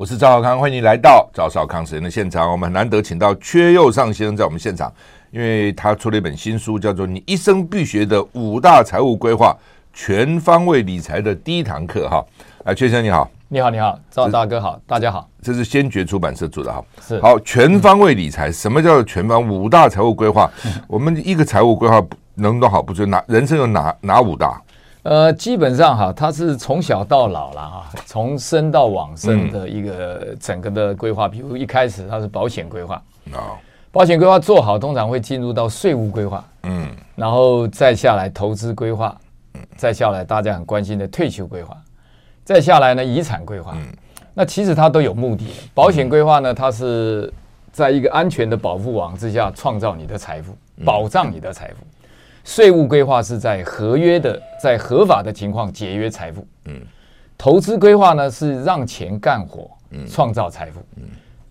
[0.00, 2.50] 我是赵少康，欢迎你来到赵少康时间的现场。
[2.50, 4.90] 我们很难得请到缺右上先生在我们现场，
[5.30, 9.54] 因为他出了一本新书，叫做《你一生必学的五大财务规划：
[9.92, 12.24] 全方位理财的第一堂课》哈。
[12.64, 15.28] 啊，缺先生你好，你好，你好，赵大哥好，大家好。
[15.42, 16.82] 这是先觉出版社做的哈。
[17.06, 19.46] 是好，全方位理财，什么叫做全方？
[19.46, 20.50] 五大财务规划，
[20.88, 22.02] 我们一个财务规划
[22.36, 22.82] 能多好？
[22.82, 24.58] 不就哪人生有哪哪五大？
[25.02, 31.26] 呃，基本上哈，它是从小到老了哈，从生到往生的一个整个的规划。
[31.26, 33.02] 比如一开始它是保险规划，
[33.32, 33.56] 哦，
[33.90, 39.16] 保险规划做好，通常会进入到税务规划，嗯，然后再下来投资规划，
[39.74, 41.74] 再下来大家很关心的退休规划，
[42.44, 43.74] 再下来呢遗产规划。
[44.34, 45.52] 那其实它都有目的的。
[45.74, 47.32] 保险规划呢，它是
[47.72, 51.76] 在一个安全的保护网之下创造你的财富，保障你的财富。
[52.44, 56.46] 税务规划是在合约的，在合法的情况节约财富。
[56.66, 56.80] 嗯，
[57.36, 60.80] 投资规划呢是让钱干活，嗯，创造财富。
[60.96, 61.04] 嗯，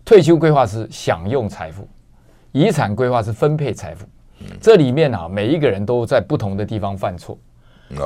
[0.03, 1.87] 退休规划是享用财富，
[2.51, 4.05] 遗产规划是分配财富。
[4.41, 7.37] 嗯，这里面啊，每一个人都在不同的地方犯错。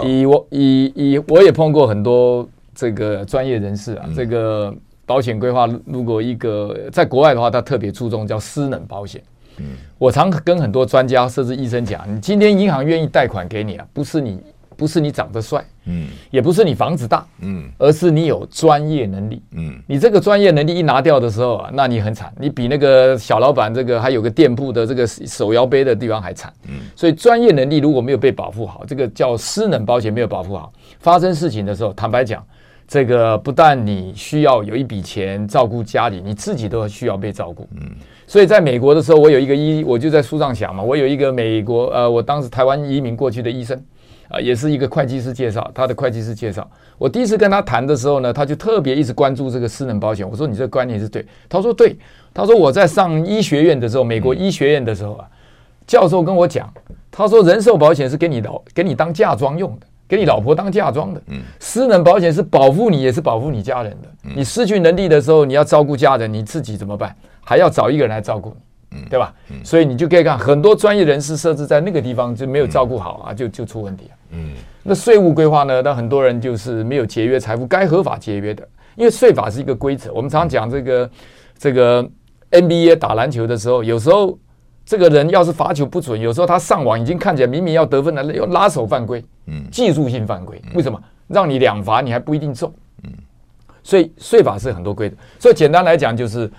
[0.05, 4.73] 以我以以我也碰过很多这个专业人士啊，这个
[5.05, 9.21] 保险规划如果一个在国外的话，他特别注重叫私能保险。
[9.57, 9.65] 嗯，
[9.97, 14.39] 我常跟很多专家甚至医生讲，你今天银行愿意贷款给你啊，不是你
[14.75, 32.43] 不是你长得帅，嗯，也不是你房子大，嗯，而是你有专业能力，嗯，你这个专业能力一拿掉的时候啊，那你很惨，你比那个小老板这个还有个店铺的这个手摇杯的地方还惨，嗯，所以专业能力如果没有被保护好，这个叫失能保险没有保护好，发生事情的时候，坦白讲，
[32.87, 37.91] 这个不但你需要有一笔钱照顾家里，你自己都需要被照顾，嗯。
[38.33, 43.77] 所以在美国的时候，我有一个医，我就在书上讲嘛，我有一个美国呃，我当时台湾移民过去的医生，
[44.27, 46.67] 啊、呃，也是一个会计师介绍，他的会计师介绍。
[46.97, 50.27] 我第一次跟他谈的时候呢，他就特别一直关注这个私人保险。
[50.27, 51.95] 我说你这个观念是对，他说对，
[52.33, 55.27] 他说我在上医学院的时候，美国医学院的时候啊，
[55.85, 56.67] 教授跟我讲，
[57.11, 64.07] 他说人寿保险是给你老给你当嫁妆用的，给你老婆当嫁妆的，嗯，私人保险是保护你，也是保护你家人的。
[64.35, 67.15] 你失去能力的时候，你要照顾家人，你自己怎么办？
[67.43, 68.55] 还要找一个人来照顾
[68.89, 69.33] 你，对吧？
[69.63, 74.11] 所以你就可以看很多专业人士设置在那个地方就没有照顾好啊，就就出问题了。
[74.31, 74.51] 嗯，
[74.83, 75.81] 那税务规划呢？
[75.81, 80.13] 那很多人就是没有节约财富，该合法节约的，因为税法是一个规则。
[80.13, 81.09] 我们常讲这个
[81.57, 82.07] 这个
[82.51, 84.37] NBA 打篮球的时候，有时候
[84.85, 90.61] 这个人要是罚球不准，有时候他上网已经看起来明明要得分了，要拉手犯规，嗯，技术性犯规。
[90.75, 91.01] 为什么？
[91.27, 92.71] 让你两罚你还不一定中，
[93.03, 93.09] 嗯，
[93.81, 95.15] 所以税法是很多规则。
[95.39, 96.51] 所以简单来讲就是。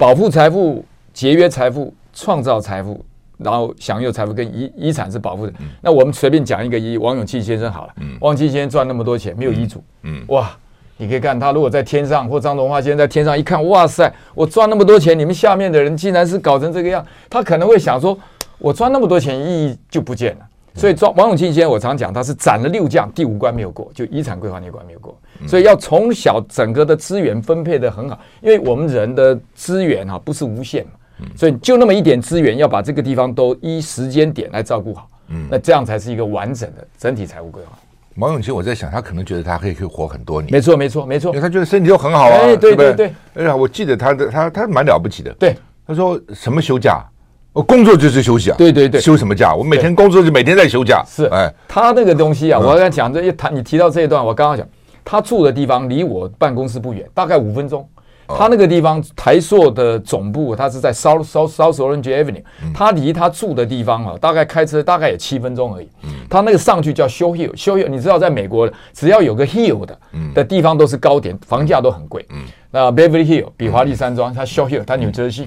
[0.00, 3.04] 保护财富、节约财富、创造财富，
[3.36, 5.52] 然后享有财富跟遗遗产是保护的。
[5.58, 7.92] 嗯、那我们随便讲一个一王永庆先生好了。
[7.98, 9.84] 嗯、王永庆先生赚那么多钱，没有遗嘱。
[10.04, 10.56] 嗯，哇，
[10.96, 18.18] 你可以看他如果在天上，或张荣华先生在天上一看，哇塞，我赚那么多钱，你们下面的人竟然是搞成这个样，他可能会想说，
[18.56, 20.46] 我赚那么多钱，意义就不见了。
[20.80, 25.14] 所以，王永庆先生，我常讲，他是斩了六将，第五关没有过，就遗产规划那关没有过。
[25.46, 35.06] 所以要从小整个的资源分配的很好，因为我们人的资源哈不是无限嘛，所以就那么一点资源，要把这个地方都依时间点来照顾好。
[35.28, 37.78] 嗯，那这样才是一个完整的整体财务规划。
[38.16, 40.50] 王永庆，我在想，他可能觉得他可以可以活很多年。
[40.50, 42.38] 没错，没错，没错，因为他觉得身体都很好啊。
[42.42, 43.12] 哎，对对对。
[43.34, 45.32] 哎呀，我记得他的他他蛮了不起的。
[45.34, 47.04] 对，他说什么休假？
[47.52, 48.56] 我工作就是休息啊！
[48.56, 49.54] 对对对，休什么假？
[49.54, 51.04] 我每天工作就每天在休假。
[51.06, 54.66] 是，哎，他那个东西啊，我刚才讲这一谈，你提到这一段，我刚刚讲，
[55.04, 57.86] 他住的地方离我办公室不远，大概五分钟。
[58.28, 62.40] 他那个地方台硕的总部，他是在 South South South Orange Avenue，
[62.72, 65.88] 他离他住的地方啊，大概开车大概也七分钟而已。
[66.28, 69.98] 他那个上去叫 Show Hill，Show Hill，你知道在美国，只要有个 Hill 的
[70.32, 72.24] 的地方都是高点，房价都很贵。
[72.70, 75.46] 那 Beverly Hill 比华丽山庄，他 Show Hill，他 New Jersey。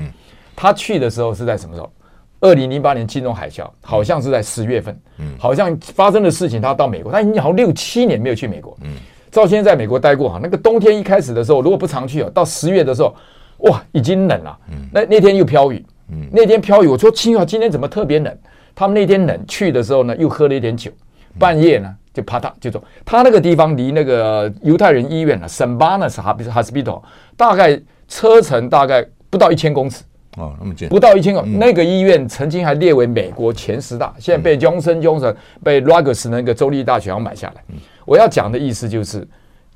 [0.55, 1.91] 他去的时候是在什么时候？
[2.41, 8.97] 二零零八年金融海啸，好像是在十月份，嗯，好像发生的事情，他到美国，他已经好像六七年没有去美国，嗯，
[9.31, 13.15] 赵先生在美国待过哈，那个冬天一开始的时候，如果不常去哦，到十月的时候，
[13.59, 18.37] 哇，已经冷了，嗯，那那天又飘雨，嗯，那天飘雨，我说亲啊，今天怎么特别冷？
[18.75, 20.91] 他们那天冷去的时候呢，又喝了一点酒，
[21.39, 22.83] 半夜呢就啪嗒就走。
[23.05, 26.15] 他那个地方离那个犹太人医院呢，Saint Barnabas
[26.51, 27.01] Hospital，
[27.37, 27.79] 大概
[28.09, 30.03] 车程大概不到一千公尺。
[30.37, 31.41] 哦，那么近，不到一千个。
[31.41, 37.63] 嗯、那个医院曾经还列为美国前十大，现在被 Johnson Johnson、被 Rutgers 那个州立大学要买下来。
[37.69, 39.27] 嗯、我要讲的意思就是，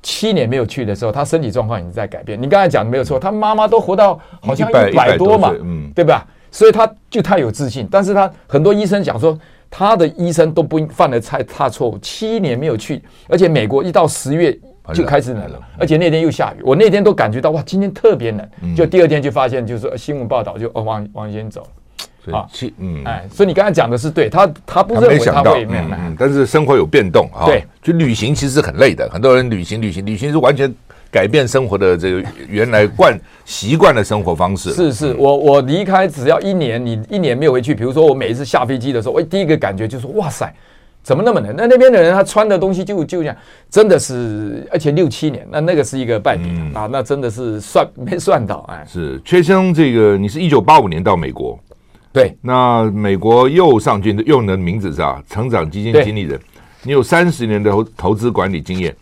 [0.02, 2.40] 七年没有去的时候，他身体状况已经在改变。
[2.40, 6.26] 你刚才讲的没有错，他妈妈都活到好像一百多嘛，嗯，对吧？
[6.50, 7.86] 所以他就太有自信。
[7.90, 9.38] 但是他很多医生讲说，
[9.70, 11.96] 他的医生都不犯了太大错误。
[11.98, 14.58] 七年没有去，而且美国一到十月。
[14.94, 21.66] 就开始冷了，而且那天又下雨，我那天都感觉到哇，今天特别冷，就第二天就发现就是新闻报道就哦往往前走
[22.26, 22.48] 了，啊，
[22.78, 25.84] 嗯，哎，所以你刚才讲的是对，他他不认为他会没有，
[26.18, 30.72] 但是生活有变动啊，对，就旅行其实很累的，很多人旅行旅行旅行是完全
[31.10, 40.52] 改变生活的这个原来惯习惯的生活方式，是是，我我离开只要一年，你一年没有回去，比如说我每一次下飞机的时候，我第一个感觉就是哇塞。
[41.08, 41.54] 怎么那么冷？
[41.56, 43.34] 那那边的人他穿的东西就就这样，
[43.70, 48.84] 真的是，而且六七年，那那个是一个败笔、嗯、啊，那真的是算没算到哎。
[48.86, 51.58] 是阙兄，这个你是一九八五年到美国，
[52.12, 56.38] 对，那美国又上军的用的名字是啊，成长基金经理人，
[56.82, 58.94] 你有三十年的投投资管理经验，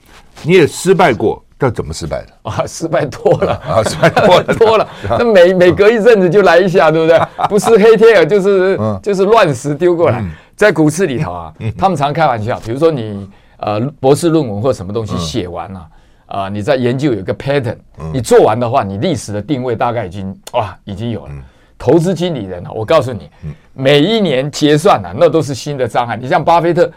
[0.44, 2.28] 你也失败过，但怎么失败的？
[2.48, 2.64] 啊？
[2.68, 3.52] 失败多了。
[3.66, 4.44] 啊，失败多了。
[4.54, 4.88] 多了，
[5.18, 7.20] 那每每隔一阵子就来一下，对不对？
[7.50, 10.20] 不是黑天鹅，就是、嗯、就是乱石丢过来。
[10.20, 15.88] 嗯在股市里头啊，他们常开玩笑，比如说你呃博士论文或什么东西写完了
[16.26, 17.76] 啊，你在研究有个 pattern，
[18.12, 21.32] 你做完的话，你历史的定位大概已经哇已经有了。
[21.78, 23.30] 投资经理人啊，我告诉你，
[23.74, 26.16] 每一年结算啊，那都是新的障碍。
[26.16, 26.90] 你像巴菲特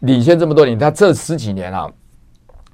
[0.00, 1.86] 领先这么多年，他这十几年啊，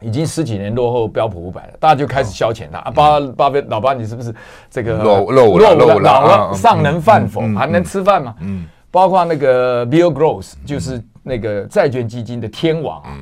[0.01, 2.79] 已经十几年落后标普五百了，大家就开始消遣他。
[2.79, 4.33] 啊巴巴菲老巴你是不是
[4.71, 5.75] 这个落落伍了？
[5.75, 7.41] 落伍了，尚能饭否？
[7.57, 8.37] 还能吃饭吗？
[8.39, 8.65] 嗯。
[8.91, 13.19] 包括那个 Bill Gross，就是那个债券基金的天王啊，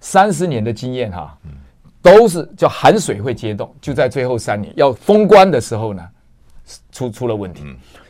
[0.00, 1.36] 三十年的经验哈，
[2.02, 6.02] 都是叫寒水会结冻，就在最后三年要封关的时候呢，
[6.92, 7.64] 出出了问题，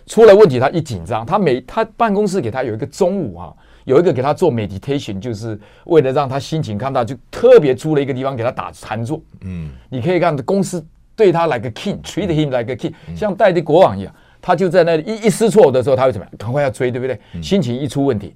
[0.06, 3.54] 出了问题他一紧张，他每他办公室给他有一个中午啊，
[3.84, 14.12] 有一个给他做 meditation，就是为了让他心情看到，就特别租了一个地方给他打禅坐，嗯，你可以看公司对他 like a king，treat him like a king，像戴的国王一样。
[14.46, 16.32] 他就在那里一一失措的时候，他会怎么样？
[16.38, 17.18] 赶快要追，对不对？
[17.42, 18.32] 心情一出问题，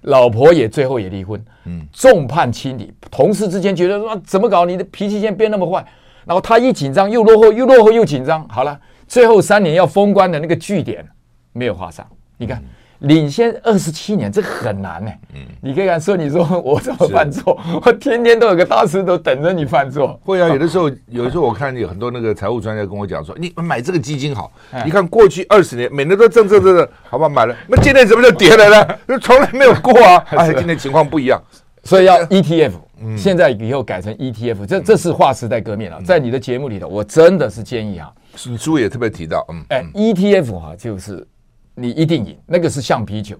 [0.00, 4.64] 老婆也最后也离婚，嗯，众叛亲离，同事之间觉得说怎么搞？
[4.64, 5.86] 你的脾气现在变那么坏，
[6.24, 8.76] 然后他一紧张又落后，又落后又紧张，好了，
[9.06, 11.08] 最后三年要封关的那个据点
[11.52, 12.04] 没有画上，
[12.38, 12.60] 你看。
[13.02, 15.18] 领先二十七年，这很难呢、欸。
[15.34, 17.58] 嗯，你可以看说，你说我怎么犯错？
[17.84, 20.18] 我天天都有个大石头等着你犯错。
[20.24, 24.52] 会啊，有的时候，有的时候我看有很多那个财务专家跟我讲说，你买这个基金好。
[24.84, 27.56] 你看过去二十年，每年都挣挣挣挣，好吧，买了。
[27.66, 28.94] 那今天怎么就跌了呢？
[29.08, 30.24] 就从来没有过 啊！
[30.30, 31.42] 哎，今天情况不一样，
[31.84, 32.72] 所以要 ETF。
[33.16, 36.00] 现在以后改成 ETF，这这是划时代革命了。
[36.02, 38.08] 在你的节目里头，我真的是建议啊，
[38.46, 41.26] 你书也特别提到，嗯，哎，ETF 哈，就是。
[41.74, 43.36] 你一定赢，那个是橡皮球。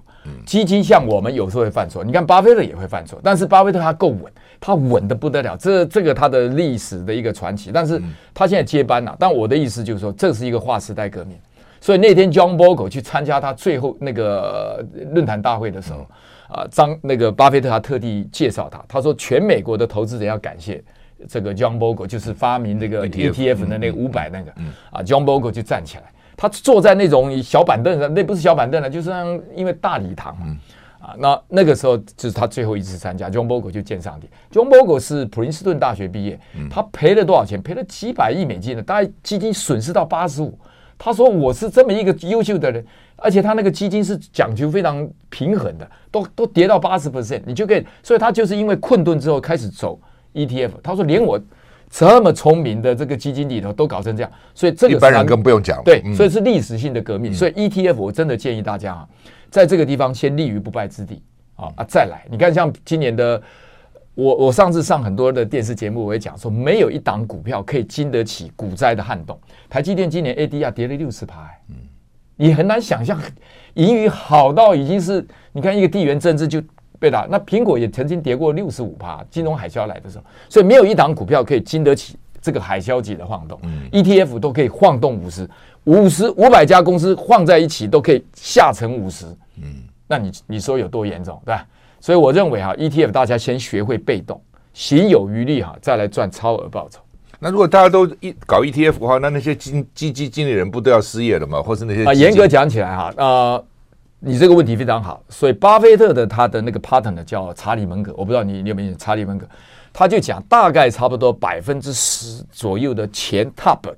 [0.47, 5.57] 基金像我们有时候会犯错，你看巴菲特也会犯错，但是巴菲特他够稳，他稳的不得了。
[5.57, 8.01] 这这个他的历史的一个传奇，但是
[8.33, 9.17] 他现在接班了。
[9.19, 11.37] 但我的意思就是说，这是一个划时代革命。
[11.81, 16.07] 所以那天 John Bogle 去参加他最后那个论坛大会的时候，
[16.49, 20.81] 啊，张那个巴菲特他特地介绍他，他说全美国的投资者要感谢
[21.29, 24.53] 这个 John Bogle，就是发明这个 ETF 的那个五百那个
[24.93, 26.05] 啊，John Bogle 就站起来。
[26.43, 29.13] 他坐在那种小板凳上，那不是小板凳了，就是
[29.55, 30.57] 因为大礼堂嘛，
[30.99, 34.29] 啊，那那个时候就是他最后一次参加，John Bogle 就见上帝。
[34.51, 36.37] John Bogle 是普林斯顿大学毕业，
[36.69, 37.63] 他赔了多少钱？
[37.63, 40.59] 赔了几百亿美金呢，大概基金损失到八十五。
[40.99, 42.85] 他说我是这么一个优秀的人，
[43.15, 49.97] 而且他那个基金是讲究非常平衡的，都都跌到八十 percent，你就可以，所以他就是因为困顿之后开始走
[50.35, 50.73] ETF。
[50.83, 51.41] 他说连我。
[51.95, 55.83] 这么聪明的这个基金里头都搞成这样，所以这个一般人更不用讲。
[55.85, 57.33] 对，所以是历史性的革命。
[57.33, 59.09] 嗯、所以 ETF 我真的建议大家啊，
[59.51, 61.23] 在这个地方先立于不败之地
[61.55, 62.25] 啊啊，再来。
[62.31, 63.41] 你看，像今年的
[64.15, 69.39] 我，我上次上很多的电视节目，我也讲说，没有一档股票可以经得起股灾的撼动。
[69.69, 71.77] 台积电今年 ADR 跌了六十趴，嗯，
[72.37, 73.21] 你很难想象，
[73.75, 76.63] 盈余好到已经是，你看一个地缘政治就。
[77.03, 83.59] 对的，那苹果也曾经跌过六十五趴，金融海啸来的时候，所以没有一档股票可以经得起这个海啸级的晃动。
[83.65, 85.51] 嗯，ETF 都可以晃动五十、
[85.83, 89.27] 五十、五百家公司晃在一起都可以下沉五十。
[89.57, 91.67] 嗯，那你你说有多严重，对吧？
[91.99, 94.41] 所以我认为哈，ETF 大家先学会被动，
[94.73, 97.01] 行有余力哈，再来赚超额报酬。
[97.41, 101.61] 那如果大家都一搞 ETF 的话，那那些基基金经理人不都要失业了吗？
[101.61, 103.65] 或是那些啊，严格讲起来哈，呃。
[104.25, 109.45] 你这个问题非常好，所以巴菲特的他的那个 partner 叫查理蒙格，我不知道你你有没有查理蒙格，
[109.93, 113.97] 他就讲大概差不多百分之十左右的钱 top 的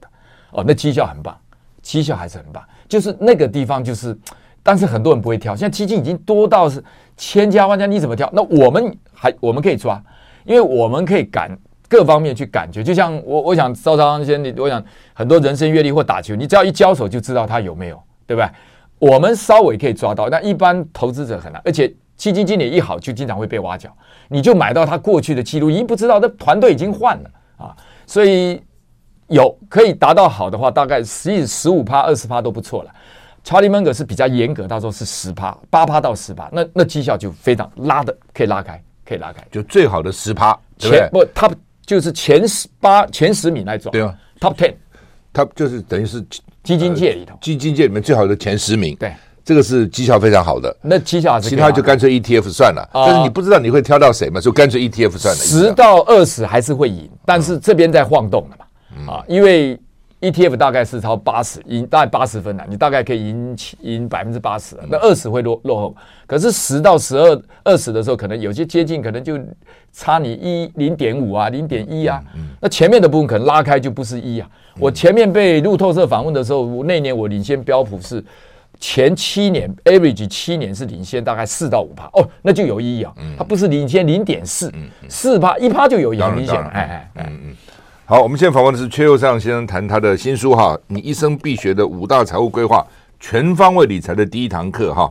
[0.53, 1.37] 哦，那绩效很棒，
[1.83, 4.17] 绩效还是很棒，就是那个地方就是，
[4.63, 6.83] 但是很多人不会挑，现在基金已经多到是
[7.19, 8.27] 千家万家，你怎么挑？
[8.33, 10.03] 那我们还我们可以抓，
[10.47, 11.55] 因为我们可以感
[11.87, 18.49] 各方面去感觉，就像我我想赵超先你，我想很多人生阅历或打球，你只要一交手就知道他有没有，对不对？
[19.13, 21.61] 我们稍微可以抓到，但一般投资者很难。
[21.65, 23.95] 而且基金经理一好，就经常会被挖角。
[24.29, 28.63] 你就买到他过去的记录，已经不知道，这团队已经换了啊，所以
[29.29, 32.91] 有可以达到好的话，大概十十五趴、二十趴都不错了。
[33.43, 41.51] 查理芒格是比较严格，他说是十趴、八趴到十趴，那那绩效就非常拉的，可以拉开，可以拉开，就最好的十趴，前不他
[41.85, 44.75] 就是前十八前十名那种，对啊，Top Ten，
[45.31, 46.25] 他就是等于是
[46.65, 49.13] 基金界里头，基金界里面最好的前十名，对，
[49.45, 50.75] 这个是绩效非常好的。
[50.83, 55.41] 那绩效其他就干脆 ETF 算了，但是你不知道你会挑到谁嘛，就干脆 ETF 算了。
[55.41, 58.57] 十到二十还是会赢，但是这边在晃动了
[59.07, 59.79] 嘛，啊，因为。
[60.31, 65.97] ETF 大概是超八十赢，大概八十分了，你大概可以赢赢百分之八十，那二十会落落后。
[66.27, 69.39] 可是十到十二、二十的时候，可能有些接近，可能就
[69.93, 72.23] 差你一零点五啊，零点一啊。
[72.61, 74.49] 那前面的部分可能拉开就不是一啊。
[74.79, 78.25] 我前面被路透社访问的时候，那年我领先标普是
[78.81, 83.15] 前七年 average 七年是领先大概四到五趴哦，那就有意义啊。
[83.37, 84.73] 它不是领先零点四，
[85.09, 87.55] 四趴一趴就有意义，明显哎哎哎嗯。
[88.07, 92.87] 好，我们现在访问的是阙又上先生，谈他的新书哈，你一生必学的五大财务规划，
[93.19, 95.11] 全方位理财的第一堂课哈。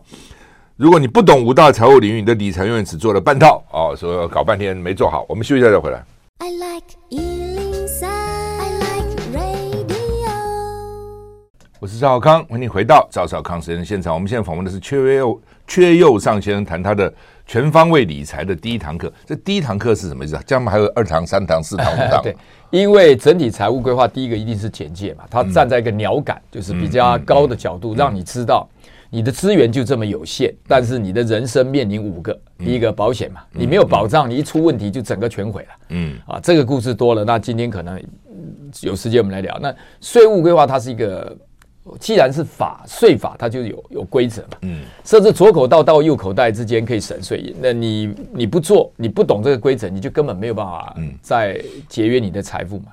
[0.77, 5.25] 如果你不懂五大财务领域，你的理财永远只做了半套哦，所以搞半天没做好。
[5.27, 6.05] 我们休息一下再回来。
[6.37, 10.29] I like 103, I like radio。
[11.79, 14.13] 我是赵少康，欢迎你回到赵少康时间的现场。
[14.13, 17.11] 我们现在访问的是阙又阙又上先生，谈他的。
[17.45, 20.43] 全方位理财的第一堂课，这第一堂课是什么意思啊？
[20.45, 22.21] 这样还有二堂、三堂、四堂、五堂。
[22.23, 22.35] 对，
[22.71, 28.67] 因为整体财务规划第一个一定是简介嘛，它站在一个鸟感，就是比较高的角度，让你知道
[29.09, 35.69] 你的资源就这么有限，但是你的人生面临五个，第一个保险嘛，你没有保障，你一出问题就整个全毁了。
[35.89, 38.01] 嗯，啊，这个故事多了，那今天可能
[38.81, 39.59] 有时间我们来聊。
[39.61, 41.37] 那税务规划它是一个。
[41.99, 44.57] 既然是法税法，它就有有规则嘛。
[44.61, 47.53] 嗯，设置左口袋到右口袋之间可以省税。
[47.59, 52.85] 那你你不做，你不懂这个规则，你就根本没有办法再节约你的财富嘛。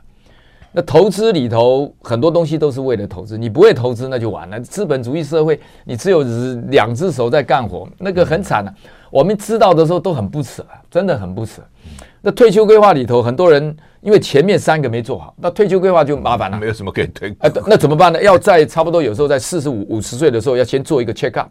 [0.72, 4.60] 那投资里头很多东西都是为了投资，你不会投资那就完了。
[4.60, 6.22] 资本主义社会，你只有
[6.68, 8.72] 两只手在干活，那个很惨的。
[9.10, 11.60] 我们知道的时候都很不舍，真的很不舍。
[12.22, 16.58] 那退休规划里头，很多人因为前面三个没做好，那退休规划就麻烦了。
[16.58, 17.34] 没有什么可以退。
[17.40, 18.22] 哎，那怎么办呢？
[18.22, 21.48] 要在差不多有时候在四十五、五十岁的时候，要先做一个 check up，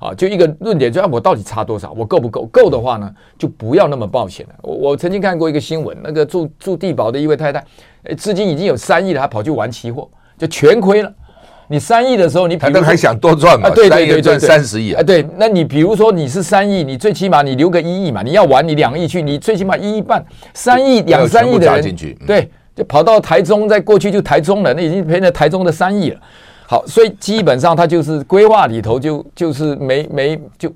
[0.00, 1.92] 啊，就一个论点，就啊，我到底差多少？
[1.92, 2.46] 我够不够？
[2.46, 4.54] 够的话呢，就不要那么冒险了。
[4.62, 7.64] 我我曾经看过一个新闻，那个住住地堡的一位太太，
[8.04, 11.14] 哎，资金已经有三亿了，还跑去玩期货，就全亏了。
[11.70, 13.68] 你三亿的时候，你可能还想多赚嘛？
[13.70, 15.02] 对对对对，赚三十亿啊！
[15.02, 18.22] 对，那你比如说你是三亿，你最起码你留个一亿嘛。
[18.22, 21.96] 你要玩，你两亿去，你最起码一亿半，三亿两三亿的人，
[22.26, 26.18] 对，就跑到台中，再过去就台中了，那已经赔了台中的三亿了。
[26.66, 30.72] 好，所以基本上他就是规划里头就就是没没就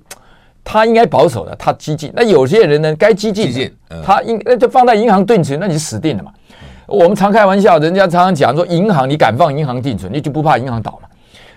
[0.62, 2.12] 他应该保守的，他激进。
[2.14, 3.70] 那有些人呢，该激进，
[4.04, 6.30] 他应那就放在银行定存，那你死定了嘛。
[6.92, 11.08] 我们常开玩笑，人家常常讲说，银行你敢放银行定存，你就不怕银行倒嘛？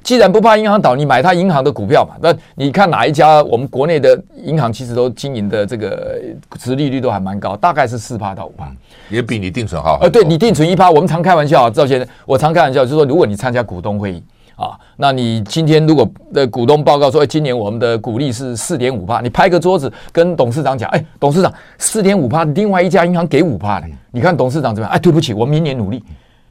[0.01, 2.15] 既然不怕银行倒，你买它银行的股票嘛？
[2.22, 3.44] 那你看哪一家？
[3.44, 6.22] 我们国内的银行其实都经营的这个
[6.58, 8.72] 殖利率都还蛮高，大概是四趴到五趴，
[9.10, 10.00] 也比你定存好。
[10.01, 14.24] 呃，对你定存一趴，我们常开玩笑，赵先生，我常开玩笑，就是说，如果你参加股东会议。
[14.56, 24.96] 啊，那你今天如果的股东报告说，哎，今年我们的股利是四点五趴，你拍个桌子跟董事长讲，哎，董事长四点五趴，另外一家银行给五趴，你看董事长怎么样？
[24.96, 26.02] 哎，对不起，我明年努力，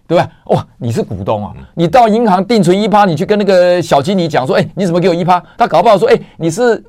[0.06, 0.28] 对吧？
[0.48, 5.42] 哇，你是股东啊，你到银行定存一趴，你去跟那个小经理讲说，哎，你怎么给我一趴？
[5.56, 6.84] 他搞不好说，哎，你是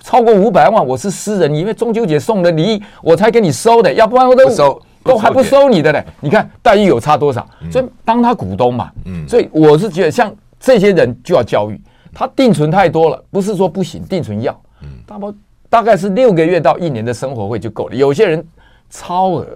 [0.00, 6.04] 超过五百万，我是私人，你因为中秋节送的礼，我才给你收的，要不然我都收都还不收你的嘞。
[6.20, 7.44] 你看待遇有差多少？
[7.72, 10.32] 所以当他股东嘛，嗯，所以我是觉得像。
[10.60, 11.80] 这些人就要教育
[12.12, 14.60] 他，定存太多了，不是说不行，定存要，
[15.06, 15.34] 大不
[15.68, 17.96] 大概是六个月到一年的生活费就够了。
[17.96, 18.46] 有些人
[18.90, 19.46] 超额，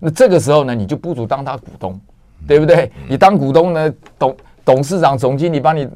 [0.00, 2.00] 那这个时候呢，你就不如当他股东，
[2.48, 2.90] 对不对？
[3.08, 5.88] 你当股东呢，董董事长、总经理把你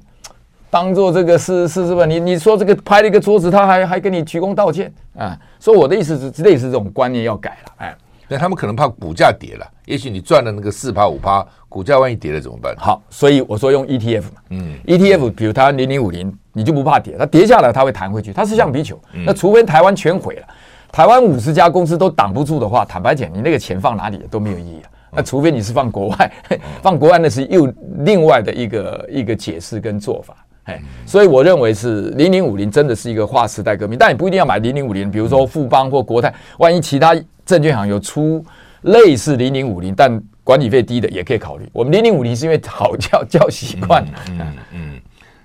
[0.71, 2.07] 当做这个是是是吧？
[2.07, 5.37] 你你说这个拍了一个桌子，他还还跟你鞠躬道歉啊？
[5.59, 7.97] 所以我的意思是，类似这种观念要改了，哎。
[8.35, 12.75] 但他们可能怕股价跌了，也许你赚了那个四趴五趴，股价万一跌了怎么办？
[12.77, 19.01] 好，所以我说用 ETF 嘛，嗯，ETF，比如它零零五零，你就不怕跌，它跌下来它会弹回去，它是橡皮球。
[19.13, 20.47] 嗯、那除非台湾全毁了，
[20.91, 24.91] 台湾五十家公司都挡不住的话，坦白讲，你那个钱放哪里都没有意义啊。
[25.13, 26.33] 那除非你是放国外，
[26.83, 30.35] 放国外那是又另外的一个一个解释跟做法。
[30.65, 37.15] 哎，所以我认为是零零五零真的是一个划时代革命，但你不一定要买零零五零，比如说富邦或国泰，万一其他。
[37.47, 38.43] 证券行有出
[38.85, 41.69] 类似零零五零，但管理费低的也可以考虑。
[41.75, 44.03] 我们零零五零是因为好叫叫习惯。
[44.31, 45.01] 嗯嗯，嗯。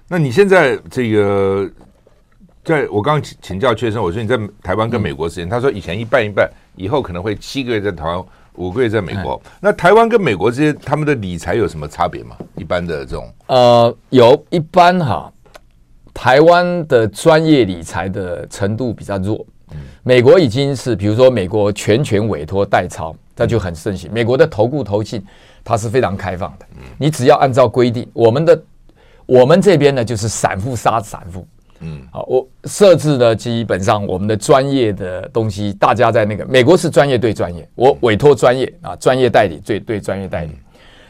[0.07, 1.69] 那你现在这个，
[2.63, 8.23] 在我刚刚请教阙先生，我说你在台湾跟美国时间，嗯、他说以前一半一半，以后可能会七个月在台湾，
[8.59, 9.41] 五个月在美国。
[9.61, 12.35] 那台湾跟美国这些他们的理财有什么差别吗？
[12.55, 15.31] 一般的这种呃，有一般哈，
[16.13, 19.45] 台湾的专业理财的程度比较弱。
[20.03, 24.11] 美国已经是，比如说美国全权委托代操，那就很盛行。
[24.11, 25.23] 美国的投顾投信，
[25.63, 26.65] 它是非常开放的。
[26.97, 28.63] 你只要按照规定，我们的
[29.25, 31.47] 我们这边呢，就是散户杀散户。
[31.79, 40.51] 嗯，好，我设置的基本上我们的专业的东西，大家在那个美国是专业对专业，我委托专业啊，专业代理对对专业代理，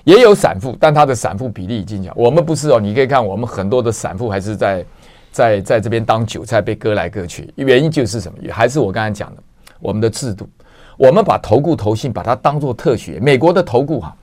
[0.03, 2.13] 也有散户，但他的散户比例已经小。
[2.15, 4.85] 我们不是哦，你可以看我们很多的散户还是在。
[5.31, 8.39] 在在这边当韭菜被割来割去，原因就是什么？
[8.51, 9.43] 还是我刚才讲的，
[9.79, 10.49] 我们的制度，
[10.97, 13.19] 我们把投顾投信把它当做特许。
[13.21, 14.17] 美国的投顾哈，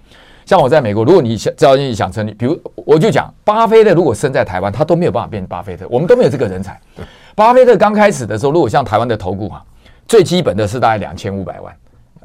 [0.47, 6.81] 像我在美国，如果你想只要你想成立，比如我就讲，巴菲特如果生在台湾，他都没有办法变成巴菲特，我们都没有这个人才。
[7.35, 9.63] 巴菲特刚开始的时候，如果像台湾的投顾哈，
[10.09, 11.75] 最基本的是大概两千五百万。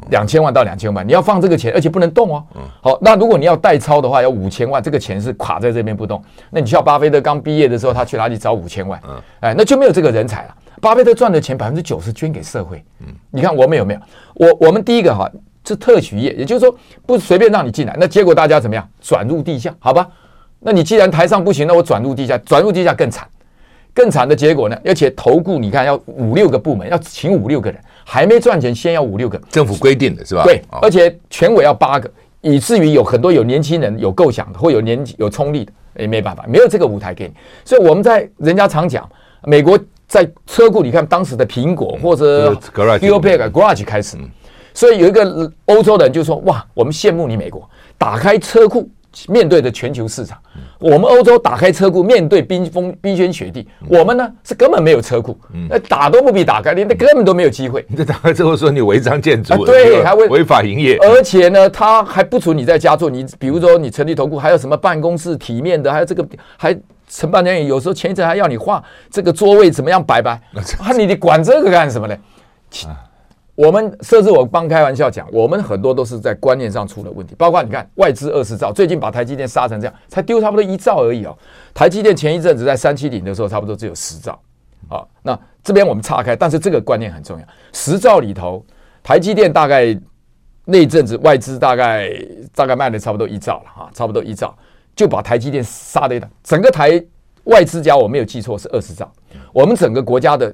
[0.09, 2.43] 两千万到两千万，你要放这个钱，而且不能动哦。
[2.81, 6.19] 好，那如果你要代操的话，要五千万，这个钱是卡在这边不动。
[6.49, 8.99] 那你像巴菲特刚毕业的时候，他去哪里找五千万？
[9.41, 10.55] 哎，那就没有这个人才了。
[10.81, 12.83] 巴菲特赚的钱百分之九十捐给社会。
[13.29, 13.99] 你看我们有没有？
[14.33, 15.29] 我我们第一个哈
[15.67, 16.75] 是特许业，也就是说
[17.05, 17.95] 不随便让你进来。
[17.99, 18.87] 那结果大家怎么样？
[19.01, 20.07] 转入地下，好吧？
[20.59, 23.27] 那你既然台上不行，那我转入地下，转入地下更惨。
[23.93, 24.77] 更惨的结果呢？
[24.85, 29.37] 而且投顾，你看要五六个部门，要请五六个人，还没赚钱，先要五六个。
[29.49, 30.43] 政府规定的是吧？
[30.45, 37.33] 对，而且全委要八个，以至于有很多有年轻人有构想的，或有年有冲力的，也没办法，没有这个舞台给你。
[37.65, 39.07] 所以我们在人家常讲，
[39.43, 39.77] 美国
[40.07, 44.17] 在车库，你看当时的苹果或者 Garage 开始，
[44.73, 48.89] 所以有一个欧洲人就说：哇，我们羡慕你美国，打开车库。
[49.27, 50.37] 面对着全球市场，
[50.79, 55.37] 我们欧洲打开车库，面对冰封冰天雪地，我们呢是根本没有车库，
[55.69, 57.85] 那打都不必打开，连那根本都没有机会。
[57.89, 63.09] 你打开之后说你违章建筑，对，还违法营业，而且呢，他还不准你在家做。
[63.09, 66.25] 你比如说你成立投顾，还有什么办公室体面的，还有这个
[66.55, 66.73] 还
[67.09, 70.39] 承办人员有时候前一阵还要你画这个座位怎么样摆摆，
[70.79, 72.15] 啊，你你管这个干什么呢？
[73.61, 81.37] 我们设置，我帮开玩笑讲，我们很多都是在观念上出了问题，包括你看外资二十兆，最近把台积电杀成这样，才丢差不多一兆而已哦。
[81.71, 84.31] 台积电前一阵子在三七零的时候，差不多只有十兆，
[84.89, 88.65] 啊，那这边我们岔开，但是这个观念很重要，十兆里头，
[89.03, 89.95] 台积电大概
[90.65, 92.11] 那一阵子外资大概
[92.55, 94.57] 大概卖了差不多一兆了哈，差不多一兆，
[94.95, 96.99] 就把台积电杀的一整个台
[97.43, 99.11] 外资家我没有记错是二十兆，
[99.53, 100.51] 我们整个国家的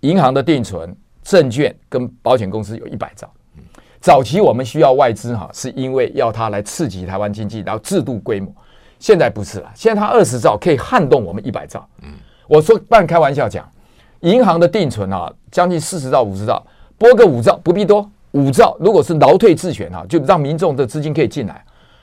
[0.00, 0.94] 银行的定存。
[1.26, 3.28] 证券跟保险公司有一百兆，
[4.00, 8.48] 早期我们需要外资哈，是因为要它来刺激台湾经济，然后制度规模。
[9.00, 11.84] 现在不是了，现在它二十兆可以撼动我们一百兆。
[12.02, 12.10] 嗯
[12.46, 13.68] 我说半开玩笑讲，
[14.20, 16.64] 银行的定存啊，将近四十兆、五十兆，
[16.96, 21.60] 拨个五兆不必多，五兆如果是劳退自选哈，就让民众的资金可以进来，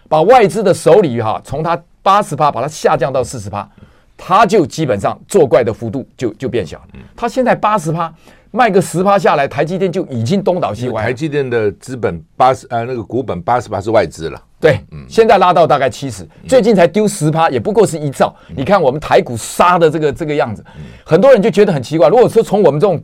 [0.10, 3.66] 把外资的手里哈，从它八十趴把它下降到四十趴，
[4.18, 6.88] 它就基本上作怪的幅度就就变小了。
[7.16, 8.14] 它现在八十趴。
[8.56, 11.02] 卖个十趴下来，台积电就已经东倒西歪。
[11.02, 14.40] 台积电的资本八十，呃，那个股本八十趴是外资了。
[14.60, 18.32] 对，嗯，现在拉到大概七十，最近才丢十趴，也不过是一兆。
[18.50, 22.08] 嗯，你看我们台股杀的这个这个样子，嗯，很多人就觉得很奇怪。
[22.10, 23.04] 如果说从我们这种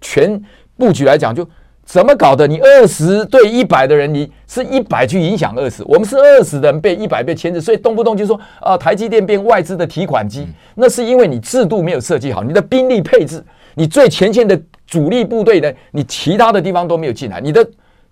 [0.00, 0.42] 全
[0.76, 1.48] 布局来讲，就
[1.84, 2.44] 怎么搞的？
[2.48, 13.40] 你二十对一百的人，你是一百去影响二十，我们是二十人被一百被牵制，所以动不动就说啊，台积电变外资的提款机，那是因为你制度没有设计好，你的兵力配置，
[13.76, 14.60] 你最前线的。
[14.88, 17.64] 主力部队呢，你其他的地方都没有进来，你的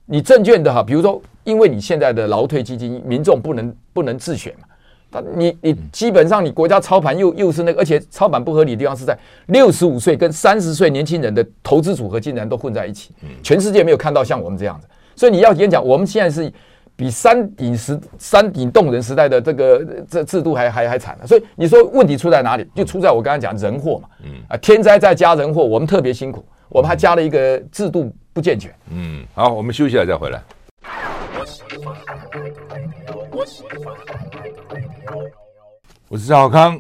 [0.05, 4.69] 你证券的哈，比如说，因为你现在的劳退基金，民众不能不能自选嘛，
[5.11, 13.13] 他你你基本上你国家操盘又又是那个，而且操盘不合理的地方是在六十五岁跟三十岁年轻人的投资组合竟然都混在一起，
[13.43, 14.87] 全世界没有看到像我们这样子，
[15.17, 16.53] 所以你要演讲，我们现在是。
[16.99, 22.67] 比山顶时山顶洞人时代的这个这制度还还还惨了，所以你说问题出在哪里？
[22.75, 24.31] 就出在我刚才讲人祸嘛，嗯。
[24.49, 30.43] 啊，天灾再加人祸，我们特别辛苦，我们还加了一个制度不健全，嗯，好，我们休息一下再回来。
[36.09, 36.73] 我是赵小康，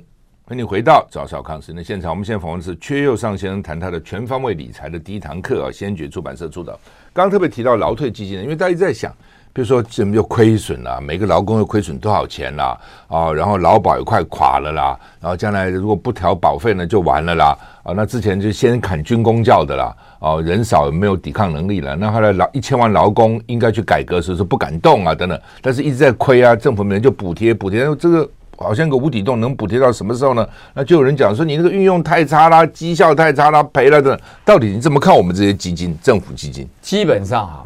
[0.44, 2.10] 欢迎你回到赵小康时的现场。
[2.10, 6.72] 我们现在访问的是缺右上先生，谈他的全方位理财的第一堂课啊，先觉出版社出的。
[7.12, 9.14] 刚刚特别提到劳退基金，因为大家一直在想。
[9.56, 11.00] 比如说，怎么又亏损了？
[11.00, 12.78] 每个劳工又亏损多少钱啦？
[13.08, 14.94] 啊，然后劳保也快垮了啦。
[15.18, 17.56] 然后将来如果不调保费呢，就完了啦。
[17.82, 19.96] 啊，那之前就先砍军工教的啦。
[20.18, 21.96] 啊，人少没有抵抗能力了。
[21.96, 25.40] 那后来劳一千万劳工应该去改革所以，说不敢动啊，等等。
[25.62, 30.46] 但是一直在亏啊，政府每年就补贴补贴，这个好像个无底洞，能补贴到什么时候呢？
[30.74, 34.20] 那就有人讲说，你那个运用太差啦，绩效太差啦，赔了的。
[34.44, 36.68] 到底你怎么看我们这些基金，政府基金？
[36.82, 37.64] 基本上哈。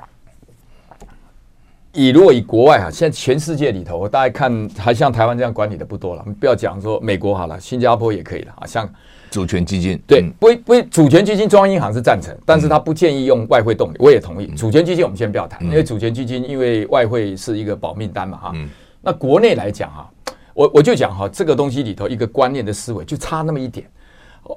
[1.92, 6.24] 以如果以国外啊，现在全世界里头，大概看还像台湾这样管理的不多了。
[6.38, 8.66] 不要讲说美国好了，新加坡也可以了啊。
[8.66, 8.88] 像
[9.30, 14.46] 主权基金，对，不不，主权基金中央银行是赞成，但是他不建议用外汇动力，我也同意。
[14.48, 18.54] 主权基金我们先不要谈，因为主权基金因为外汇是一个保命单嘛哈。
[19.00, 20.10] 那国内来讲哈，
[20.54, 23.84] 我我就讲哈，这个东西里头一个观念的思维就差那么一点。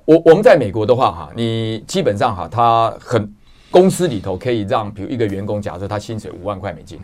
[0.06, 3.34] 我我们在美国的话哈，你基本上哈，他很。
[3.74, 7.00] 公司里头可以让，比如一个员工，假设他薪水五万块美金，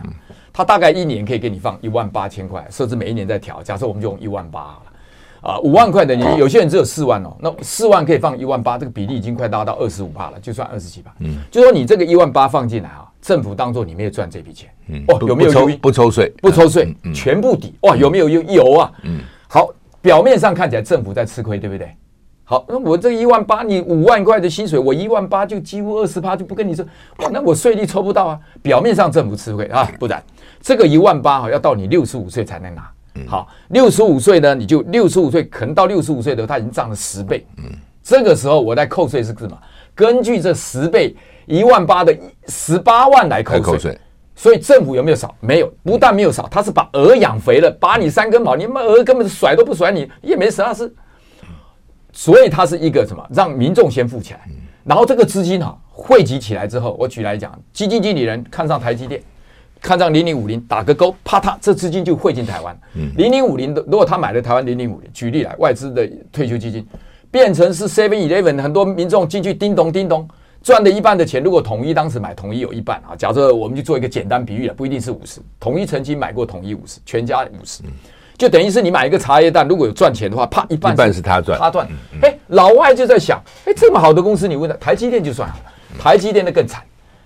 [0.53, 3.63] 他大概一年可以给你放一万八千块，设置每一年在调。
[3.63, 11.12] 假设我们就用一万八好了，啊，五万块的你有些人只有四万哦，那四万可以放一万八，这个比例已经快达到二十五趴了，就算二十几趴。
[11.21, 16.32] 嗯，就说你这个一万八放进来啊，政府当做你没有赚这笔钱，嗯，哦，有没有优不抽税？
[16.39, 17.73] 不抽税，全部抵。
[17.82, 18.91] 哇，有没有有有啊？
[19.01, 19.67] 嗯，好，
[20.03, 21.89] 表面上看起来政府在吃亏，对不对？
[22.49, 26.83] 好，那我这一万八，你五万块的薪水，我一万八就几乎二十趴，就不跟你说，
[27.19, 28.39] 哇，那我税率抽不到啊。
[28.63, 30.19] 表面上政府吃亏啊，不然
[30.59, 32.89] 这个一万八哈，要到你六十五岁才能拿。
[33.27, 37.45] 好，六十五岁呢，你就六十五岁，可能到六十五岁的时候，它已经涨了十倍。
[37.57, 37.65] 嗯，
[38.01, 39.55] 这个时候我在扣税是什么？
[39.93, 43.95] 根据这十倍一万八的十八万来扣税。
[44.35, 45.35] 所以政府有没有少？
[45.39, 50.91] 没有，不但没有少，他是把鹅养肥了，把你三根毛，你们鹅根本甩都不甩你，也没啥事。
[52.19, 53.25] 所以它是一个什么？
[53.34, 54.41] 让民众先富起来，
[54.84, 59.21] 然后这个资金哈汇集起来之后，我举来讲，基金经理人看上台积电，
[59.82, 62.77] 看上零零五零，打个勾，啪嗒，这资金就汇进台湾。
[63.15, 66.86] 零零五零的，如果他买了台湾零零五零，举例来，外资的退休基金
[67.32, 70.27] 变成是 Seven Eleven，很多民众进去叮咚叮咚
[70.62, 77.82] 赚的一半的钱，如果统一当时买统一有一半啊，假设我们就做一个简单比喻了，不一定是五十，统一曾经买过统一五十，全家五十。
[78.39, 81.86] 就等于是你买一个茶叶蛋，如果有赚钱的话，啪一半，一半是他赚，他赚。
[82.21, 85.56] 哎，老外就在想，哎，这么好的公司，你问他台积电就算了，
[85.99, 86.82] 台积电的更惨。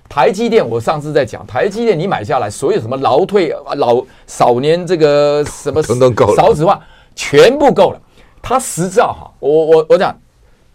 [0.10, 6.82] 台积电，我上次在讲，台积电你买下来，所有什么劳退、老少年这个什么，统统够了，少子化
[7.14, 8.02] 全部够了。
[8.42, 10.20] 他实照哈，我我我讲，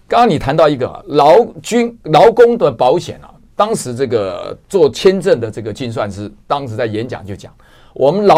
[0.06, 7.52] 刚刚你谈到一个劳军劳工的保险啊，当时这个做签证的这个精算师，当时在演讲就讲，
[7.92, 8.36] 我们劳。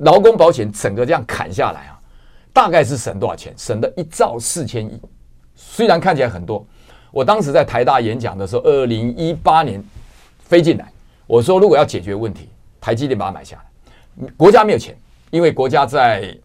[0.00, 1.98] 劳工保险整个这样砍下来啊，
[2.52, 3.54] 大概是省多少钱？
[3.56, 5.00] 省了一兆四千亿。
[5.54, 6.66] 虽然看起来很多，
[7.10, 9.82] 我当时在台大演讲的时候，二零一八年
[10.38, 10.90] 飞进来，
[11.26, 12.48] 我说如果要解决问题，
[12.80, 14.28] 台积电把它买下来。
[14.36, 14.96] 国家没有钱，
[15.30, 16.36] 因为国家在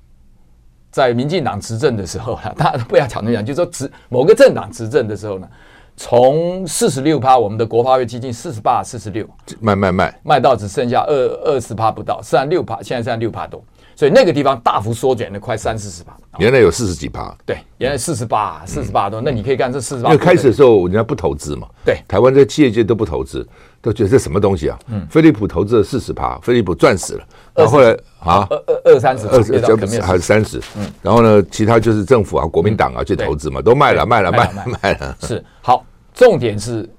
[0.92, 5.50] 在民进党执政的时候， 大家不要讲那样，就是说执某个政党执政的时候呢，
[5.98, 9.26] 从四十六趴，我们的国发会基金四十八、四十六，
[9.62, 11.14] 卖卖卖，卖到只剩下二
[11.46, 13.64] 二十趴不到，剩下六趴，现在剩下六趴多，
[13.96, 16.12] 所以那个地方大幅缩减了快三四十趴。
[16.38, 19.22] 原来有四十几趴，对，原来四十八、四十八多。
[19.22, 20.12] 那你可以看这四十八。
[20.12, 23.48] 因为开始的时候人家不投资嘛，对，台湾这企业界都不投资，
[23.86, 24.80] 都觉得这什么东西啊？
[24.88, 27.24] 嗯，飞利浦投资了四十趴，飞利浦赚死了。
[27.54, 30.60] 然后后来啊，二二二三十，二十还是三十。
[30.78, 35.16] 嗯，然后呢，其他就是政府啊、国民党啊去投资嘛，都卖了、卖了、卖了、卖了。
[35.22, 35.86] 是好。
[36.16, 36.90] 重点是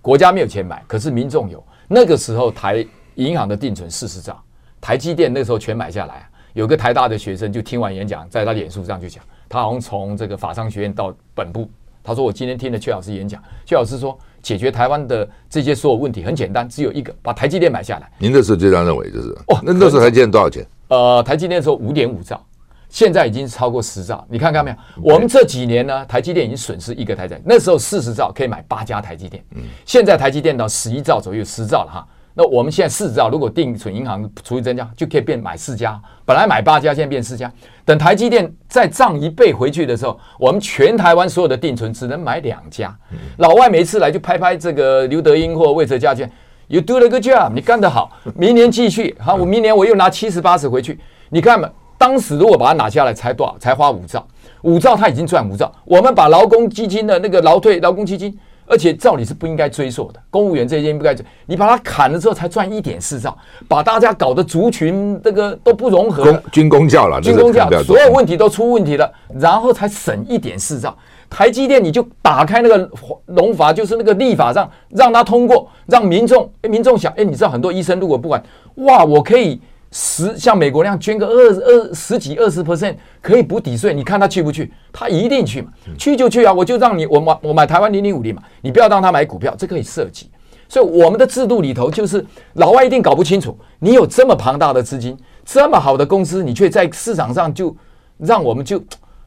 [0.00, 1.60] 国家没有钱买，可是民众有。
[1.88, 4.40] 那个时候台银行的定存四十兆，
[4.80, 6.30] 台积电那时候全买下来啊。
[6.52, 11.68] 有个台大的学生就听完演讲，在他脸书上就讲，他好像从这个法商学院到本部，
[12.04, 18.10] 他说我今天听了阙老师演讲，阙老师说解决台湾的这些所有问题很简单，只有一个，把台积电买下来。
[18.18, 20.66] 您那时候就这样认为，就是哦，那那时候台积电多少钱？
[20.88, 22.40] 呃，台积电那时候五点五兆。
[22.88, 24.76] 现在已经超过十兆，你看看没有？
[25.00, 27.42] 我们这几年呢，台积电已经损失一个台积电。
[27.44, 29.40] 那时候四十兆可以买八家台积电，
[29.86, 32.06] 现在台积电到十一兆左右，十兆了哈。
[32.40, 36.00] 那我们现在四十兆，如果定存银行除以增加，就可以变买四家。
[36.24, 37.52] 本来买八家，现在变四家。
[37.84, 42.96] 等台积电再涨一倍回去的时候，我们全台湾所有的定存只能买两家。
[43.36, 46.24] 老外每次来就拍拍这个刘德英或魏哲家，就
[46.68, 49.14] You do a good job，你干得好，明年继续。
[49.20, 50.98] 好，我明年我又拿七十八十回去，
[51.28, 51.68] 你看嘛。
[51.98, 53.54] 当时如果把它拿下来，才多少？
[53.58, 54.26] 才花五兆，
[54.62, 55.70] 五兆他已经赚五兆。
[55.84, 58.34] 我们把劳工基金的那个劳退劳工基金，
[58.70, 61.26] 而且照理是不应该追溯的，公务员这些不该追。
[61.44, 70.96] 你把它砍了之后，才赚一点四兆，把大家搞得族群这个都不融合，军工教了，军工教，所有问题都出问题了，然后才省一点四兆。
[71.28, 72.88] 台积电你就打开那个
[73.26, 78.40] 农法，就是那个立法上让它通过，让民众诶民众想，诶你知道很多医生如果不管，
[78.76, 79.60] 哇，我可以。
[79.92, 84.72] 十像美国那样捐个二二十几二十 percent 可以补抵税，你看他去不去？
[84.92, 86.52] 他一定去嘛，去就去啊！
[86.52, 90.30] 我就让你我买我买台湾零零五零嘛，你不要让他买股票，这可以设计。
[90.68, 97.76] 所以我们的制度里头就是老外一定搞不清楚，你有这么庞大的资金，这么好的公司，你却在市场上就
[98.18, 98.80] 让我们就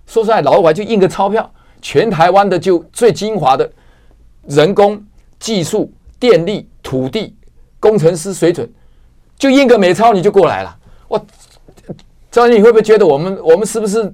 [0.05, 3.69] 说出来，老外就印个钞票，全台湾的就最精华的
[4.47, 5.05] 人工、
[5.39, 7.35] 技术、电力、土地、
[7.81, 8.71] 工程师水准。
[9.37, 10.77] 就印个美钞你就过来了。
[11.09, 11.21] 哇，
[12.31, 14.13] 赵你会不会觉得我们我们是不是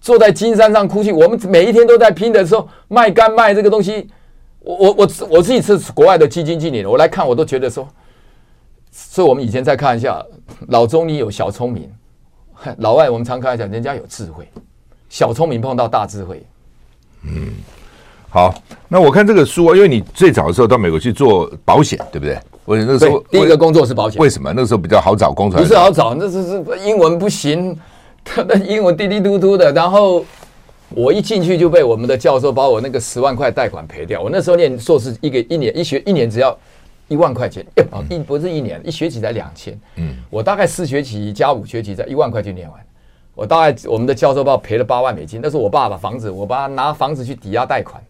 [0.00, 1.12] 坐在金山上哭泣？
[1.12, 4.08] 我们每一天都在拼的时候卖肝卖这个东西。
[4.62, 7.88] 我我我我自己是国外的基金经理，我来看我都觉得说，
[8.90, 10.22] 所以我们以前再看一下，
[10.68, 11.90] 老中你有小聪明，
[12.76, 14.46] 老外我们常看一下，人家有智慧，
[15.08, 16.44] 小聪明碰到大智慧。
[17.22, 17.54] 嗯，
[18.30, 18.54] 好，
[18.88, 22.38] 那我看这个书啊，因为你最早的时候到美国去做保险，对不对？
[22.64, 25.60] 我那个时候第一个工作是保险，为什么那个时候比较好找工作？
[25.60, 27.76] 不是好找，那是是英文不行，
[28.24, 30.24] 他的英文滴滴嘟嘟的，然后。
[30.92, 34.20] 我一进去就被我们的教授把我那个十万块贷款赔掉。
[34.20, 36.58] 我那时候念硕士，一个一年一学一年只要
[37.06, 37.64] 一万块钱，
[38.08, 39.78] 一不是一年一学期才两千。
[39.94, 42.80] 嗯，我大概四学期加五学期才一万块就念完。
[43.36, 45.38] 我大概我们的教授把我赔了八万美金。
[45.40, 48.02] 那是我爸爸房子，我爸拿房子去抵押贷款，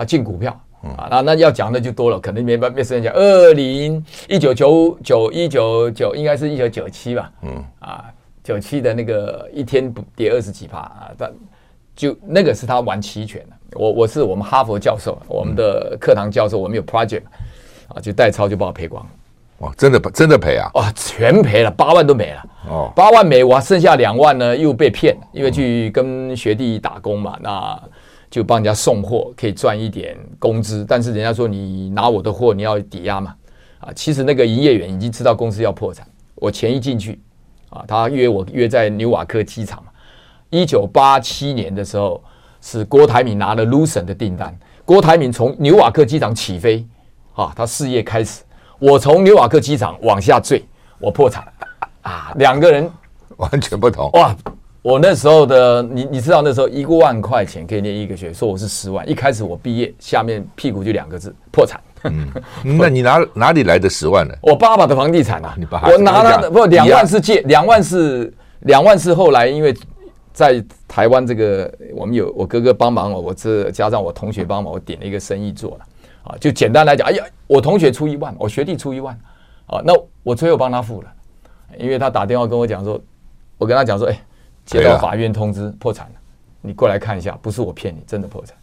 [0.00, 0.50] 他进股票
[0.82, 1.08] 啊。
[1.10, 3.12] 那那要讲的就多了，可能没没时间讲。
[3.14, 7.30] 二零一九九九一九九应该是一九九七吧。
[7.42, 8.04] 嗯啊，
[8.42, 11.32] 九七的那个一天不跌二十几趴啊，但。
[11.96, 17.24] 就那个是他玩期权的，我我是我们哈佛教授，我们的课堂教授，我们有 project
[17.88, 19.10] 啊，就代操就把我赔光了，
[19.58, 27.82] 哇，真的真的赔啊，哇，全赔了，八万都没了，哦，八万没，我剩下两万呢，又被骗，因为去跟学弟打工嘛，那
[28.30, 33.34] 就帮人家送货，可以赚一点工资，但是人家说你拿我的货，你要抵押嘛，
[33.80, 37.20] 啊，其实那个营业员已经知道公司要破产，我钱一进去，
[37.70, 39.82] 啊，他约我约在纽瓦克机场。
[40.48, 42.22] 一九八七年的时候，
[42.60, 44.56] 是郭台铭拿了 Lucent 的订单。
[44.84, 46.84] 郭台铭从纽瓦克机场起飞，
[47.34, 48.42] 啊，他事业开始。
[48.80, 50.64] 我从纽瓦克机场往下坠，
[50.98, 51.46] 我破产
[52.02, 52.90] 啊，两个人
[53.36, 54.10] 完全不同。
[54.14, 54.34] 哇，
[54.82, 59.08] 我那时候的你，你知道那时候一万块钱可以念一个学，说我是十万。
[59.08, 61.80] 一开始我毕业，下面屁股就两个字破产。
[62.04, 62.26] 嗯，
[62.78, 64.34] 那你哪哪里来的十万呢？
[64.42, 69.74] 我爸爸的房地产啊，你爸我拿了不两万是借，两万是两万是后来因为。
[70.32, 75.84] 在台湾这个，我们有我哥哥帮忙我，我这加上我同学帮忙，我点了一个生意做了
[76.22, 76.36] 啊。
[76.40, 79.12] 就简单来讲，哎呀，我同学出一万，我学弟出一万
[79.66, 81.08] 啊，那我最后帮他付了，
[81.76, 82.98] 因为他打电话跟我讲说，
[83.58, 84.18] 我跟他讲说，哎，
[84.70, 86.12] 接到法院通知破产了，
[86.60, 88.56] 你过来看一下，不是我骗你，真的破产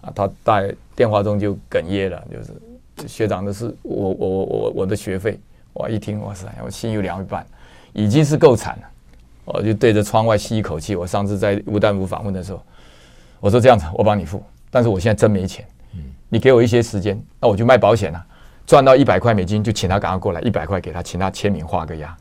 [0.00, 0.12] 啊。
[0.14, 5.38] 他在电话中就哽咽了，就是学长的是我我我我我的学费，
[5.74, 7.46] 我一听哇塞，我心有凉一半，
[7.92, 8.88] 已经是够惨了。
[9.44, 10.96] 我就对着窗外吸一口气。
[10.96, 12.62] 我上次在吴丹武访问的时候，
[13.40, 15.66] 我说这样子，我帮你付，但是我现在真没钱。
[16.28, 18.24] 你给我一些时间，那我就卖保险了，
[18.64, 22.16] 赚到一百块美金就请他赶快过来，一百块给他，请他签名画个押。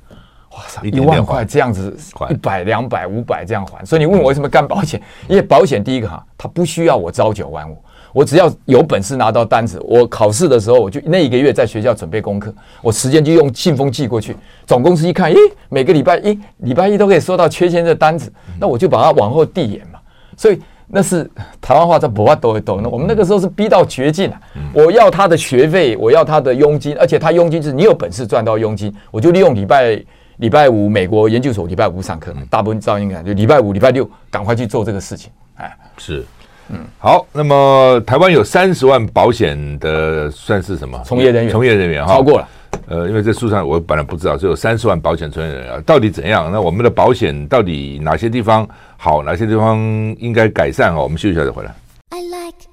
[0.52, 1.96] 哇塞，一万块这样子，
[2.30, 3.86] 一百、两百、五百这样还。
[3.86, 5.02] 所以你问我为什么干保险？
[5.28, 7.78] 因为保险第一个哈，它不需要我朝九晚五。
[8.12, 14.36] 我只要有本事拿到单子，我考试的时候我就那一个月在学校准备功课，我时间就用信封寄过去。
[14.66, 15.38] 总公司一看，咦，
[15.70, 20.00] 每个礼拜一、礼拜一都可以收到缺钱的单子，那我就把它往后递延嘛。
[20.36, 21.30] 所以那是
[21.62, 22.80] 台湾话叫不怕抖一抖。
[22.82, 24.42] 那我们那个时候是逼到绝境啊！
[24.74, 30.04] 我要他的学费，我要他的佣金，而且他佣金是你有本事赚到佣金，我就利用礼拜
[30.40, 35.30] 礼拜五美国研究所礼拜五上课，大部分照应感就礼拜五、礼拜六赶快去做这个事情。
[35.56, 36.26] 哎，是。
[36.70, 41.52] 嗯，好，那么台湾有三十万保险的算是什么从业人员？
[41.52, 42.48] 从业人员哈，超过了。
[42.88, 46.50] 呃，因为这书上我本来不知道，只有三十万保险从业人员到底怎样？
[46.52, 48.66] 那我们的保险到底哪些地方
[48.98, 49.78] 好，哪些地方
[50.20, 50.94] 应该改善？
[50.94, 51.74] 哈，我们休息一下再回来。
[52.12, 52.69] I like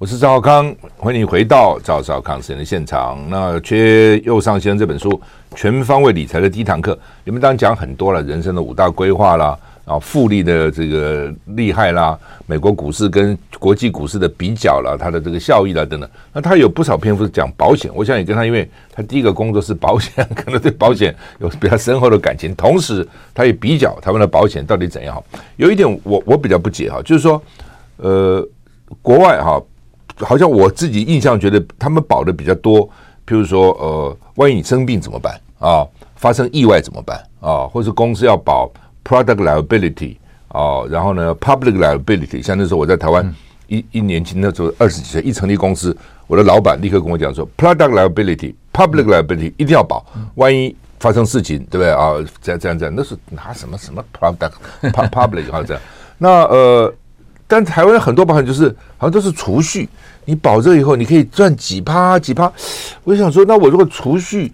[0.00, 3.18] 我是赵少康，欢迎回到赵少康时间的现场。
[3.28, 5.10] 那缺右上先生这本书
[5.54, 16.08] 《全方位理财的第一堂课》，里面当然讲很多了，人生的五大规划啦，啊，复利的这个厉害啦，美国股市跟国际股市的比较啦，它的这个效益啦等等。
[16.32, 22.54] 那他有不少篇幅是讲保险，我想也跟他，因为他第一个工作是保险， 可能对保险有比较深厚的感情。
[22.54, 25.22] 同时，他也比较台湾的保险到底怎样。
[25.56, 27.42] 有一点我我比较不解哈，就是说，
[27.98, 28.42] 呃，
[29.02, 29.62] 国外哈。
[30.20, 32.86] 好像我自己印象觉得他们保的比较多，
[33.26, 35.86] 譬如说，呃，万一你生病怎么办啊？
[36.16, 37.66] 发生意外怎么办啊？
[37.66, 38.70] 或者公司要保
[39.04, 40.16] product liability
[40.48, 42.42] 啊，然后呢 public liability。
[42.42, 43.34] 像那时候我在台湾
[43.68, 50.04] 一一年轻那时候二十几岁一成立公司，我的老板立刻跟我讲说 product liability public liability 一定要保，
[50.34, 52.12] 万一发生事情对不对啊？
[52.42, 54.52] 这样这样这样，那是拿什么什么 product
[55.10, 55.82] public 啊这样，
[56.18, 56.94] 那呃。
[57.50, 59.88] 但台湾很多保险就是好像都是储蓄，
[60.24, 62.50] 你保这以后你可以赚几趴几趴。
[63.02, 64.52] 我想说，那我如果储蓄，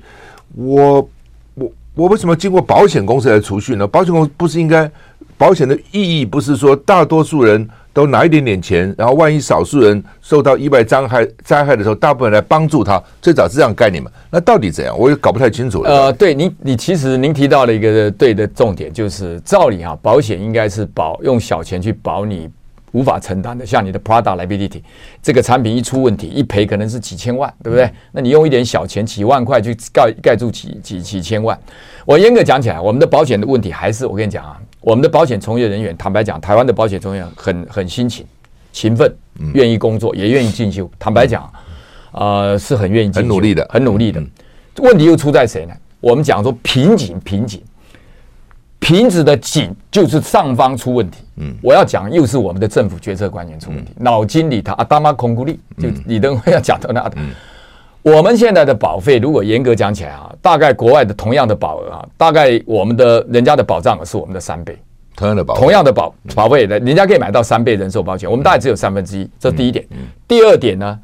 [0.55, 1.07] 我
[1.53, 3.87] 我我为什么经过保险公司来储蓄呢？
[3.87, 4.91] 保险公司不是应该
[5.37, 14.11] 保险的意义不是说大多数人都拿一点点钱，然后万一少数人受到意外灾害灾害的时候，大部分人来帮助他，最早是这样概念嘛？
[14.31, 14.99] 那到底怎样？
[14.99, 15.91] 我也搞不太清楚了。
[15.91, 22.49] 呃，对，你你其实您提到了一个对的重点，就是照理哈，保险应该是保用小钱去保你
[22.97, 24.81] 无法承担的，像你的 product liability
[25.23, 27.91] 这个产品一出问题一赔可能是几千万，对不对？
[28.13, 31.59] 那你用一点小钱几万块去盖盖住几几几千万。
[32.07, 34.59] 我严格讲起来，我们的保险的问题还是我跟你讲啊。
[34.81, 38.25] 我们的保险从业人员，坦白讲，台湾的保险从业人员很很辛勤、
[38.73, 39.13] 勤奋，
[39.53, 40.89] 愿意工作，也愿意进修。
[40.99, 41.53] 坦白讲，
[42.13, 44.23] 呃，是很愿意很努力的，很努力的。
[44.79, 45.75] 问题又出在谁呢？
[46.01, 47.61] 我们讲说瓶颈，瓶颈，
[48.79, 51.25] 瓶子的颈就是上方出问题。
[51.37, 57.17] 嗯，我要讲又是我们的政府决策官员出问题，脑筋里头阿达玛孔古力，就李登辉要讲到那的。
[58.03, 64.79] 我们现在的保费，如果严格讲起来啊，大概国外的同样的保额啊，大概我们的人家的保障额是我们的三倍。
[65.17, 69.29] 同样的保同样的保保费的，人家可以买到三倍人寿保险，我们大概只有三分之一。
[69.41, 69.85] 这第一点。
[70.29, 70.99] 第二点呢，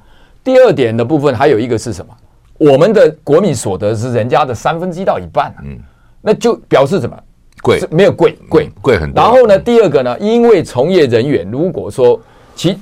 [0.45, 2.15] 第二点的部分还有一个是什么？
[2.59, 5.53] 我们的国民所得是人家的三分之一到一半。
[5.65, 5.79] 嗯，
[6.21, 7.19] 那就表示什么？
[7.63, 9.23] 贵没有贵贵贵很多。
[9.23, 12.21] 然后呢，第二个呢，因为从业人员如果说
[12.55, 12.77] 其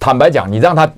[0.00, 0.90] 坦白讲，你让他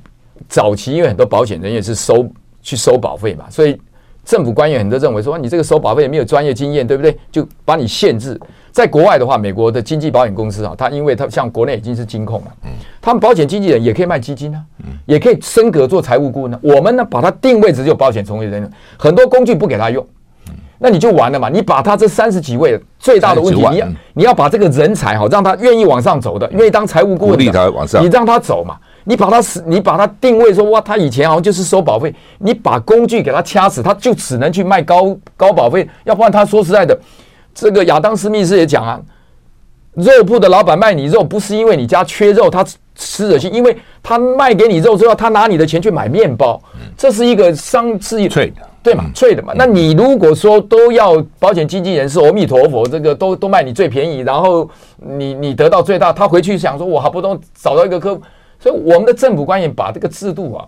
[0.48, 2.26] 早期因为很多保险人员是收。
[2.62, 3.74] 去收保费嘛，所以
[4.22, 7.16] 政府官员很多认为说，你这个收保费也没有专业经验，对不对？
[7.32, 8.38] 就把你限制。
[8.70, 12.70] 在国外的话，美国的经纪保险公司啊，它因为它像国内已经是金控了，嗯，
[13.00, 16.60] 他们保险经纪人也可以卖基金啊，嗯，也可以升格做财务顾问呢。
[16.62, 20.06] 我们呢，把它定位只有保险从业人员，很多工具不给他用，
[20.80, 21.48] 那你就完了嘛。
[21.48, 27.52] 你把他这三十几位最大的问题，你要你要把这个人才哈，让他愿意往上走的，愿意当财务顾问的，
[28.00, 28.76] 你让他走嘛。
[29.04, 35.88] 你把他死，你把他定位说哇，他以前好像就是收保费，你把工具给他掐死，他就只能去卖高高保费。
[36.04, 36.96] 要不然他说实在的，
[37.54, 39.00] 这个亚当斯密斯也讲啊，
[39.94, 42.64] 肉铺的老板卖你肉不是因为你家缺肉，他
[42.94, 46.62] 吃得起，因为他卖给你肉之后，他拿你的钱去买面包，
[46.96, 48.28] 这是一个商是一
[48.82, 49.52] 对嘛，脆的嘛。
[49.56, 58.22] 那你如果说都要保险经纪人是阿弥陀佛，这个都都卖你最便宜，然后你你得到最大，他回去想说，我好不容易找到一个客户。
[58.58, 60.64] 所以我们的政府官员把这个制度啊，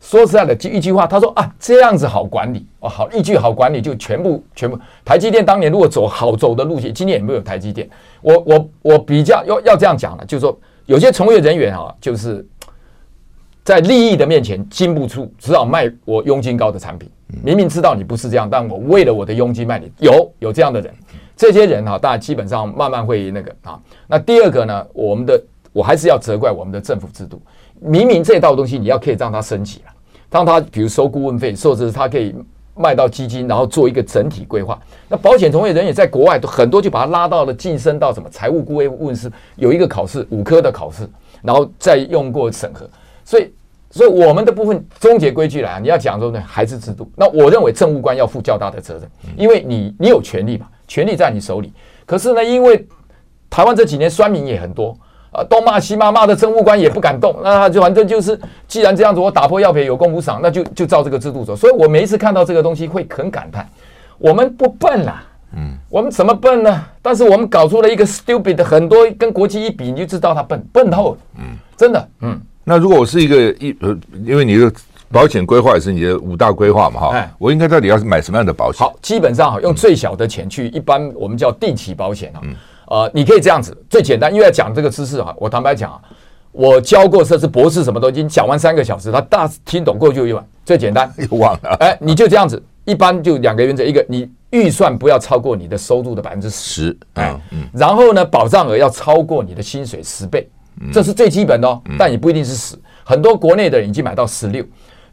[0.00, 4.78] 说实在的，就一句话，他说啊，这样子好管理哦，好一句好管理就全部全部。
[5.04, 7.88] 台积电当年如果走好走的路线，今年也没有台积电。
[8.20, 12.44] 我我我比较要要这样讲了，就是说有些从业人员啊，就是
[13.68, 17.06] 在利益的面前经不住，只好卖我佣金高的产品。
[17.44, 19.92] 明明知道你不是这样，但我为了我的佣金卖你。
[19.98, 20.94] 有有这样的人，
[21.36, 23.78] 这些人哈，大家基本上慢慢会那个啊。
[24.06, 25.38] 那第二个呢，我们的。
[25.70, 27.40] 我还是要责怪我们的政府制度。
[27.78, 29.92] 明明这道东西你要可以让它升级了，
[30.30, 32.34] 当它比如收顾问费，甚至它可以
[32.74, 34.80] 卖到基金，然后做一个整体规划。
[35.08, 41.06] 那保险从业人员在国外都很多，就把它拉到了晋升到什么财务顾问师，有一个考试五科的考试，
[41.42, 42.88] 然后再用过审核。
[43.22, 43.52] 所以，
[43.90, 47.10] 所以我们的部分终结规矩来啊，你要讲说呢，还是制度。
[47.16, 51.72] 那我认为政务官要负较大的责任，因为你你有权利嘛，权利在你手里。
[52.06, 52.86] 可是呢，因为
[53.48, 54.96] 台湾这几年酸民也很多。
[55.30, 57.38] 啊，东骂西骂，骂的政务官也不敢动。
[57.42, 61.54] 那他就反正就是，既然这样子，我打破要赔有功无赏，那就就照这个制度走。
[61.54, 63.68] 所以我每一次看到这个东西，会很感叹：
[64.16, 65.22] 我们不笨啦，
[65.54, 66.82] 嗯，我们怎么笨呢？
[67.02, 71.44] 但是我们搞出了一个 stupid 的，很多跟国际一比，你就知道他笨，笨透了，嗯，
[71.76, 72.40] 真的，嗯。
[72.68, 74.70] 那如果我是一个一呃，因为你的
[75.10, 78.86] 保险规划也是你的五大规划嘛，哈，哎，我应该到底要买什么样的保险？
[78.86, 82.40] 好，基本上哈，用最小的钱去，一般我们叫定期保险啊。
[82.42, 82.54] 嗯。
[82.88, 86.00] 呃，你可以这样子，最简单，因为要讲这个知识哈，我坦白讲啊，
[86.52, 100.48] 我教过设置博士什么都已经讲完三个小时，他大听懂过就一万，最简单，又 忘了，哎，你就这样子，一般就两个原则，一个你预算不要超过你的收入的百分之十，哎，嗯，然后呢，保障额要超过你的薪水十倍，
[100.92, 104.64] 这是最基本的哦，但也不一定是十，很多国内的人已经买到十六，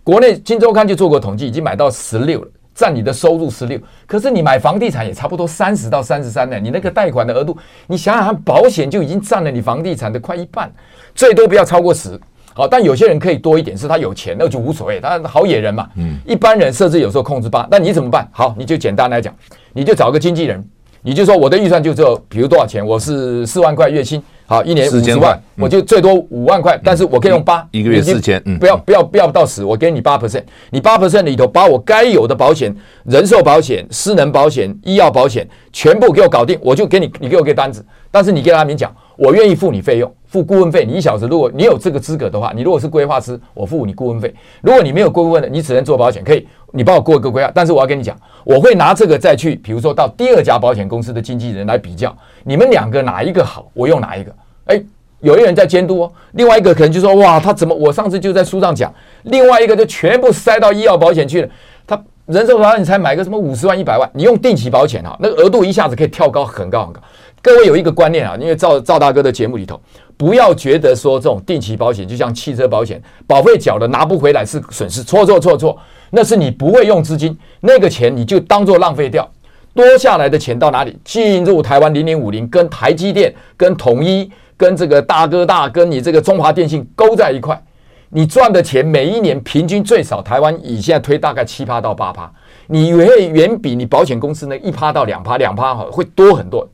[0.03, 2.47] 国内金周刊就做过统计，已经买到十六了。
[2.75, 6.59] 占你的收入十六，可是你买房地产也差不多三十到三十三呢。
[6.59, 10.69] 你那个贷款的额度，你想想看，保险就已经占了你房地产的快一半，
[11.13, 12.19] 最多不要超过十。
[12.53, 15.87] 好，但有些人可以多一点，是他有钱，那就无所谓，他好野人嘛。
[15.95, 18.27] 嗯，一般人设置有时候控制八，那你怎么办？
[18.33, 19.33] 好，你就简单来讲，
[19.71, 20.61] 你就找个经纪人，
[21.01, 24.21] 你就说我的预算就只有，比如多少钱，我是四万块月薪。
[24.47, 32.73] 好，一年五十万，我就最多五万块，但是我可以用八一个月四千，不要不要不要到死，我给你八 percent，你八 percent 里头把我该有的保险、
[33.05, 44.27] 人寿保险、私能保险、医药保险全部给我搞定，我就给你，你给我个单子，但是你跟阿明讲，我愿意付你费用，付顾问费，你一小时，如果你有这个资格的话，你如果是规划师，我付你顾问费；
[44.61, 48.13] 如果你没有顾问的，你只能做保险，可以，你帮我过一个规划，但是我要跟你讲，
[48.43, 52.13] 我会拿这个再去，比如说到第二家保险公司的经纪人来比较，
[52.43, 54.35] 你们两个哪一个好，我用哪一个。
[54.65, 54.83] 哎，
[55.21, 61.49] 有一人在监督哦，另外一个可能就说哇，他怎么我上次就在书上讲，另外一个就全部塞到医药保险去了。
[61.87, 66.99] 他人寿保险你才买个什么五十万一百万，你用定期保险啊，那个额度一下子可以跳高很高很高。
[67.41, 69.79] 各位有一个观念啊，因为赵赵大哥的节目里头，
[70.17, 75.77] 不要觉得说这种定期保险就像汽车保险，保费缴了拿不回来是损失，错错错错，
[76.11, 79.29] 那是你不会用资金，那个钱你就当做浪费掉，
[79.73, 80.97] 多下来的钱到哪里？
[81.03, 84.31] 进入台湾零零五零，跟台积电、跟统一。
[84.57, 87.61] 跟这个大哥大，跟你这个中华电信勾在一块，
[88.07, 92.31] 你赚的钱每一年平均最少台湾以现在推大概七趴到八趴，
[92.67, 96.65] 你会远比你保险公司那一趴到两趴两趴会多很多。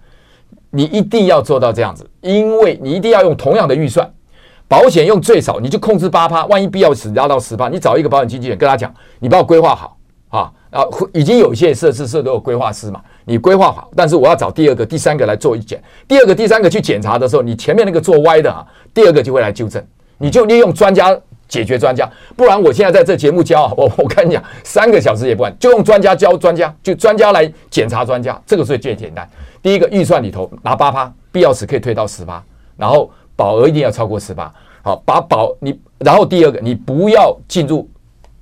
[0.72, 4.10] 你一定要做到这样子，因为你一定要用同样的预算，
[4.68, 9.98] 保险用最少，你就控制八趴，万一必要时压到十趴，你找一个保险经纪人跟他讲，你帮我规划好
[10.30, 13.02] 啊，啊，已经有一些设施是都有规划师嘛。
[13.26, 15.82] 你规划好，但是我要找第二个、第三个来做一检。
[16.08, 19.84] 第二个、第三个去检查的时候，你前面那个做歪的啊，第二个就会来纠正。
[20.18, 21.16] 你就利用专家
[21.48, 29.28] 解决专家，不然我现在在这节目教我，我跟你讲，三个小时也不完，就用专家教专家，就专家来检查专家，这个是最简单。
[29.62, 32.44] 第一个预算里头拿八趴，必要时可以推到十趴，
[32.78, 34.52] 然后保额一定要超过十趴。
[34.84, 37.88] 好，把保你，然后第二个你不要进入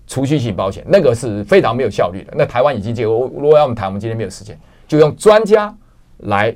[0.07, 2.33] 储蓄型保险，那个是非常没有效率的。
[2.35, 4.57] 那台湾已经这个，如果要我们谈，我们今天没有时间。
[4.87, 5.71] 就用专家
[6.19, 6.55] 来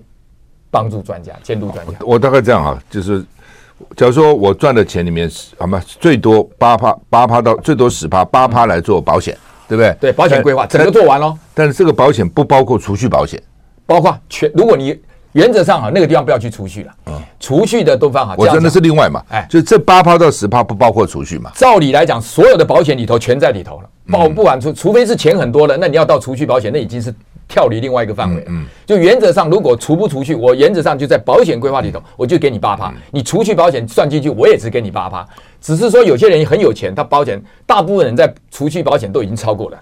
[0.71, 1.93] 帮助专家监督专家。
[1.99, 3.21] 我大概这样啊，就是
[3.95, 5.79] 假如说我赚的钱里面是好吗？
[5.99, 9.37] 最多八趴，八趴到最多十趴，八趴来做保险，
[9.67, 9.95] 对不对？
[9.99, 11.37] 对，保险规划整个做完喽。
[11.53, 13.39] 但是这个保险不包括储蓄保险，
[13.85, 14.51] 包括全。
[14.55, 14.99] 如果你
[15.33, 18.35] 原则上哈，那个地方不要去储蓄了，嗯，储蓄的都放好。
[18.37, 21.51] 我说那是另外嘛，哎，就这八趴到十趴不包括储蓄嘛？
[21.55, 27.13] 照理来讲，所有的保险里头全在里头了，包不完除除非是钱很多了，那你要到储蓄保险，那已经是。
[27.45, 32.91] 跳离另外一个范围了，嗯，就原则上，如果除不出去，我原则上就在保险规划里头，我就给你八趴。
[33.11, 35.27] 你除去保险算进去，我也只给你八趴。
[35.61, 39.77] 只是说有些人很有钱，他保险大部分人在除去保险都已经超过了。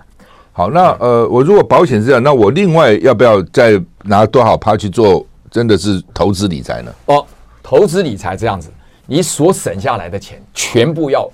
[0.54, 5.26] 好，那呃，我如果保险是这样，那我另外要不要再拿多少趴去做？
[5.50, 6.94] 真的是投资理财呢？
[7.08, 7.26] 哦，
[7.62, 8.70] 投资理财这样子，
[9.06, 11.30] 你所省下来的钱全部要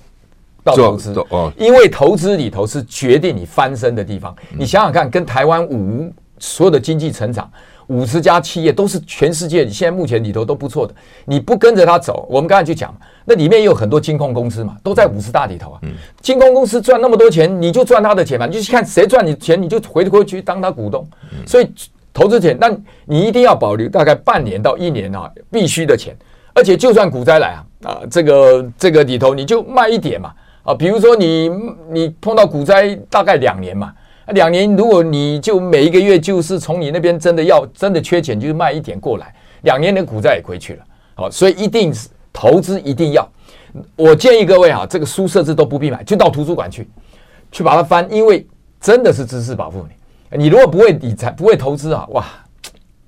[0.64, 0.74] 到。
[0.74, 4.34] 投资哦，因为投资里头是决定你翻身的地方。
[4.58, 7.48] 你想想看，跟台湾五所有的经济成长
[7.88, 10.94] 五十家企业都是全世界现在目前里头都不错的。
[11.26, 15.80] 你不跟着他走，我们刚才就讲，那里面也有很多金控公司嘛，都在五十大里头啊。
[16.20, 21.06] 金控公司赚那么多钱，你就赚他的钱嘛，你就看谁赚你钱，你就回过去当他股东。
[21.46, 21.70] 所以
[22.12, 22.70] 投资钱，那
[23.04, 26.16] 你一定要保留大概半年到一年啊，必须的钱。
[26.54, 30.32] 而且就算股灾来啊啊，这个这个里头你就卖一点嘛。
[30.64, 31.50] 啊，比如说你
[31.90, 33.90] 你碰到股灾大概两年嘛，
[34.32, 40.84] 两年如果你就每一个月就是从你那边真的要真的缺钱，就是卖一点过来，两年的股债也回去了。
[41.14, 43.28] 好，所以一定是投资一定要。
[43.96, 46.88] 我建议各位啊，这个书设置都不必买，就到图书馆去
[47.52, 48.46] 去把它翻，因为
[48.80, 50.36] 真的是知识保护你。
[50.38, 52.24] 你如果不会理财不会投资啊，哇，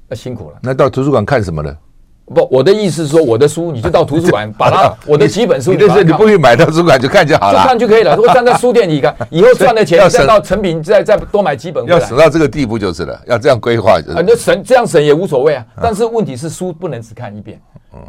[0.09, 0.59] 那辛苦了。
[0.62, 1.77] 那到图书馆看什么呢？
[2.33, 8.14] 不，我的意思是说，我的书你就到图书馆 把它，我的几本书，你是你不去买到图书馆就看就好了，就看就可以了。
[8.14, 14.16] 如果站在书店里看，以后赚的钱再到成品再再多买几本，要省到这个地步就是了，要这样规划就是。
[14.16, 17.61] 啊，那省这样省也无所谓啊，但是问题是书不能只看一遍，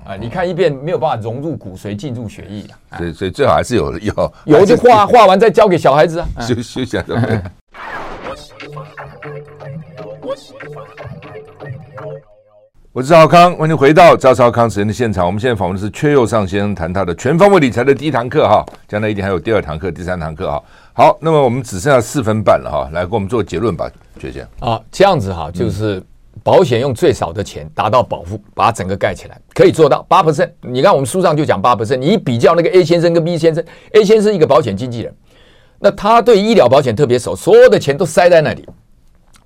[0.05, 7.15] 啊，你看一遍没有办法融入骨髓进入血液啊，所以所以最好还是有有有就画画完再交给小孩子啊， 休休想怎
[12.93, 15.25] 我是赵康，欢迎回到赵少康时间的现场。
[15.25, 18.65] 我们现在访问的是阙又上先生，谈他的全方位理财的第一堂课哈。
[18.85, 20.61] 将来一定还有第二堂课、第三堂课哈。
[20.91, 23.89] 好，那么我们只剩下四分半了哈，来给我们做结论吧，
[24.19, 24.69] 阙先生。
[24.69, 26.03] 啊，这样子哈，就是
[26.43, 30.49] 保险用最少的钱达到保护，把它整个盖起来，可以做到八 percent。
[30.59, 31.95] 你看我们书上就讲八 percent。
[31.95, 33.63] 你一比较那个 A 先生跟 B 先生
[33.93, 35.15] ，A 先生一个保险经纪人，
[35.79, 38.67] 那他对医疗保险特别熟，所有的钱都塞在那里。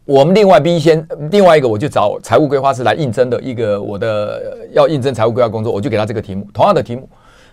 [0.05, 7.09] 我们另外 B 先另外一个，我就找财务规划师来应征的一个我的要应征财务规划工作，我就给他这个题目，同样的题目，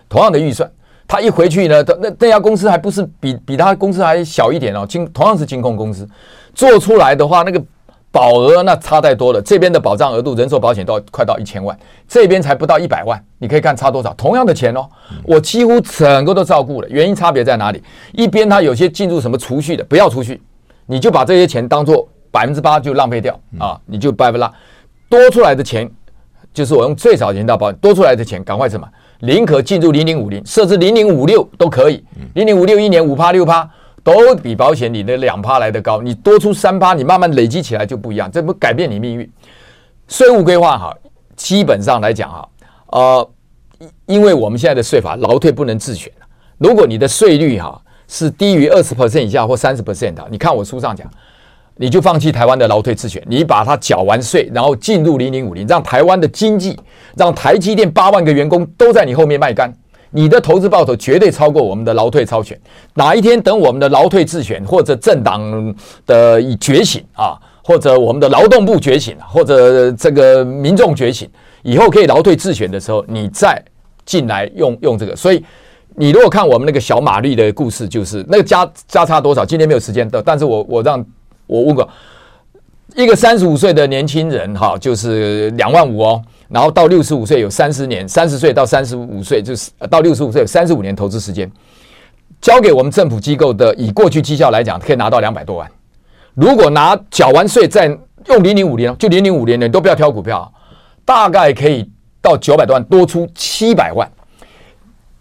[0.07, 0.69] 同样的预算，
[1.07, 6.07] 他一回去呢，那那家公司还不是比比他公司还小一点哦，金同样是金控公司，
[6.53, 7.59] 做出来的话，那个
[8.11, 11.75] 保额那差太多了，这边的保障额度人寿保险都快到一千万，
[12.07, 14.87] 这边才不到一百万，你可以看差多少，同样的钱哦，
[15.23, 17.81] 我几乎整个都照顾了，原因差别在哪里？
[18.11, 20.39] 一边他有些进入什么储蓄的，不要储蓄，
[20.85, 22.07] 你就把这些钱当做。
[22.33, 23.79] 百分之八就浪费掉啊！
[23.85, 24.51] 你就白不拉，
[25.07, 25.87] 多出来的钱
[26.51, 28.89] 就是我用最少钱到保险，多出来的钱赶快什么？
[29.19, 32.03] 宁可进入零零五零，设置零零五六都可以。
[32.33, 33.69] 零零五六一年五趴六趴
[34.03, 36.01] 都比保险你的两趴来的高。
[36.01, 39.31] 你多出三趴，你慢慢累积起来就不一样，这不改变你命运。
[40.07, 40.97] 税务规划哈，
[41.35, 42.49] 基本上来讲哈，
[42.87, 43.29] 呃，
[44.07, 46.11] 因为我们现在的税法，劳退不能自选。
[46.57, 51.09] 如果你的税率哈是低于二十 percent 以下或三十 percent 的，你看我书上讲，
[51.77, 56.77] 你就放弃台湾的劳退自选，你把它缴完税，然后进入零零五零，让台湾的经济，
[57.17, 59.73] 让台积电八万个员工都在你后面卖干，
[60.11, 62.55] 你的投资报酬绝对超过我们的劳退超选。
[62.93, 71.27] 哪一天等我们的劳退自选或者政党的已觉醒啊，或者我们的劳动部觉醒，或者这个民众觉醒，
[71.63, 73.59] 以后可以劳退自选的时候，你再
[74.05, 75.15] 进来用用这个。
[75.15, 75.43] 所以
[75.95, 79.43] 你如果看我们那个小马绿的故事，就是那个加加差多少？
[79.43, 81.03] 今天没有时间的，但是我我让。
[81.53, 81.87] 我问过
[82.95, 91.49] 一个三十五岁的年轻人，哈，就是两万五哦，然后到六十五岁有三十年，三十岁到三十五岁就是到六十五岁有三十五年投资时间，
[92.41, 95.69] 交给我们政府机构的，以过去绩效来讲，可以拿到两百多万。
[96.33, 97.85] 如果拿缴完税再
[98.25, 100.51] 用零零五年，就零零五零，你都不要挑股票，
[101.05, 101.87] 大概可以
[102.19, 104.09] 到九百多万，多出七百万。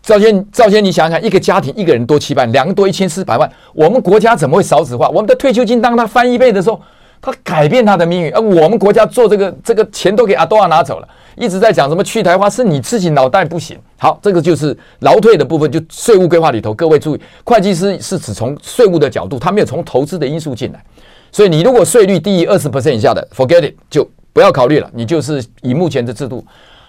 [0.02, 5.08] 赵先，赵先，你想想，一个家庭一个人多七百万，两个多一千四百万，我们国家怎么会少子化？
[5.08, 6.80] 我们的退休金当他翻一倍的时候，
[7.20, 8.34] 他改变他的命运。
[8.34, 13.78] 而我们国家做这个，这个钱都给阿多亚拿走了，一直在讲什么去台化，是你自己脑袋不行。
[13.96, 20.84] 好，这个就是劳退的部分，就税务规划里头，各位注意，会计师是只从税务的角度，他没有从投资的因素进来。
[21.30, 26.44] 所以你如果税率低于二十 percent 以下的，forget it，就不要考虑了，你就是以目前的制度，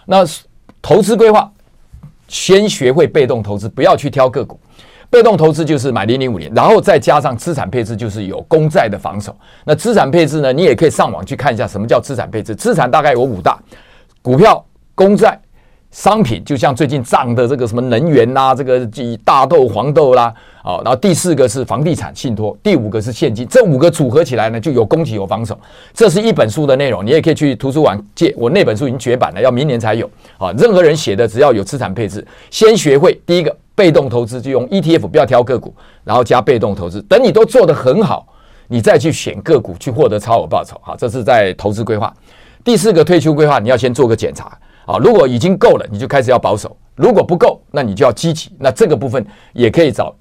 [0.07, 0.25] 那
[0.81, 1.47] 投资规划。
[2.33, 4.59] 先学会被动投资，不要去挑个股。
[5.07, 9.35] 被动投资就是买零零五零，然后再加上资产配置，就是有公债的防守。
[9.63, 10.51] 那资产配置呢？
[10.51, 12.55] 你也可以上网去看一下什么叫资产配置。
[12.55, 13.59] 资产大概有五大：
[14.23, 14.65] 股票、
[14.95, 15.39] 公债。
[15.93, 18.81] 商品就像最近涨的这个什么能源呐、啊，这个
[19.23, 20.33] 大豆、黄豆啦，
[20.63, 25.55] 啊，然后第四个是房地产信托，第五个是现金，这五个组合起来呢，就有攻击有防守。
[25.93, 28.33] 这是一本书的内容，你也可以去图书馆借。
[28.35, 30.09] 我那本书已经绝版了，要明年才有。
[30.39, 35.71] 啊，任何人写的只要有资产配置，先学会第一个被动投资，就用 ETF，不要挑个股，
[36.03, 36.99] 然后加被动投资。
[37.03, 38.25] 等你都做得很好，
[38.67, 40.75] 你再去选个股去获得超额报酬。
[40.81, 42.11] 好，这是在投资规划。
[42.63, 44.57] 第四个退休规划，你要先做个检查。
[44.85, 48.51] 啊，如果已经够了，你就开始要保守；如果不够，那你就要积极。
[48.59, 50.15] 那这个部分也可以找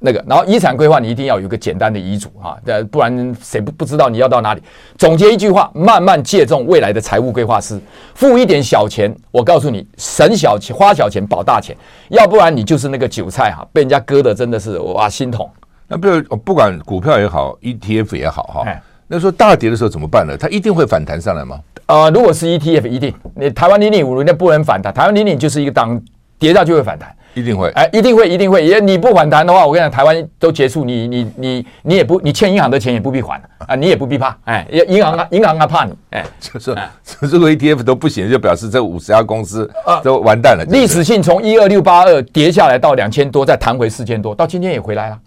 [0.00, 2.58] 那个，然后遗产规划你一定要有一个简单的遗嘱啊，
[2.90, 4.62] 不然谁不不知道你要到哪里？
[4.98, 7.80] 总结一句话：慢慢借重未来的财务规划师，
[8.14, 11.74] 付一点小钱，我告诉你，省小钱花小钱保大钱，
[12.10, 15.48] 要不然你就是那个韭菜哈，被人家割的真的是哇心痛。
[15.88, 18.64] 那比如不管股票也好，ETF 也好哈，
[19.06, 20.36] 那说大跌的时候怎么办呢？
[20.36, 21.60] 它一定会反弹上来吗？
[21.86, 23.14] 呃，如果是 ETF，一定。
[23.36, 26.00] 你台湾零零五零那不能反弹，台湾零零就是一个当
[26.38, 28.66] 跌下就会反弹，一定会，哎，一定会，一定会。
[28.66, 36.74] 也你不反弹的话，我跟你讲，台湾都结束，你你你你也不，你欠银行的钱也不必还啊，你也不必怕，哎，银行啊，银行啊怕你，哎，就是
[37.20, 39.70] 如果 ETF 都不行，就表示这五十家公司
[40.02, 40.64] 都完蛋了。
[40.70, 45.18] 历史性从一二六八二跌下来到两千多，再弹回四千多，到今天也回来了，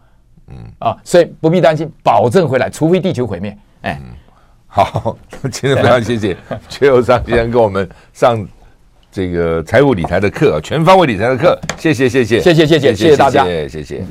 [0.49, 0.55] 嗯。
[0.80, 3.57] 啊，所以不必担心，保证回来，除非地球毁灭，
[3.88, 4.01] 哎。
[4.67, 5.17] 好，
[5.49, 6.35] 今天非常谢谢
[6.69, 8.45] 阙又尚先生给我们上
[9.09, 14.05] 这个财务理财的课，全方位理财的课，谢谢谢谢谢谢谢谢谢谢大家，谢谢。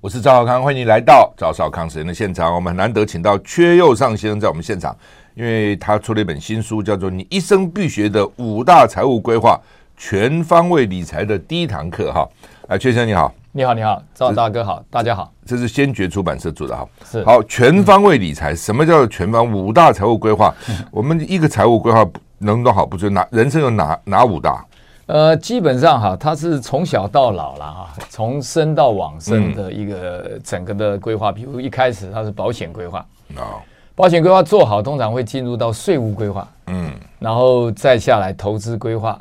[0.00, 2.54] 我是赵少康，欢迎你来到赵少康时间的现场。
[2.54, 4.96] 我们很难得请到阙佑尚先生在我们现场，
[5.34, 9.60] 因为他出了一本新书，叫做《你一生必学的五大财务规划：
[9.96, 12.26] 全方位理财的第一堂课》哈。
[12.66, 13.32] 啊，阙先生你好。
[13.50, 15.32] 你好，你好，赵大哥好，大家好。
[15.46, 18.54] 这是先觉出版社做的哈，是好全方位理财。
[18.54, 20.54] 什么叫全方五大财务规划？
[20.92, 24.62] 我们一个财务规划能多好，不就哪人生有哪哪五大？
[25.06, 31.32] 呃，基本上哈，它是从小到老了哈，从生到往生的一个整个的规划。
[31.32, 32.98] 比如一开始它是保险规划，
[33.34, 39.18] 啊，保险规划做好，通常会进入到税务规划，嗯，然后再下来投资规划，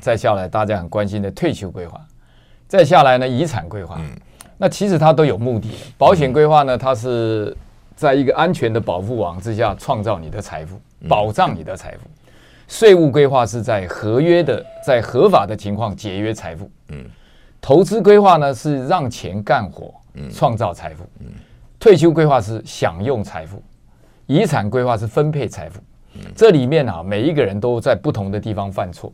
[0.00, 2.00] 再下来大家很关心的退休规划。
[2.68, 3.98] 再下来呢，遗产规划，
[4.58, 5.76] 那其实它都有目的的。
[5.96, 7.56] 保险规划呢，它是
[7.96, 12.00] 在一个安全的保护网之下创造你的财富，保障你的财富。
[12.68, 16.70] 税务规划是在合约的、在合法的情况节约财富。
[16.90, 17.02] 嗯，
[17.58, 19.94] 投资规划呢是让钱干活，
[20.30, 21.04] 创造财富。
[21.20, 21.26] 嗯，
[21.80, 23.62] 退休规划是享用财富，
[24.26, 25.80] 遗产规划是分配财富。
[26.36, 29.10] 这里面啊，每一个人都在不同的地方犯错。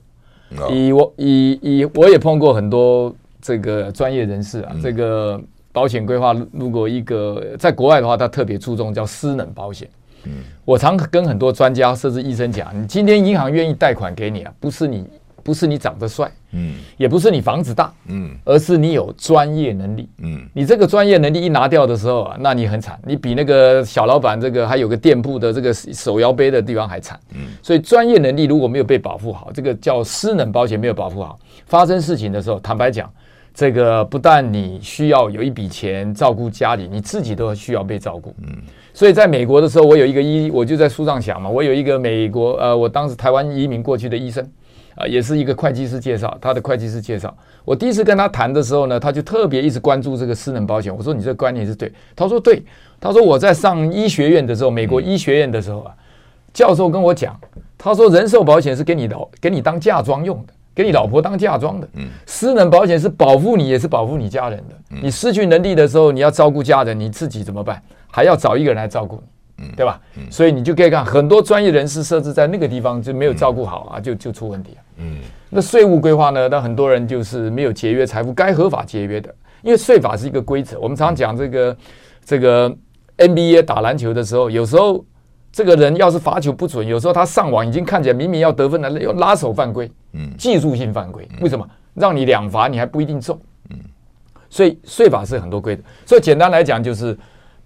[0.69, 3.15] 以我以以我也碰过很多。
[3.45, 5.39] 这个专业人士啊，这个
[5.71, 9.87] 保险规划，如果一个在国外的话，他特别注重叫私能保险。
[10.25, 10.33] 嗯，
[10.65, 15.07] 我常跟很多专家甚至医生讲，你今天银行愿意贷款给你啊，不是你
[15.43, 33.13] 不是你长得帅，嗯，也不是你房子大，嗯，而是你有专业能力，嗯，你这个专业能力一拿掉的时候啊，那你很惨，你比那个小老板这个还有个店铺的这个手摇杯的地方还惨，嗯，所以专业能力如果没有被保护好，这个叫私能保险没有保护好，发生事情的时候，坦白讲，
[33.55, 38.49] 这个不但你需要有一笔钱照顾家里，你自己都需要被照顾，嗯。
[38.93, 44.45] 所以在美国的时候，我有一个医，我就在书上讲嘛，我有一个美国呃，我当时台湾移民过去的医生，
[44.97, 47.37] 啊，也是一个会计师介绍，他的会计师介绍。
[47.65, 50.95] 我第一次跟他谈的时候呢，他就特别一直关注这个私人保险。
[50.97, 52.63] 我说你这个观念是对，他说对，
[53.01, 55.95] 他说我在上医学院的时候，美国医学院的时候啊，
[56.53, 57.37] 教授跟我讲，
[57.77, 64.75] 他说人寿保险是给你的给你当嫁妆用的，给你老婆当嫁妆的，嗯，私人保险是保护你，也是保护你家人的。
[65.03, 67.81] 你失去能力的时候，你要照顾家人，你自己怎么办？
[68.11, 69.23] 还要找一个人来照顾
[69.57, 70.01] 你，对吧？
[70.31, 74.79] 所以你就可以看很多专业人士设置在那个地方就没有照顾好啊，就就出问题了。
[74.99, 75.19] 嗯，
[75.51, 76.49] 那税务规划呢？
[76.49, 80.79] 那很多人就是没有节约财富，该合法节约的，因为税法是一个规则。
[80.81, 81.77] 我们常常讲这个
[82.25, 82.69] 这个
[83.19, 85.05] NBA 打篮球的时候，有时候
[85.55, 91.67] 这个人要是罚球不准，有时候他上网已经看起来明明要得分了，要拉手犯规，嗯，技术性犯规，为什么？
[91.95, 93.41] 让你两罚你还不一定中，
[93.71, 93.79] 嗯，
[94.51, 95.83] 所以税法是很多规则。
[96.05, 97.17] 所以简单来讲就是。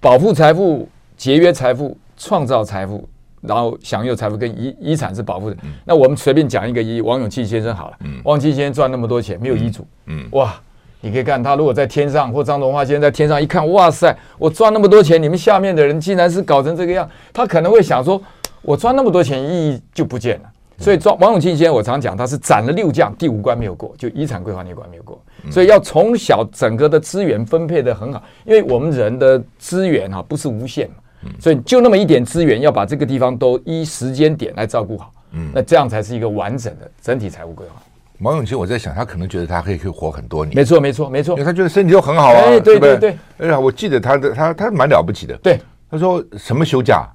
[0.01, 3.05] 保护财富、节约财富、创造财富，
[3.41, 5.57] 然后享有财富跟遗遗产是保护的。
[5.65, 7.97] 嗯、那我们随便讲一个一王永庆先生好了。
[8.05, 9.85] 嗯、王永庆先生赚那么多钱，没有遗嘱。
[10.07, 10.55] 嗯，嗯哇，
[11.01, 18.21] 你可以看他如果在天上，或张荣华先生在天上一看，哇塞，我赚那么多钱，你们下面的人竟然是搞成这个样，他可能会想说，
[18.63, 20.51] 我赚那么多钱，意义就不见了。
[20.81, 25.21] 所以，王永庆先生，我常讲，他是斩了六将，第五关没有过，就遗产规划那关没有过。
[25.51, 35.13] 所以要从小整个的资源分配的很好，因为我们人的资源哈不是无限嘛，所以就那么一点资源，要把这个地方都依时间点来照顾好。
[35.33, 37.83] 嗯，那这样才是一个完整的整体财务规划。
[38.21, 40.57] 王永清，我在想，他可能觉得他可以可以活很多年。
[40.57, 42.41] 没错，没错，没错，因为他觉得身体又很好啊。
[42.47, 43.17] 哎，对对对。
[43.39, 45.37] 哎呀，我记得他的他他蛮了不起的。
[45.37, 47.07] 对，他说什么休假？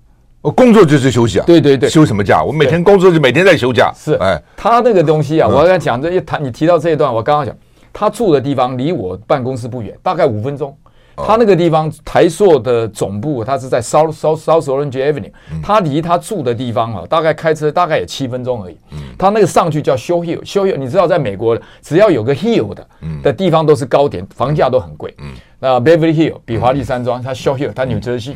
[0.42, 2.42] 我工作就是休息啊，对对对，休什么假？
[2.42, 3.92] 我每天工作就每天在休假。
[3.96, 7.54] 是，哎，他那个东西啊，我刚才讲这一谈，你提到这一段，我刚刚讲，
[7.92, 10.76] 他住的地方离我办公室不远，大概五分钟。
[11.16, 18.78] 他那个地方台塑的总部，他是在 South South South Orange Avenue，他离他住的地方啊，大概开车大概也七分钟而已。
[19.18, 22.88] 他那个上去叫 Show Hill，Show Hill，你知道在美国只要有个 Hill 的
[23.22, 25.16] 的地方都是高点，房价都很贵。
[25.60, 28.36] 那 Beverly Hill 比华丽山庄，他 Show Hill，他纽泽西，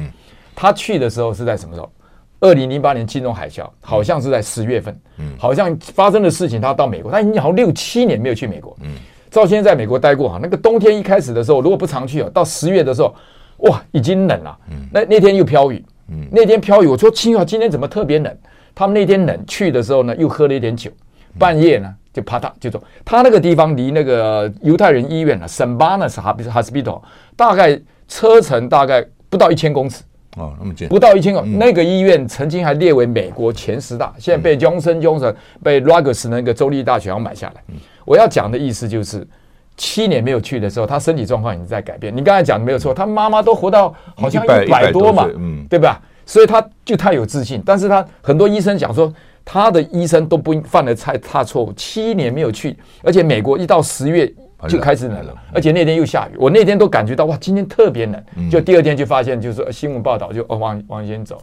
[0.55, 1.91] 他去的时候是在什么时候？
[2.39, 8.91] 二零零八年金融海啸，好像是在十月份，嗯，好像发生的事情，他到美国，他已经好像六七年没有去美国，嗯，
[9.37, 13.13] 赵先生在美国待过哈，那个冬天一开始的时候，如果不常去哦，到十月的时候，
[13.57, 18.35] 哇，已经冷了，嗯，那那天又飘雨，嗯，那天飘雨，我说亲啊今天怎么特别冷？
[18.73, 20.89] 他们那天冷去的时候呢，又喝了一点酒，
[21.37, 22.81] 半夜呢就啪嗒就走。
[23.05, 26.15] 他那个地方离那个犹太人医院呢，Saint Barnabas
[26.49, 26.99] Hospital，
[27.35, 30.01] 大概车程大概不到一千公尺。
[30.37, 31.41] 哦，那么近，不到一千个。
[31.41, 37.63] 那个医院曾经还列为美国前十大，现在被 Johnson Johnson 被 Rutgers 那个州立大学要买下来。
[38.07, 39.27] 我要讲的意思就是，
[39.75, 42.15] 七年没有去的时候，他身体状况已经在改变。
[42.15, 46.01] 你刚才讲的没有错，他妈妈都活到好像一百多嘛，嗯，对吧？
[46.25, 47.61] 所以他就太有自信。
[47.65, 51.73] 但是他很多医生讲说，他的医生都不犯了太大错误。
[51.73, 54.33] 七年没有去，而且美国一到十月。
[54.67, 58.49] 就开始冷了，而且那天又下雨，我那天都感觉到哇，今天特别冷。
[58.49, 61.41] 就第二天就发现，就是新闻报道就哦，王王先走了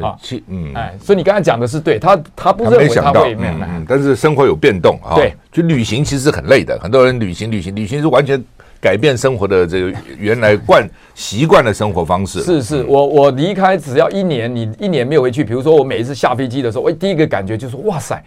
[0.00, 0.16] 啊，
[0.48, 8.42] 嗯，哎，所以你刚才讲的是对，他他不认为他会没嗯，但是生活有变动啊，对，就旅行其实是很累的，很多人旅行旅行旅行是完全
[8.80, 12.40] 改变生活的这个原来惯习惯的生活方式。
[12.42, 18.22] 是是，我我离开只要一年，你一年没有回去，比如说我每一次下飞机的时候，我第一个感觉就是哇塞。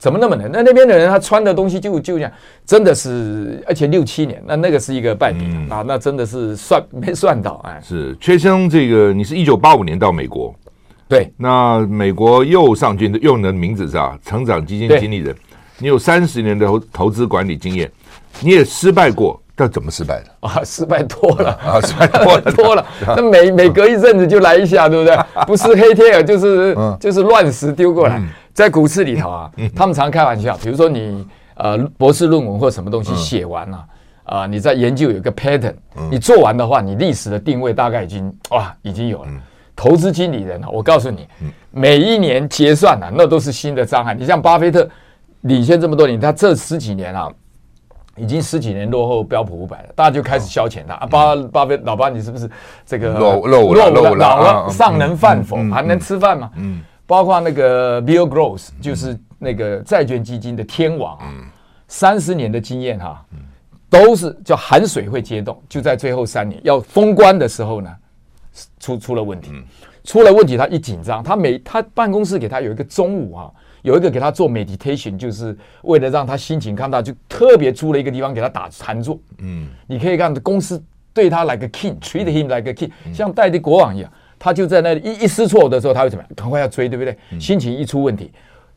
[0.00, 0.48] 怎么那么冷？
[0.52, 2.30] 那那边的人他穿的东西就就这样，
[2.64, 7.82] 真的是，而且六七年，那那个是一个败笔、嗯、啊，那真的是算没算到哎。
[7.84, 10.54] 是阙生，这个你是一九八五年到美国，
[11.08, 15.34] 对，那美国又上军的用的名字是啊，成长基金经理人，
[15.78, 17.90] 你有三十年的投投资管理经验，
[18.40, 20.30] 你也失败过，但怎么失败的？
[20.48, 20.60] 啊？
[20.64, 21.50] 失败多了。
[21.64, 22.40] 啊，失败多了。
[22.52, 25.16] 多了，那每每隔一阵子就来一下，对不对？
[25.46, 28.18] 不是黑天鹅，就是、嗯、就是乱石丢过来。
[28.18, 28.28] 嗯。
[28.52, 33.76] 在股市里头啊，他们常开玩笑，比如说你呃博士论文或什么东西写完了
[34.24, 35.74] 啊，呃，你在研究有一个 pattern，
[36.10, 39.28] 你做完的话，你历史的定位大概已经哇已经有了。
[39.78, 41.28] 投资经理人啊，我告诉你，
[41.70, 44.12] 每一年结算啊，那都是新的障碍。
[44.12, 44.88] 你像巴菲特
[45.42, 47.30] 领先这么多年，他这十几年啊，
[48.16, 51.06] 已经十几年落后标普五百了，大家就开始消遣他啊。
[51.06, 52.50] 巴巴菲老巴，你是不是
[52.84, 55.56] 这个落落落了老了，尚能饭否？
[55.70, 56.50] 还能吃饭吗？
[56.56, 56.80] 嗯。
[57.06, 61.16] 包括那个 Bill Gross，就是那个债券基金的天王，
[61.86, 63.24] 三十年的经验哈，
[63.88, 67.90] 都是叫寒水会结冻，就在最后三年要封关的时候呢，
[68.80, 69.50] 出出了问题，
[70.04, 73.50] 出了问题，他一紧张，他每他办公室给他有一个中午啊，
[73.82, 79.18] 有一个给他做 meditation，就是为了让他心情看到，就特别租了一个地方给他打禅坐。
[79.38, 80.82] 嗯，你可以看公司
[81.12, 84.10] 对他 like a king，treat him like a king，像代理国王一样。
[84.38, 86.30] 他就在那里一一失措的时候，他会怎么样？
[86.36, 87.16] 赶快要追，对不对？
[87.40, 88.30] 心情一出问题，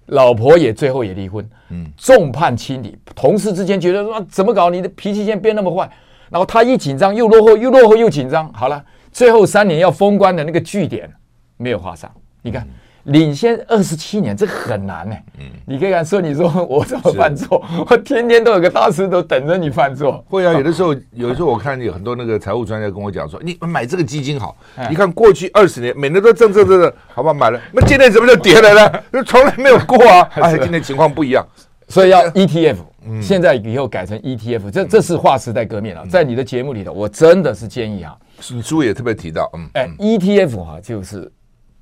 [0.07, 2.97] 老婆也最后也离婚，嗯众叛亲离。
[3.13, 4.71] 同事之间觉得说怎么搞？
[4.71, 5.87] 你的脾气现在变那么坏。
[6.31, 8.51] 然后他一紧张又落后，又落后又紧张。
[8.53, 11.09] 好了，最后三年要封关的那个据点
[11.57, 12.11] 没有画上。
[12.41, 12.67] 你看。
[13.05, 15.15] 领先二十七年，这很难呢。
[15.39, 17.59] 嗯，你可以看说，你说我怎么犯错？
[17.89, 20.23] 我天天都有个大师都等着你犯错。
[20.29, 24.55] 会啊，有的时候，有的时候我看有很多那个财务专家跟我讲说，你买这个基金好。
[24.87, 27.59] 你看过去二十年，每年都挣挣挣挣，好吧，买了。
[27.71, 28.99] 那今天怎么就跌了呢？
[29.11, 30.29] 就从来没有过 啊！
[30.35, 31.43] 哎，今天情况不一样，
[31.87, 32.75] 所以要 ETF。
[33.19, 36.05] 现在以后改成 ETF，这这是划时代革命了。
[36.05, 38.15] 在你的节目里头，我真的是建议啊，
[38.49, 41.31] 你书也特别提到，嗯，哎，ETF 哈，就是。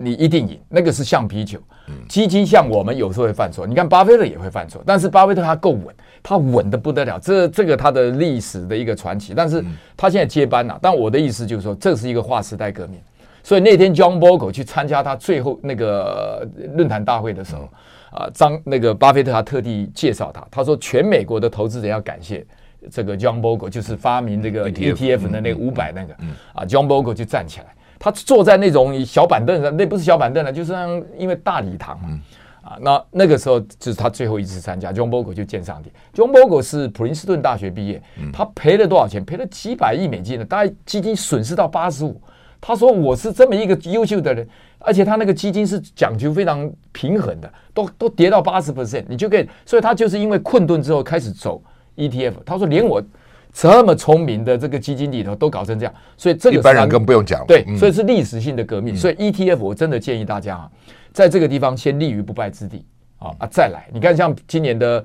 [0.01, 1.59] 你一定赢，那个是橡皮球。
[2.07, 5.93] 基金像我们有时候会犯错，你看巴菲特也会犯错，但是巴菲特他够稳，
[6.23, 7.19] 他稳的不得了。
[7.19, 9.61] 这这个他的历史的一个传奇，但是
[9.97, 10.79] 他现在接班了。
[10.81, 12.97] 但我的意思就是说，这是一个划时代革命。
[13.43, 17.67] 所以那天 John Bogle 去参加他最后那个论坛大会的时候，
[18.11, 22.45] 啊，张那个巴菲特他特地介绍他，他说全美国的投资人要感谢
[22.91, 26.13] 这个 John Bogle，就是发明这个 ETF 的那个五百那个
[26.53, 27.67] 啊，John Bogle 就站起来。
[28.01, 30.73] 他坐在那种小板凳上，那不是小板凳了，就是
[31.17, 32.21] 因为大礼堂嘛，嗯、
[32.61, 35.91] 啊，那那个时候就是他最后一次参加，John Bogle 就见上帝。
[36.13, 38.01] John Bogle 是普林斯顿大学毕业，
[38.31, 39.25] 他赔了多少钱？
[39.25, 42.21] 赔了几百亿美金的，大概基金损失到八十五。
[42.61, 44.47] 他说我是这么一个优秀的人，
[44.79, 51.61] 而且他那个基金是讲究非常平衡的，都都跌到八十 percent，你就可以，所以他就是因为困顿之后开始走
[51.99, 52.33] ETF。
[52.45, 53.03] 他说连我。
[53.51, 57.43] 这么聪明的这个基金里头都搞成这样，所以这个一般人更不用讲。
[57.47, 58.95] 对，所以是历史性的革命。
[58.95, 60.71] 所以 ETF 我真的建议大家啊，
[61.11, 62.85] 在这个地方先立于不败之地
[63.17, 63.89] 啊啊，再来。
[63.91, 65.03] 你看，像今年的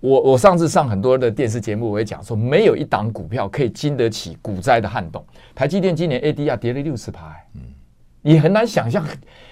[0.00, 5.24] 我，我上次上很多的电视节目，我也讲说，没有一档股票可以经得起股灾的撼动。
[5.54, 7.62] 台积电今年 ADR 跌了六十趴，嗯，
[8.20, 9.02] 你很难想象，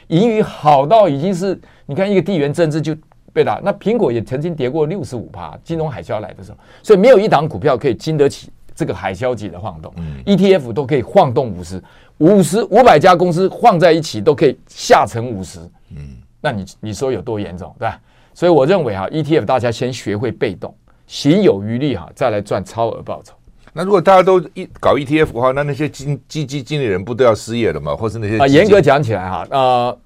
[0.09, 2.95] 盈余好到已经是，你看一个地缘政治就。
[3.33, 9.93] 对的，那苹果也曾经跌过六十五趴，金融海啸来的时候，所以没有一档股票可以经得起这个海啸级的晃动。
[9.97, 11.83] 嗯，ETF 都可以晃动五十、
[12.19, 15.61] 五十、五百家公司晃在一起都可以下沉五十。
[15.95, 18.01] 嗯，那你你说有多严重，对吧？
[18.35, 20.75] 所以我认为哈，ETF 大家先学会被动，
[21.07, 23.35] 行有余力哈，再来赚超额报酬。
[23.73, 27.95] 那如果大家都一搞 ETF 的话，那那些基基金经理人不都要失业了吗？
[27.95, 29.99] 或是那些啊，严格讲起来哈，呃。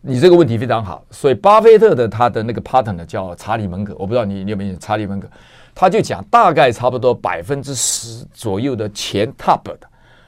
[0.00, 5.28] 你这个问题非常好，所以巴菲特的他的那个 partner 叫查理蒙格，我不知道你你有没有查理蒙格，
[5.74, 9.78] 他就讲大概差不多百分之十左右的钱 top 的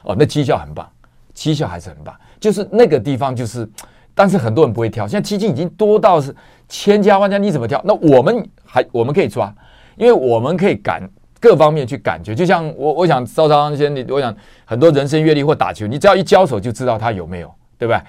[0.02, 0.88] 哦，那绩效很棒，
[1.34, 3.68] 绩效还是很棒，就是那个地方就是，
[4.12, 6.34] 但是很多人不会挑，现在基金已经多到是
[6.68, 7.80] 千家万家，你怎么挑？
[7.84, 9.54] 那我们还我们可以抓，
[9.96, 11.08] 因为我们可以感
[11.38, 18.00] 各方面去感觉，就像我我想赵长先你，我想很多人生阅历或打球，你只要一交手就知道他有没有，对不对？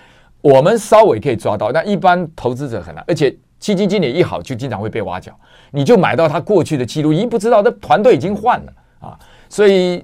[0.42, 3.04] 我们稍微可以抓到，但一般投资者很难。
[3.08, 5.32] 而且基金经理一好，就经常会被挖角，
[5.70, 9.20] 你就买到他过去的记录，已经不知道，那团队已经换了啊。
[9.50, 10.04] 所以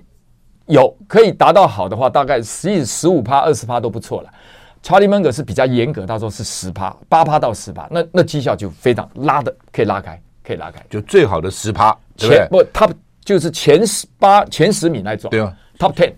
[0.68, 4.30] 有可以达到好的话，大概十、十五趴、二十趴都不错了。
[4.84, 12.88] 查理芒格是比较严格，他说是十趴、八趴到十趴，那那绩效就非常拉的，可以拉开，可以拉开，就最好的十趴，前不他
[13.26, 16.14] 就是前十八、前十名来走，对啊，Top Ten，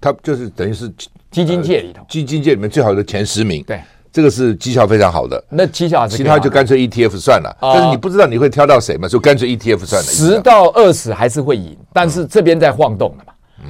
[0.00, 0.88] 他就是等于是。
[1.36, 3.78] 基金界里头，基金界里面最好的前十名，对，
[4.10, 5.44] 这个是绩效非常好的。
[5.50, 7.54] 那绩效其他就干脆 ETF 算了。
[7.60, 10.08] 但是你不知道你会挑到谁嘛，就干脆 ETF 算了。
[10.08, 13.24] 十到二十还是会赢，但是这边在晃动的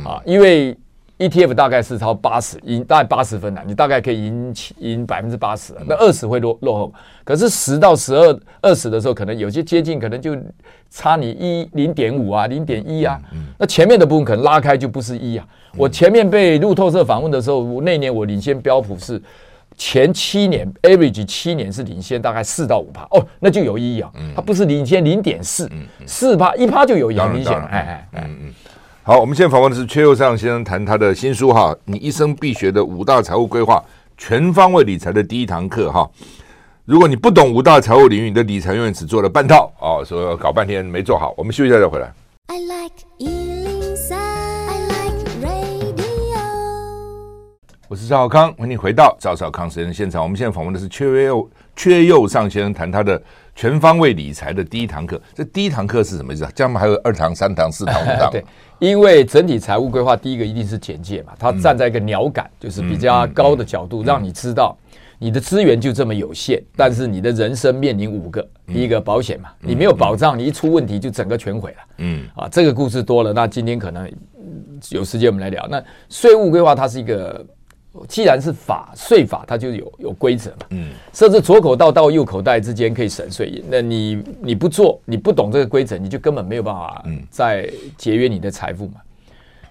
[0.05, 0.77] 嘛，啊，因为
[1.19, 6.93] ETF 大概是超八十，赢大概八十分了，你大概可以赢赢百分之八十，那二十会落落后。
[7.25, 10.37] 可是十到十二、二十的时候，可能有些接近，可能就
[10.91, 13.19] 差你一零点五啊，零点一啊。
[13.57, 15.47] 那前面的部分可能拉开就不是一啊。
[15.75, 19.21] 我前面被路透社访问的时候，那年我领先标普是
[19.75, 24.13] 前七年 average 七年是领先大概四到五趴哦，那就有意义啊。
[24.35, 25.67] 它不是领先零点四，
[26.07, 27.59] 四趴一趴就有意义，明显。
[27.59, 28.55] 哎哎哎，嗯嗯。
[29.07, 33.81] 好，我们现在访问的是阙佑尚先生，谈他的新书哈，你一生必学的五大财务规划，
[34.19, 36.11] 全方位理财的第一堂课哈。
[36.85, 41.33] 如果你不懂五大财务领域，你的理财永远只做了半套哦，所以搞半天没做好。
[41.37, 42.13] 我们休息一下再回来。
[42.49, 46.41] I like 103，I like radio
[47.87, 50.21] 我是赵小康，欢迎你回到赵少康时间的现场。
[50.21, 53.23] 我们现在访问的是阙佑阙佑尚先生，谈他的
[53.55, 55.23] 全方位理财的第一堂课。
[55.33, 56.51] 这第一堂课是什么意思啊？
[56.57, 58.29] 这样还有二堂、三堂、四堂、五堂。
[58.33, 58.45] 对，
[58.79, 64.77] 因为整体财务规划第一个一定是简介嘛，它站在一个鸟感，就是比较高的角度，让你知道。
[65.19, 71.77] 你的资源就这么有限，但是你的人生面临五个，第一个保险嘛，你没有保障，你一出问题就整个全毁了。
[71.97, 74.07] 嗯，啊，这个故事多了，那今天可能
[74.91, 75.67] 有时间我们来聊。
[75.71, 77.43] 那税务规划它是一个，
[78.09, 80.67] 既然是法税法，它就有有规则嘛。
[80.71, 88.95] 嗯，设置左口袋到右口袋之间可以省税，那你你不做，你不懂这个规则，你就根本没有办法再节约你的财富嘛。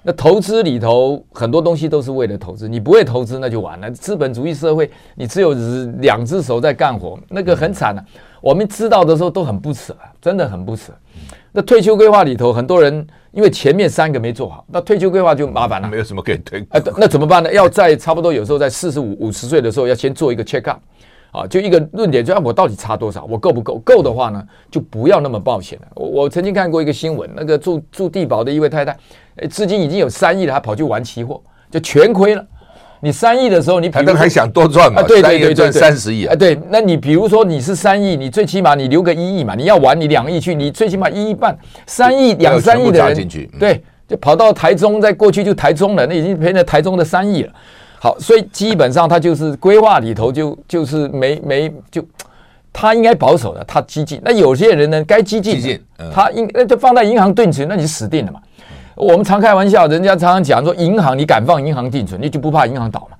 [0.07, 3.89] 那投资里头很多东西都是为了投资，你不会投资那就完了。
[3.89, 5.53] 资本主义社会，你只有
[5.99, 8.05] 两只手在干活，那个很惨啊。
[8.39, 10.93] 我们知道的时候都很不舍，真的很不舍。
[11.51, 15.87] 那退休规划里头，很多人因为前面三个没做好，那退休规划就麻烦了。
[15.89, 16.65] 没有什么可以退。
[16.69, 17.51] 哎，那怎么办呢？
[17.51, 20.79] 要在差不多有时候在四十五、五十岁的时候，要先做一个 check up。
[21.31, 23.77] 啊，就一个论点，就啊我到底差多少，我够不够？
[23.79, 25.87] 够的话呢，就不要那么冒险了。
[25.95, 28.97] 我我曾经看过一个新闻，那个住住地保的一位太太，
[29.35, 32.47] 诶，资金已经有三亿了，还跑去玩期货，就全亏了。
[33.05, 35.03] 你三亿的时候，你可能还想多赚嘛？
[35.03, 36.33] 对对对对，赚三十亿啊！
[36.35, 43.29] 对，那你比如说你是三亿，你最起码你留个一亿嘛，你要玩你两亿去，你最起码一亿半，三亿两三亿的人，
[43.59, 47.53] 对，就跑到台中，再过去就台中了，那已经赔了台中的三亿了。
[47.99, 52.03] 好，所以基本上他就是规划里头就就是没没就，
[52.73, 54.19] 他应该保守的，他激进。
[54.25, 55.81] 那有些人呢，该激进，激进，
[56.11, 58.39] 他应那就放在银行定存，那你死定了嘛。
[58.95, 63.17] 我们常开玩笑，人家常常讲说，银行你敢放银行定存，你就不怕银行倒嘛。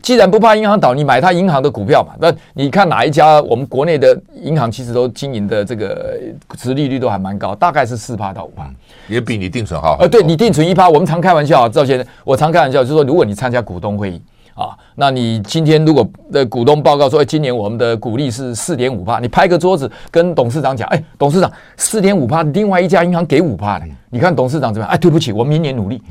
[0.00, 2.14] 既然不怕银行倒，你买他银行的股票嘛。
[2.20, 6.18] 那你看哪一家我们国内的银行其实都经营的这个
[6.56, 8.70] 殖利率都还蛮高，大概是四趴到五趴，
[9.08, 9.96] 也比你定存好。
[10.00, 14.22] 呃，对你定存一趴，我们常开玩笑啊，赵先生，我常开玩笑就是说，如果你参加股东会议
[14.58, 24.92] 啊，那你今天如果的股东报告说，哎，今年我们的股利是四点五趴，你拍个桌子跟董事长讲，哎，董事长四点五趴，另外一家银行给五趴的，你看董事长怎么样？
[24.92, 26.02] 哎，对不起，我明年努力。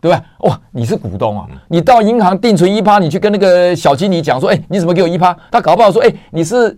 [0.00, 0.20] 对吧？
[0.40, 1.46] 哇，你是股东啊！
[1.68, 6.76] 你到银行定存一趴，你去跟那个小经理讲说：“哎，你怎么给我一趴？”他搞不好说：“哎，你是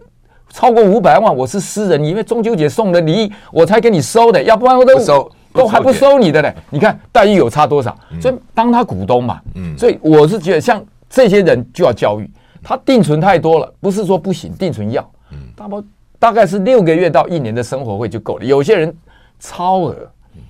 [0.51, 7.97] 超过五百万，我是私人，你因为中秋节送的礼，我才给你收的，要不然我都收都还不收你的嘞。”你看待遇有差多少？
[8.21, 10.85] 所以当他股东嘛，嗯所以我是觉得像
[11.15, 12.29] 这些人就要教育
[12.63, 15.09] 他，定存太多了，不是说不行，定存要，
[15.57, 15.85] 大不
[16.19, 18.45] 大概是六个月到一年的生活费就够了。
[18.45, 18.95] 有些人
[19.39, 19.95] 超额，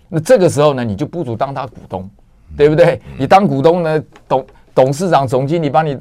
[0.09, 2.11] 那这个时候呢，你就不如当他股东。
[2.57, 3.01] 对不对？
[3.19, 5.99] 你当股东呢，董董事长、总经理把你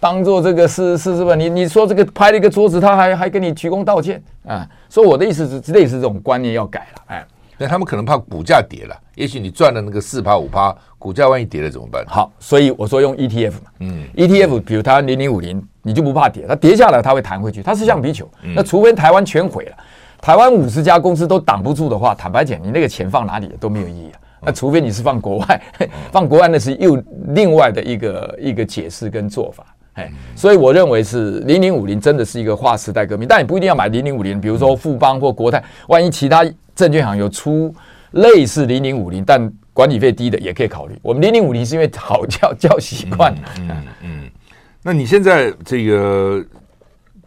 [0.00, 1.36] 当做这个是是是吧？
[1.36, 4.68] 你你说这个拍了一个桌子，他还还给你鞠躬道歉啊？
[4.88, 7.02] 所以我的意思是，类似这种观念要改了。
[7.06, 7.26] 哎，
[7.58, 12.04] 那他们可能怕股价跌了，也许你赚了那个四趴五趴，股价万一跌了怎么办？
[12.06, 18.30] 好，所以我说用 ETF 嘛，嗯，ETF，比如它零零五零，你就不怕跌，它跌下来它会弹回去，它是橡皮球。
[18.42, 19.76] 嗯、那除非台湾全毁了，
[20.20, 24.20] 台湾五十家公司都挡不住的话，坦白讲，你那个钱放哪里都没有意义啊。
[24.40, 25.62] 那除非你是放国外，
[26.12, 26.96] 放国外那是又
[27.30, 36.44] 另外的一个一个解释跟做法，哎，所以我认为是零零五零真的是一个划时代革命，但你不一定要买零零五零，比如说富邦或国泰，万一其他
[36.78, 37.74] 证券行有出
[38.12, 40.96] 类似零零五零，但管理费低的也可以考虑。
[41.02, 43.70] 我们零零五零是因为好叫叫习惯，嗯
[44.02, 44.30] 嗯。
[44.80, 46.40] 那你现在这个，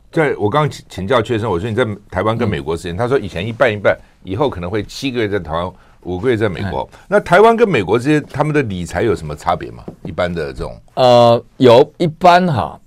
[0.09, 5.69] 在我刚刚请请教确生，我说你在台湾跟美国之间，他说以前一半一半，以后可能会七个月在台湾。
[6.03, 9.83] 五个月在美国，那台湾跟美国之间他们的理财有什么差别吗？
[10.01, 12.79] 一般的这种呃，有一般哈，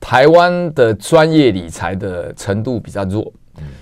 [0.00, 3.30] 台湾的专业理财的程度比较弱，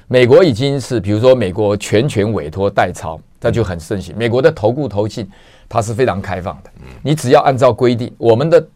[0.09, 4.17] 美国已经是比如说美国全权委托代操，它就很盛行。
[4.17, 5.29] 美国的投顾投信
[5.69, 6.71] 它是非常开放的，
[7.03, 8.69] 你只要按照规定，我们的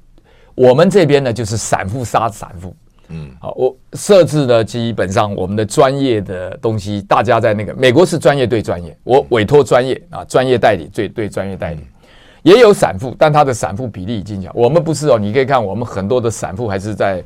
[0.55, 2.75] 我们这边呢就是散户杀散户。
[3.09, 11.81] 嗯，好，我设置的基本上我们的专业的东西，大家在那个美国是专业对专业，我委托专业啊，专业代理对对专业代理，
[12.43, 14.51] 也有散户，但他的散户比例已经小。
[14.55, 17.23] 我们不是哦，你可以看我们很多的散户还是在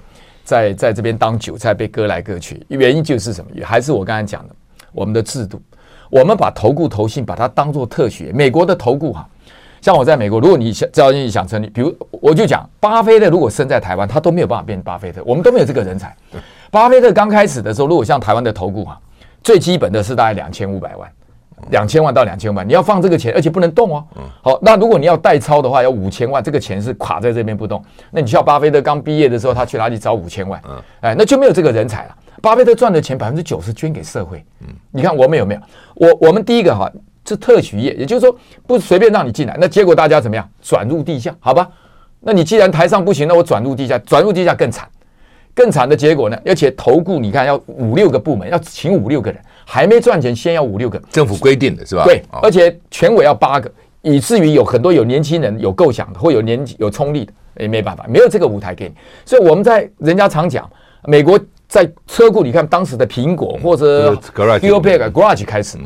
[0.46, 3.50] 在在这边当韭菜被割来割去，原因就是什么？
[3.64, 4.54] 还是我刚才讲的，
[4.92, 5.60] 我们的制度，
[6.08, 9.28] 我们把投顾投信把它当做特许，美国的投顾哈。
[9.82, 16.16] 像我在美国，如果你想只要你想成立，比如我就讲，巴菲特如果生在台湾，他都没有办法变巴菲特，我们都没有这个人才。
[16.70, 19.00] 巴菲特刚开始的时候，如果像台湾的投顾哈，
[19.42, 21.10] 最基本的是大概两千五百万，
[21.70, 24.04] 两千万到两千万，你要放这个钱，而且不能动哦。
[24.42, 27.82] 好，那如果你要代操的话，要五千万，这个钱是卡在这边不动。
[28.10, 30.60] 那你像巴菲特刚毕业的时候，他去哪里找五千万？
[31.00, 32.16] 哎，那就没有这个人才了。
[32.40, 34.44] 巴菲特赚的钱百分之九十捐给社会。
[34.90, 35.60] 你看我们有没有？
[35.94, 36.90] 我我们第一个哈。
[37.28, 38.38] 是特许业，也就是说
[38.68, 40.48] 不随便让你进来，那结果大家怎么样？
[40.62, 41.68] 转入地下，好吧？
[42.20, 44.88] 那你既然台上不行，那我转入地下，转入地下更惨。
[45.52, 50.96] 更惨的结果呢，而且投顾你看要五六个部门，要请五六个人，还没赚钱，先要五六个。
[51.10, 52.04] 政府规定的是吧？
[52.04, 53.68] 对，而且全委要八个，
[54.00, 58.94] 以至于有很多有年轻人有构想的，或有年有冲力的，也没办法，没有这个舞台给你。
[59.24, 60.70] 所以我们在人家常讲，
[61.04, 64.60] 美国在车库，你看当时的苹果或者 Garage
[65.10, 65.76] Garage 开始，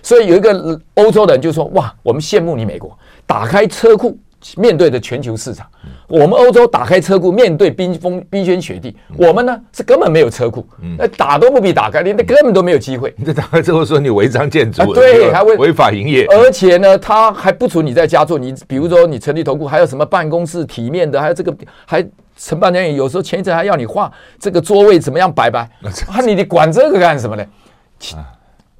[0.00, 4.16] 所以有一个欧洲人就说：哇，我们羡慕你美国，打开车库。
[4.56, 5.66] 面对的全球市场，
[6.06, 10.66] 我们欧洲打开车库，面对冰封冰天雪地，我们呢是根本没有车库，
[10.98, 13.14] 那打都不必打开，连那根本都没有机会。
[13.16, 18.38] 你打开之后说你违章建筑，对，还违违法营业，而且呢，他还不准你在家做。
[18.38, 21.54] 你比如说你成立投顾，还有什么办公室体面的，还有这个
[21.86, 25.60] 还承办人员，有时候前一阵还要你画这个座位怎么样摆摆，
[26.08, 27.44] 啊，你你管这个干什么呢？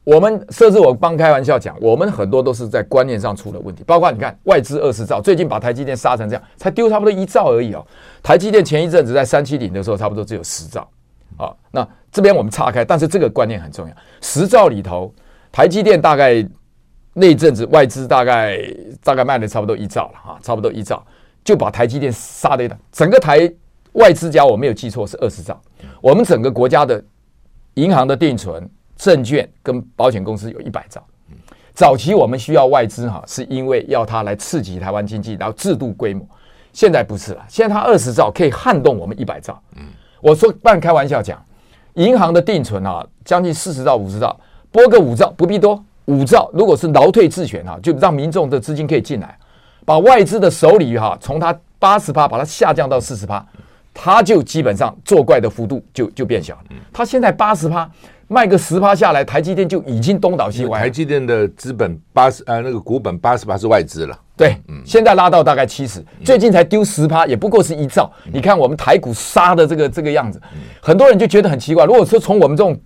[0.05, 7.85] 我们设置，我帮开玩笑讲，我们很多都是在观念上出了问题，包括你看外资二十兆，最近把台积电杀成这样，才丢差不多一兆而已哦。
[8.23, 10.87] 台积电前一阵子在三七零的时候，差不多只有十兆
[11.39, 11.51] 啊。
[11.71, 15.11] 那这边我们岔开，但是这个观念很重要，十兆里头，
[15.51, 16.47] 台积电大概
[17.15, 18.61] 那阵子外资大概
[19.03, 21.03] 大概卖了差不多一兆了哈，差不多一兆
[21.43, 23.51] 就把台积电杀的整个台
[23.93, 25.59] 外资家我没有记错是二十兆，
[26.03, 27.03] 我们整个国家的
[27.75, 28.69] 银行的定存。
[28.97, 31.03] 证券跟保险公司有一百兆，
[31.75, 36.25] 早期我们需要外资哈，是因为要它来刺激台湾经济，然后制度规模。
[36.73, 39.61] 现在不是了，现在它二十兆可以撼动我们一百兆。
[39.77, 39.83] 嗯
[40.21, 41.45] 我说半开玩笑讲，
[41.95, 44.39] 银行的定存啊，将近四十兆、五十兆，
[44.71, 49.37] 拨个五兆不必多，五兆如果是劳退自选哈，就让民众的资金可以进来，
[49.85, 53.45] 把外资的手里哈，从它八十趴把它下降到四十趴，
[53.93, 56.63] 它就基本上作怪的幅度就就变小了。
[56.93, 57.91] 它现在八十趴。
[58.35, 60.81] 卖个十趴下来，台积电就已经东倒西歪。
[60.81, 64.19] 台积电的资本八十，呃，那个股本八十趴是外资了。
[64.37, 68.11] 对，嗯，现在拉到大概七十，最近才丢十趴，也不过是一兆。
[68.27, 71.85] 嗯，你看我们台股杀的这个这个样子，嗯，很多人就觉得很奇怪。
[71.85, 72.77] 如果说从我们这种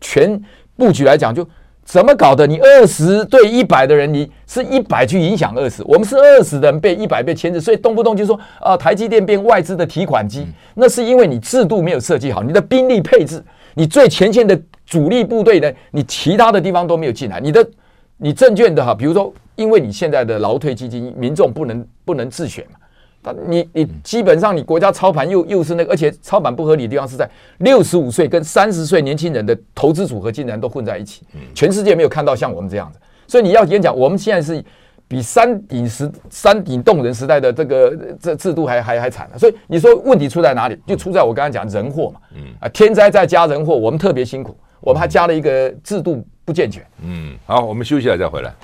[0.00, 0.40] 全
[0.76, 1.44] 布局来讲，就
[1.84, 2.46] 怎么搞的？
[2.46, 13.42] 你二十对一百的人，你是一百去影响二十，我们是二十的人被一百被牵制，所以动不动就说啊，台积电变外资的提款机，那是因为你制度没有设计好，你的兵力配置，
[13.74, 14.60] 你最前线的。
[14.84, 17.66] 主力部队呢，你其他的地方都没有进来，你的
[18.18, 22.76] 你证券的哈，比如说，因为你现在的劳退基金，民众不能不能自选嘛，
[23.22, 27.26] 但你你基本上你国家操盘又又是那个，而且操盘不合理的地方是在
[27.58, 31.22] 六十五岁跟三十岁年轻人的投资组合竟然都混在一起，
[31.54, 34.62] 全世界没有看到像我们这样子，所以你要演讲，我们现在是。
[35.12, 40.78] 比山顶时山顶洞人时代的这个这制度还还还惨了，所以你说问题出在哪里？
[40.86, 48.54] 就出在我刚才讲人祸嘛，嗯啊，天灾再加人祸，我们特别辛苦，我们还加了一个制度不健全，嗯，好，我们休息了再回来。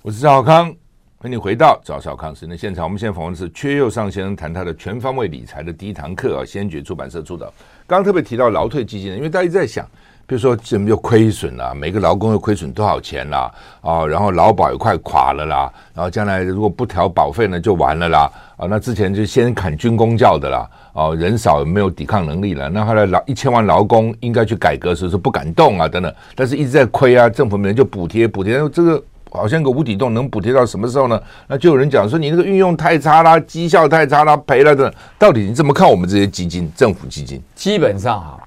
[0.00, 0.72] 我是赵小康，
[1.18, 2.84] 欢迎回到赵少康时间现场。
[2.84, 7.44] 我们现在访问的是缺右上先生，谈他的全方位理财的第一堂课啊，先觉出版社出的。
[7.84, 9.84] 刚刚特别提到劳退基金，因为大家一直在想。
[10.26, 11.74] 比如说，怎么又亏损了？
[11.74, 13.52] 每个劳工又亏损多少钱啦？
[13.82, 15.70] 啊，然后劳保也快垮了啦。
[15.92, 18.30] 然后将来如果不调保费呢，就完了啦。
[18.56, 20.66] 啊，那之前就先砍军工教的啦。
[20.94, 22.70] 啊，人少没有抵抗能力了。
[22.70, 26.14] 那后来劳一千万劳工应该去改革时，说不敢动啊，等等。
[26.34, 31.20] 但是一直在亏啊，政府每年就补贴补贴，这个好像个无底洞，能补贴到什么时候呢？
[31.46, 34.92] 那就有人讲说，你那个运用太差啦，绩效太差啦，赔了的。
[35.18, 37.42] 到底你怎么看我们这些基金，政府基金？
[37.54, 38.40] 基本上哈。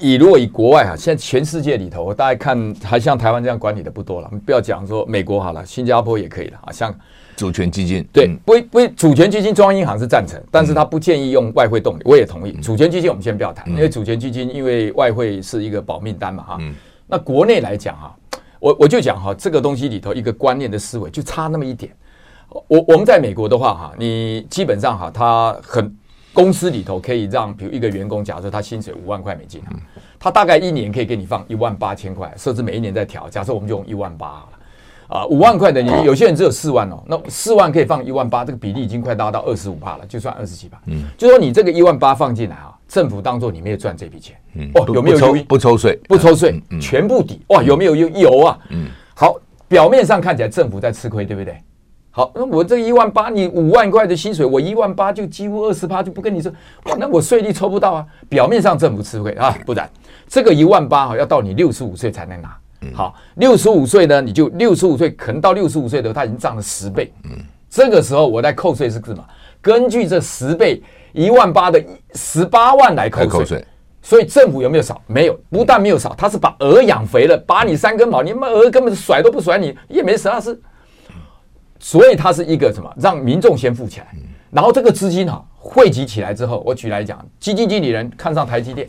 [0.00, 4.30] 以如果以国外哈，现在全世界里头，大家看还像台湾这样管理的不多了。
[4.44, 6.72] 不要讲说美国好了，新加坡也可以了啊。
[6.72, 6.94] 像
[7.36, 12.52] 主权基金，对，不不，主权基金中央银行是赞成，但是他不建议用外汇动力，我也同意。
[12.52, 16.58] 主权基金我们先不要谈，因为主权基金因为外汇是一个保命单嘛哈。
[17.06, 18.16] 那国内来讲哈，
[18.58, 21.92] 我我就讲哈，这个东西里头一个观念的思维就差那么一点。
[22.68, 25.94] 我我们在美国的话哈，你基本上哈，他很。
[26.32, 29.62] 公司里头可以让，比如一个员工，假设他薪水五万块美金，
[30.18, 33.28] 他大概一年可以给你放一万八千块，设置每一年在调。
[33.28, 40.80] 假设我们就用一万八好了，啊，五万块的你有些人只有四万哦，那四万可以放一万八，这个比例已经快达到二十五帕了，就算二十几趴。
[40.86, 45.98] 嗯，就说你这个一万八放进来啊，政府当做你没有赚这笔钱，嗯，哦，有没有抽不抽税？
[46.08, 47.40] 不抽税，全部抵。
[47.48, 48.58] 哇，有没有有有啊？
[48.68, 51.56] 嗯，好，表面上看起来政府在吃亏，对不对？
[52.12, 56.50] 好，那我这一万八，你五万块的薪水，我一万八就几乎二十趴，就不跟你说，
[56.98, 58.06] 那我税率抽不到啊。
[58.28, 59.88] 表面上政府吃亏啊，不然
[60.26, 62.56] 这个一万八哈，要到你六十五岁才能拿。
[62.94, 67.12] 好，六十五岁呢，你就六十五岁，可能到六十五岁的时候，它已经涨了十倍。
[67.24, 67.30] 嗯，
[67.68, 69.24] 这个时候我在扣税是什么？
[69.60, 70.82] 根据这十倍
[71.12, 71.80] 一万八的
[72.14, 73.64] 十八万来扣税。
[74.02, 75.00] 所以政府有没有少？
[75.06, 80.58] 没有，不但没有少，他是把鹅养肥了，把你三根毛，你妈鹅根本甩都不甩你，也没啥事。
[81.80, 82.94] 所以它是一个什么？
[82.96, 84.06] 让民众先富起来，
[84.50, 88.88] 然后这个资金哈汇集起来之后，我举来讲，基金经理人看上台积电，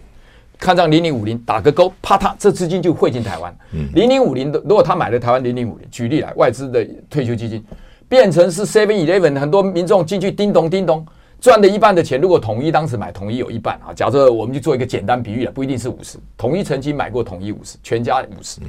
[0.60, 3.56] 看上零零五零，打个勾，啪嗒，这资金就汇进台湾。
[3.94, 7.64] 零零五零的，如果他买了台湾零零五零，举例来，外资的退休基金
[8.08, 11.06] 变成是 Seven Eleven，很多民众进去叮咚叮咚。
[11.40, 18.62] 赚了一半的钱，如果统一当时买统一有一半啊，假设我们就做一个简单比喻了，不一定是五十，统一曾经买过统一五十，全家五十，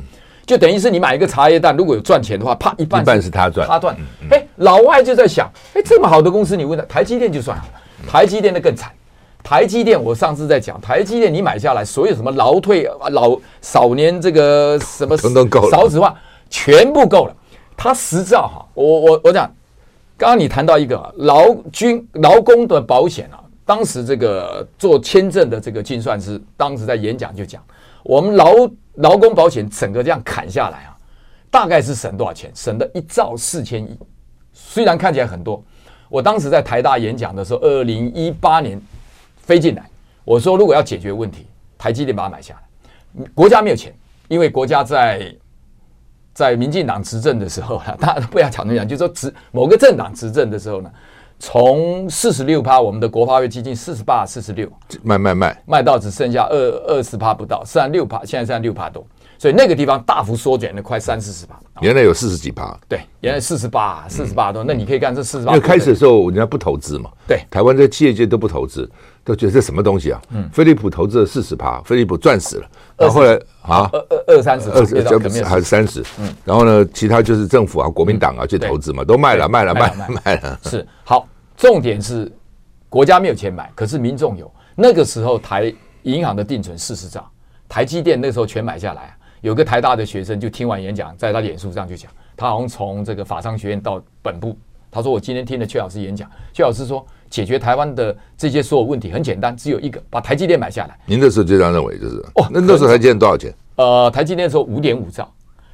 [0.53, 3.97] 就等于是你买一个茶叶蛋，如果有赚钱的话，啪一半一半是他赚，他赚。
[4.31, 7.65] 哎，老外就在想，哎，这么好的公司，你问他台积电就算了，
[8.07, 8.93] 台积电的更惨，
[9.43, 15.17] 台积电我上次在讲，台积电你买下来，所有什么劳退老少年这个什么
[15.73, 16.15] 少子化，
[16.51, 17.35] 全部够了，
[17.75, 19.51] 他实照哈，我我我讲。
[20.19, 27.61] 刚刚你谈到一个劳军劳工的保险啊，当时这个做签证的这个精算师，当时在演讲就讲，
[28.05, 28.53] 我们劳
[28.95, 30.97] 劳工保险整个这样砍下来啊，
[31.51, 32.51] 大概是省多少钱？
[32.55, 33.99] 省了一兆四千亿。
[34.53, 35.63] 虽然看起来很多，
[36.09, 38.81] 我当时在台大演讲的时候，二零一八年
[39.37, 39.89] 飞进来，
[40.25, 41.47] 我说如果要解决问题，
[41.79, 43.95] 台积电把它买下来，国家没有钱，
[44.29, 45.35] 因为国家在。
[46.35, 50.91] 在民进党执政的时候， 大家不要讲那么讲，就是说执某个政党执政的时候呢，
[51.45, 54.69] 从四十六趴，我们的国发会基金四十八、四十六，
[55.03, 59.05] 卖卖卖，卖到只剩下二二十趴不到，剩下六趴，现在剩下六趴多，
[59.41, 61.59] 所以那个地方大幅缩减了快三四十趴。
[61.81, 65.53] 原来有四十几趴，对，原来四十八、四十八多，那你可以看这四十八。
[65.53, 68.89] 因为开始的时候人家不投资嘛，对，台湾这企业界都不投资。
[69.25, 70.21] 都觉得这什么东西啊？
[70.31, 72.67] 嗯，飞利浦投资了四十趴，飞利浦赚死了。
[72.97, 76.03] 然后后来啊，二二二三十，二十还是三十。
[76.19, 80.59] 嗯，然后呢，其他就是政府啊、国民党啊去投资嘛，都卖了，卖了，卖了，卖了。
[80.65, 80.85] 是。
[81.05, 81.25] 好，
[81.63, 82.29] 重点是
[82.89, 84.53] 国家没有钱买，可是民众有。
[84.75, 87.25] 那个时候台银行的定存四十兆，
[87.69, 89.17] 台积电那时候全买下来。
[89.43, 94.59] 有个台大的学生就听完演讲，在他脸书上就讲，他好像从这个法商学院到本部，
[94.91, 97.07] 他说我今天听了阙老师演讲，阙老师说。
[97.31, 100.99] 解决台湾的这些所有问题很简单，只有一个，把台积电买下来。
[101.07, 102.47] 您那时候就这样认为，就是哦。
[102.51, 103.51] 那那时候台积电多少钱？
[103.77, 105.33] 呃，台积电那时候五点五兆，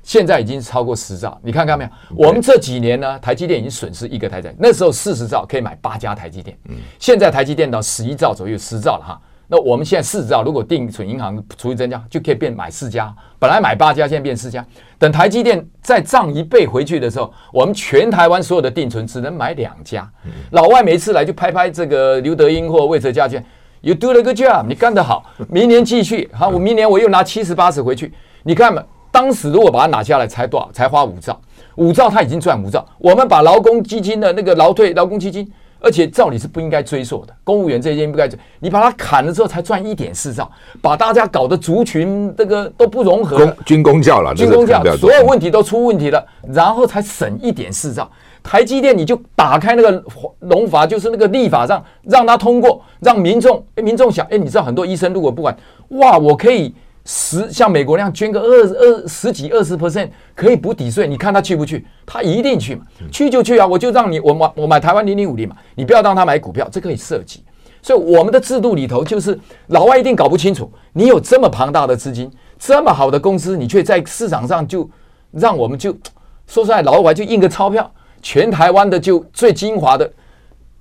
[0.09, 1.39] 现在已经超过十兆。
[1.43, 1.91] 你看看没有？
[2.17, 4.57] 我们这几年呢，台积电已经损失一个台积电。
[4.59, 9.21] 那时候四十兆可以买八家台积电，嗯，现在台积电到十一兆左右，十兆了哈。
[9.49, 13.15] 那我们现在四兆，如果定存银行除以增加，就可以变买四家。
[13.39, 14.65] 本来买八家，现在变四家。
[14.99, 20.11] 等台积电再涨一倍回去的时候，我们全台湾所有的定存只能买两家。
[20.53, 23.45] 老外每次来就拍拍这个刘德英或魏哲家券
[23.83, 26.31] ，You do a good job，你干得好，明年继续。
[26.33, 28.11] 好，我明年我又拿七十八十回去。
[28.45, 28.83] 你看嘛，
[29.19, 30.71] 当时如果把它拿下来，才多少？
[30.73, 31.37] 才花五兆，
[31.75, 32.87] 五兆他已经赚五兆。
[32.99, 35.51] 我们把劳工基金的那个劳退劳工基金。
[35.81, 38.37] 而且照理是不应该追溯的，公务员这些不该追。
[38.59, 40.51] 你把它砍了之后，才赚一点四兆，
[40.83, 48.11] 把大家搞得族群这个都不融合，军工教了，军工教，所有问题都出问题了，然后才省一点四兆。
[48.43, 50.03] 台积电你就打开那个
[50.41, 55.57] 农法，就是那个立法上让它通过，让民众，哎，民众想，哎，你知道很多医生如果不管，
[55.91, 56.75] 哇，我可以。
[57.11, 61.83] 十像美国那样捐个二二十几二十 percent 可以补抵税，你看他去不去？
[62.05, 63.67] 他一定去嘛，去就去啊！
[63.67, 67.43] 我就让你我买我买台湾零零五零嘛，你不要让他买股票，这可以设计。
[67.81, 69.39] 所以我们的制度里头就是
[69.69, 74.87] 老外一定搞不清楚，你有这么庞大的资金，这么好的公司，你却在市场上就
[75.31, 75.97] 让我们就
[76.47, 77.91] 说出来，老外就印个钞票，
[78.21, 80.13] 全台湾的就最精华的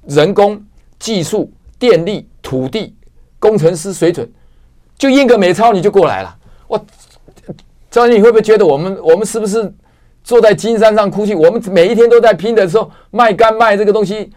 [0.07, 0.61] 人工、
[0.99, 1.49] 技术、
[1.79, 2.93] 电力、土地、
[3.39, 4.29] 工程师水准。
[4.97, 6.37] 就印个美钞你就过来了，
[6.67, 6.85] 我，
[7.91, 9.71] 赵你会不会觉得我们我们是不是
[10.23, 11.35] 坐在金山上哭泣？
[11.35, 14.31] 我们每一天都在拼的时候卖肝卖这个东西，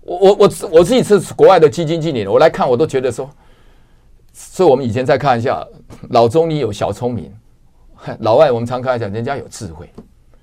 [0.00, 3.30] 我我我我自己是国外的基金经理，我来看我都觉得说，
[4.32, 5.62] 所以我们以前再看一下
[6.10, 7.30] 老中医有小聪明，
[8.20, 9.88] 老外我们常看一下人家有智慧，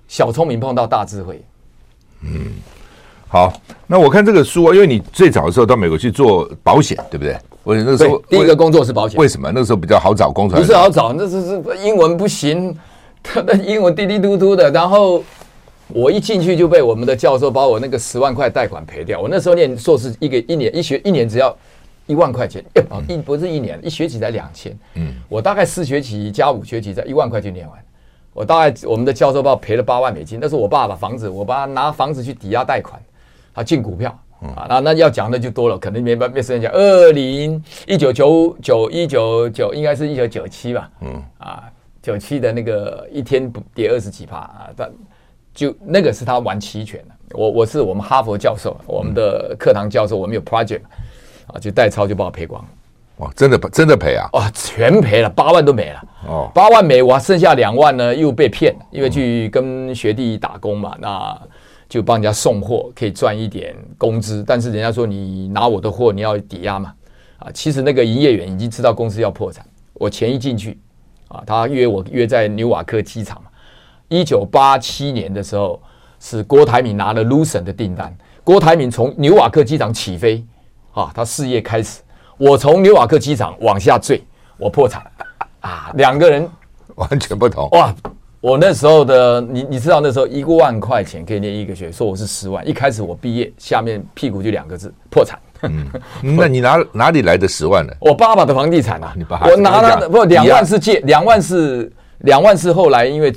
[0.08, 1.44] 小聪明碰到大智慧，
[2.22, 2.54] 嗯。
[3.28, 3.52] 好，
[3.88, 7.36] 那我看这个书啊，因为你最早的时候到美国去做保险，对不对？
[7.64, 9.52] 我那时候第一个工作是保险，为什么？
[9.54, 12.78] 那时候比较好找工作，不是好找，那是是英文不行，
[13.24, 14.70] 他的英文滴滴嘟嘟的。
[14.70, 15.24] 然后
[15.88, 19.22] 我一进去就被我们的教授把我那个十万块贷款赔掉。
[19.22, 21.56] 我那时候念硕士，一个一年一学一年只要
[22.06, 22.64] 一万块钱，
[23.08, 24.78] 一不是一年一学期才两千。
[24.96, 27.80] 嗯，我大概四学期加五学期，在一万块就念完。
[28.34, 33.02] 我大概我们的教授把我赔了八万美金，那是我爸把房子，我爸拿房子去抵押贷款。
[33.56, 34.20] 他进股票
[34.56, 36.72] 啊，那那要讲的就多了，可能没没时间讲。
[36.74, 40.90] 二零一九九九一九九，应该是一九九七吧？
[41.02, 41.64] 嗯啊，
[42.02, 44.92] 九七的那个一天不跌二十几趴啊，但
[45.54, 47.38] 就那个是他玩期权的。
[47.38, 50.82] 我我是我们哈佛教授，我们的课堂教授，我们有 project
[51.48, 52.68] 啊，就代操就把我赔光了。
[53.18, 54.28] 哇，真的真的赔啊！
[54.34, 56.02] 哇，全赔了，八万都没了。
[56.28, 61.42] 哦，八万没，我剩下两万呢，又被骗，因为去跟学弟打工嘛，那。
[61.94, 64.44] 就帮人家送货，可以赚一点工资。
[64.48, 66.92] 但是人家说你拿我的货，你要抵押嘛？
[67.38, 69.64] 啊，其实那个营业员已经知道公司要破产。
[69.94, 70.80] 我钱一进去，
[71.28, 73.50] 啊，他约我约在纽瓦克机场嘛。
[74.08, 75.80] 一九八七年的时候，
[76.20, 78.12] 是郭台铭拿了 Lucent 的订单。
[78.44, 80.44] 郭台铭从纽瓦克机场起飞，
[80.94, 82.02] 啊，他事业开始。
[82.40, 84.20] 我从纽瓦克机场往下坠，
[84.58, 85.06] 我破产。
[85.60, 86.50] 啊，两个人
[86.96, 87.70] 完全不同。
[87.70, 87.94] 哇！
[88.44, 92.68] 我那时候的你，你知道那时候一万块钱可以念一个学，说我是十万。
[92.68, 95.40] 一开始我毕业，下面屁股就两个字：破产。
[95.62, 95.88] 嗯，
[96.22, 97.94] 那你哪哪里来的十万呢？
[98.02, 103.34] 我爸爸的房地产啊，你爸爸我拿他的不两万是借，两万是两万是后来因为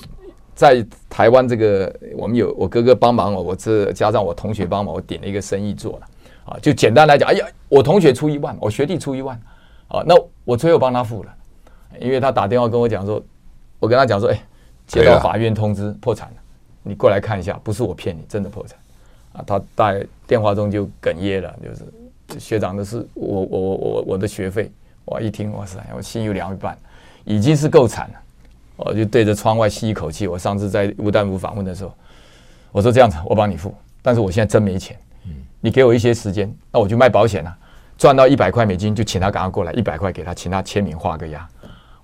[0.56, 6.06] 在台湾这个我们有我哥哥帮忙我，我这加上我同学帮忙，我点了一个生意做了
[6.46, 6.58] 啊。
[6.60, 9.40] 就简单来讲，哎呀，我同学出一万，我学弟出一万
[9.86, 11.30] 啊，那我最后帮他付了，
[12.00, 13.22] 因为他打电话跟我讲说，
[13.78, 14.42] 我跟他讲说，哎。
[14.86, 16.34] 接到法院通知破产了，
[16.82, 18.78] 你过来看一下，不是我骗你，真的破产。
[19.32, 19.44] 啊！
[19.46, 24.70] 他在电话中就哽咽了，就是学长的是我我我我我的学费，
[25.04, 26.74] 我一听哇塞，我心有凉一半，
[27.24, 28.20] 已经是够惨了，
[28.76, 30.26] 我就对着窗外吸一口气。
[30.26, 31.92] 我上次在吴丹福访问的时候，
[32.72, 34.96] 我说这样子，我帮你付，但是我现在真没钱，
[35.60, 37.54] 你给我一些时间，那我就卖保险了，
[37.98, 41.46] 赚到一百块美金就请他赶快过来，一百块给他，请他签名画个押。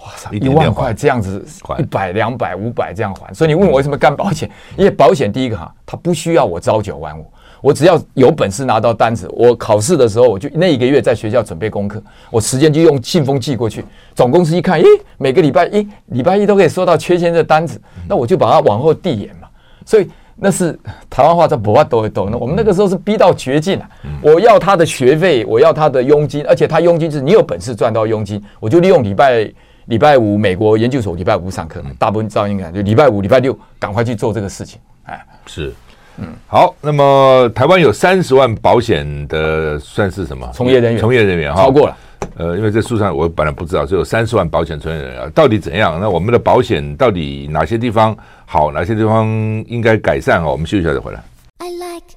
[0.05, 1.45] 哇塞，一万块这样子，
[1.79, 3.33] 一百、两百、五百这样还。
[3.33, 4.51] 所以你问我为什么干保险？
[4.77, 7.25] 因为保险第一个哈，它不需要我朝九晚五，
[7.61, 12.03] 我只要有本事拿到单子，我考试的时候我就那一个月在学校准备功课，
[12.33, 13.85] 我时间就用信封寄过去。
[14.13, 14.87] 总公司一看，咦，
[15.19, 19.47] 每个礼拜一、礼拜一都可以收到缺钱的单子，那我就把它往后递延嘛。
[19.87, 20.77] 所以那是
[21.09, 22.29] 台湾话叫不怕抖一抖。
[22.29, 23.89] 那我们那个时候是逼到绝境了。
[24.21, 29.49] 我要他的学费，我要他的佣金，而且他佣金是你有本事赚到佣金，我就利用礼拜。
[29.87, 34.81] 礼拜五美国研究所礼拜五上课，大部分照应该就礼拜五、礼拜六赶快去做这个事情。
[35.05, 35.73] 哎，是，
[36.19, 36.75] 嗯，好。
[36.81, 41.01] 那么台湾有三十万保险的算是什么从业人员？
[41.01, 41.97] 从业人员哈，超过了。
[42.37, 45.99] 呃，因为这书上我本来不知道，只有三十万保险从业人员到底怎样？
[46.01, 49.27] 那我们的保险到底哪些地方好，哪些地方
[49.67, 50.43] 应该改善？
[50.43, 51.21] 哦，我们休息一下再回来。
[51.59, 52.12] I like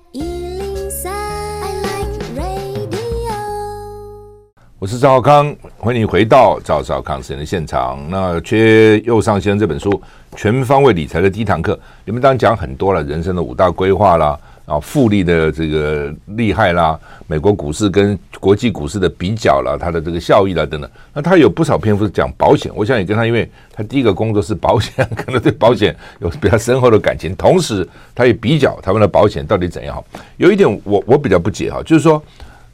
[4.78, 7.98] 我是赵少康，欢迎回到赵少康时间的现场。
[8.10, 9.90] 那缺右上先生这本书
[10.36, 11.74] 《全方位理财的第一堂课》，
[12.04, 20.92] 里面当然讲很多了，人生的五大规划啦，然后复利的这个厉害啦，美国股市跟国际股市的比较啦，它的这个效益啦等等。
[21.14, 27.34] 那他有不少篇幅是讲保险，我想也跟他，因为他第一个工作是保险， 可能对保险有比较深厚的感情。
[27.38, 30.04] 同时，他也比较台湾的保险到底怎样。
[30.36, 32.22] 有一点我我比较不解哈，就是说，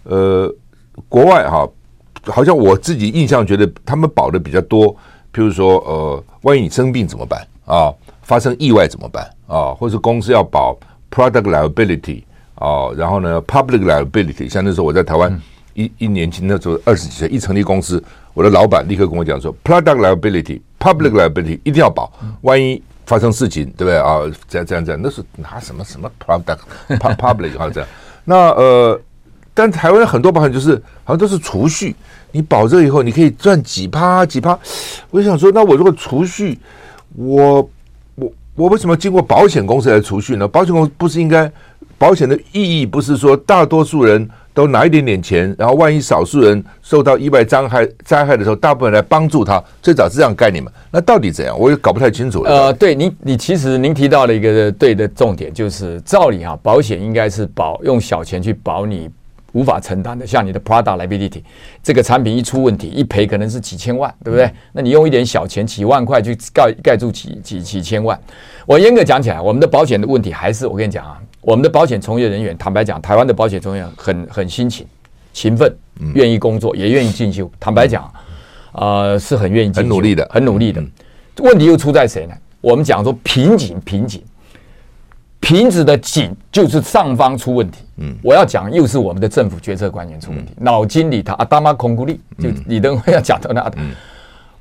[0.05, 0.51] 呃，
[1.07, 1.69] 国外哈。
[2.25, 4.93] 好像我自己印象觉得他们保的比较多，
[5.33, 7.91] 譬如说，呃，万一你生病怎么办啊？
[8.21, 9.73] 发生意外怎么办啊？
[9.73, 10.77] 或是公司要保
[11.09, 12.23] product liability
[12.55, 14.47] 啊，然后呢 public liability。
[14.47, 15.41] 像那时候我在台湾
[15.73, 18.03] 一一年轻的时候二十几岁一成立公司，
[18.33, 22.11] 我的老板立刻跟我讲说 product liability public liability 一定要保，
[22.41, 24.19] 万一发生事情对不对啊？
[24.47, 27.89] 这样这样这样，那是拿什么什么 product public 好像这样，
[28.23, 29.01] 那呃。
[29.61, 30.73] 但台湾很多保险就是
[31.03, 31.95] 好像都是储蓄，
[32.31, 34.57] 你保这以后你可以赚几趴几趴。
[35.11, 36.57] 我就想说，那我如果储蓄，
[37.15, 37.69] 我
[38.15, 40.47] 我我为什么经过保险公司来储蓄呢？
[40.47, 41.51] 保险公司不是应该
[41.99, 50.71] 保险的意义不是说大多数人都拿一点点钱，然后万一少数人受到意外灾害灾害的时候，大部分人来帮助他，最早是这样概念嘛？
[50.89, 51.55] 那到底怎样？
[51.55, 52.49] 我也搞不太清楚了。
[52.49, 59.07] 呃，对，你你其实您提到了一个对的重点，就是照理哈，保险应该是保用小钱去保你。
[59.53, 61.41] 无法承担的，像你的 product liability，
[61.83, 64.49] 这个产品一出问题，一赔可能是几千万，对不对？
[64.71, 68.19] 那你用一点小钱，几万块去盖盖住几几几千万。
[68.65, 74.85] 我严格讲起来，我们的保险的问题还是我跟你讲啊，我们的保险从业人员，坦白讲，台湾的保险从业人员很很辛勤、
[75.33, 75.75] 勤奋，
[76.13, 77.51] 愿意工作，也愿意进修。
[77.59, 78.11] 坦白讲，
[78.71, 80.81] 呃，是很愿意很努力的，很努力的。
[81.39, 82.33] 问题又出在谁呢？
[82.61, 84.21] 我们讲说瓶颈，瓶颈。
[85.41, 87.83] 瓶子的颈就是上方出问题。
[87.97, 93.69] 嗯，我要讲又是我们的政府决策官员出问题，脑筋里头阿达玛孔古力，就李登辉要讲到那。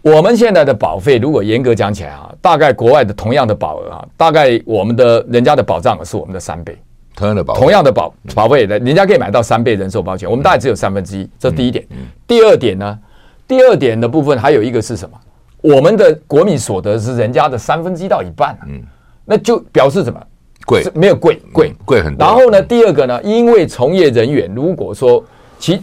[0.03, 6.77] 我们现在的保费，如果严格讲起来啊，大概国外的同样的保额啊，大概我们的人家的保障额是我们的三倍。
[7.15, 11.29] 同样的保，同样的保保费的，人家可以买到三倍人寿保险，我们大概只有三分之一。
[11.39, 11.87] 这是第一点。
[12.27, 12.99] 第二点呢，
[13.47, 15.19] 第二点的部分还有一个是什么？
[15.61, 18.59] 我们的国民所得是人家的三分之一到一半。
[18.67, 18.81] 嗯，
[19.27, 20.19] 那就表示什么？
[20.67, 22.27] 贵没有贵贵贵很多。
[22.27, 25.25] 然后呢，第二个呢，因为从业人员如果说，
[25.59, 25.83] 其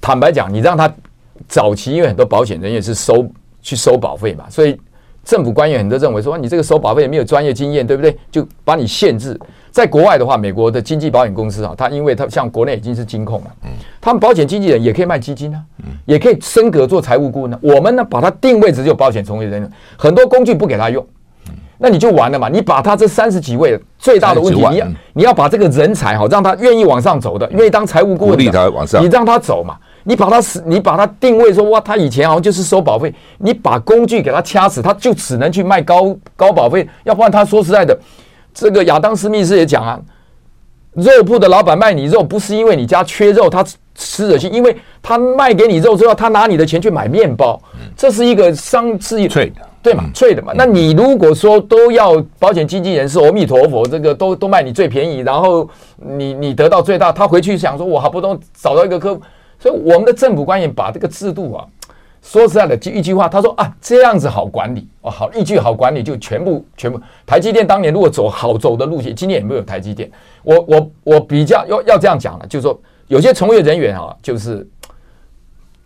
[0.00, 0.92] 坦白讲，你让他
[1.48, 3.26] 早期因为很多保险人员是收
[3.60, 4.78] 去收保费嘛，所以
[5.24, 8.16] 政府官员很多认为说，你这个收保费也没有专业经验，对不对？
[8.30, 9.38] 就把你限制。
[9.70, 13.70] 在国外的话，美国的经纪保险公司啊，它因为它像国内已经是金控了，嗯，
[14.00, 17.58] 他们保险经纪人也可以卖基金啊，嗯，也可以升格做财务顾问呢。
[17.60, 21.04] 我们呢，把它定位只有保险从业人员，很多工具不给他用，
[21.84, 22.48] 那你就完了嘛。
[22.48, 28.44] 你把他这三十几位最大的问题，你要你要把这个人才哈，让他愿意往上走的，愿意当财务顾问的，
[29.00, 29.76] 你让他走嘛。
[30.06, 37.98] 你把他死，你把他定位说哇，他以前好像就是收保费，你把工具给他掐死，他就只能去卖高高保费，要不然他说实在的。
[38.52, 39.98] 这个亚当斯密斯也讲啊，
[40.92, 47.58] 肉铺的老板卖你肉，不是因为你家缺肉，他吃得起，因为他卖给你肉之后，他拿你的钱去买面包，
[47.96, 50.10] 这是一个商是脆的，对嘛？
[50.14, 50.54] 脆的嘛。
[50.56, 59.20] 那你如果说都要保险经纪人是阿弥陀佛，这个都都卖你最便宜，然后你你得到最大，他回去想说，我好不容易找到一个客户，
[59.58, 61.66] 所以我们的政府官员把这个制度啊。
[62.22, 66.98] 说实在的，就一句话，他说啊，这样子好管理哦，好一句好管理就全部全部。
[67.26, 70.10] 台积电当年如果走好走的路线，今年也没有台积电。
[70.42, 74.66] 我我我比较要要这样讲了，就是说有些从业人员啊，就是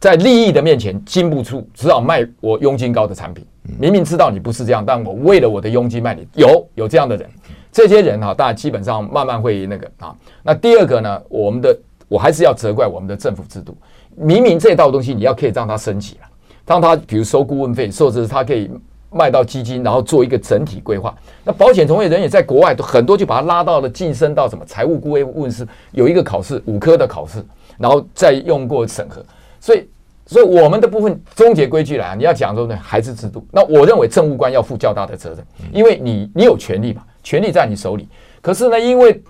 [0.00, 3.44] 在利益的面前经不住，只好卖我佣金高的产品。
[3.78, 6.26] 明明知道你不是这样，但我为了我的佣金卖你。
[6.34, 7.28] 有有这样的人，
[7.72, 10.14] 这些人哈，大家基本上慢慢会那个啊。
[10.42, 11.76] 那第二个呢，我们的
[12.06, 13.76] 我还是要责怪我们的政府制度。
[14.14, 16.28] 明明这套东西你要可以让它升级了。
[16.64, 18.70] 当他比如收顾问费，或者是他可以
[19.10, 21.14] 卖到基金，然后做一个整体规划。
[21.42, 27.44] 那保险从业人员在国外都很多，就把他拉到了晋升到什么财务顾问师，有一个考试，五科的考试，
[27.78, 29.24] 然后再用过审核。
[29.60, 29.88] 所以，
[30.26, 33.46] 所以我们的部分终结规矩来啊，你要讲说呢，还是制度。
[33.50, 35.38] 那我认为政务官要负较大的责任，
[35.72, 38.08] 因为你你有权利嘛，权利在你手里。
[38.40, 39.22] 可是呢，因为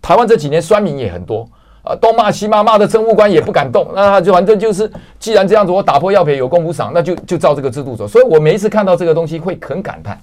[0.00, 1.48] 台湾这几年酸民也很多。
[1.86, 3.86] 啊，东骂西骂，骂的政务官也不敢动。
[3.94, 8.08] 那他就反正就是，既然这样子，我打破药品有功无赏，那就就照这个制度走。
[8.08, 10.18] 所以我每一次看到这个东西，会很感叹：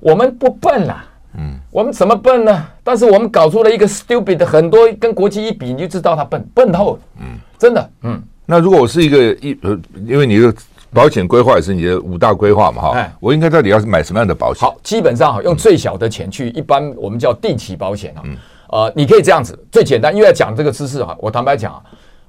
[0.00, 1.04] 我们不笨啦，
[1.38, 2.66] 嗯，我们怎么笨呢？
[2.82, 8.20] 但是我们搞出了一个 stupid，很多跟国际一比，你就知道他笨，笨透了，嗯，真的，嗯。
[8.46, 10.54] 那如果我是一个一呃，因为你的
[10.92, 14.60] 保险规划也是你的五大规划嘛，哈，我应该到底要买什么样的保险？
[14.68, 18.22] 好，基本上哈，用最小的钱去，一般我们叫定期保险啊。
[18.24, 18.36] 嗯。
[18.70, 21.80] 呃，你可以这样子，最简单，因为要讲这个知识哈，我坦白讲啊，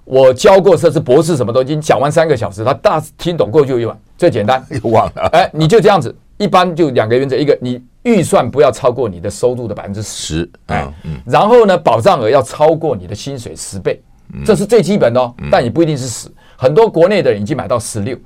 [0.04, 14.00] 我教过设置博士什么都已经讲完三个小时，他大听懂过就一晚，最简单，又忘了，哎，你就这样子，一般就两个原则，一个你预算不要超过你的收入的百分之十，哎，嗯，然后呢，保障额要超过你的薪水十倍，
[14.46, 18.18] 这是最基本的哦，但也不一定是十，很多国内的人已经买到十六，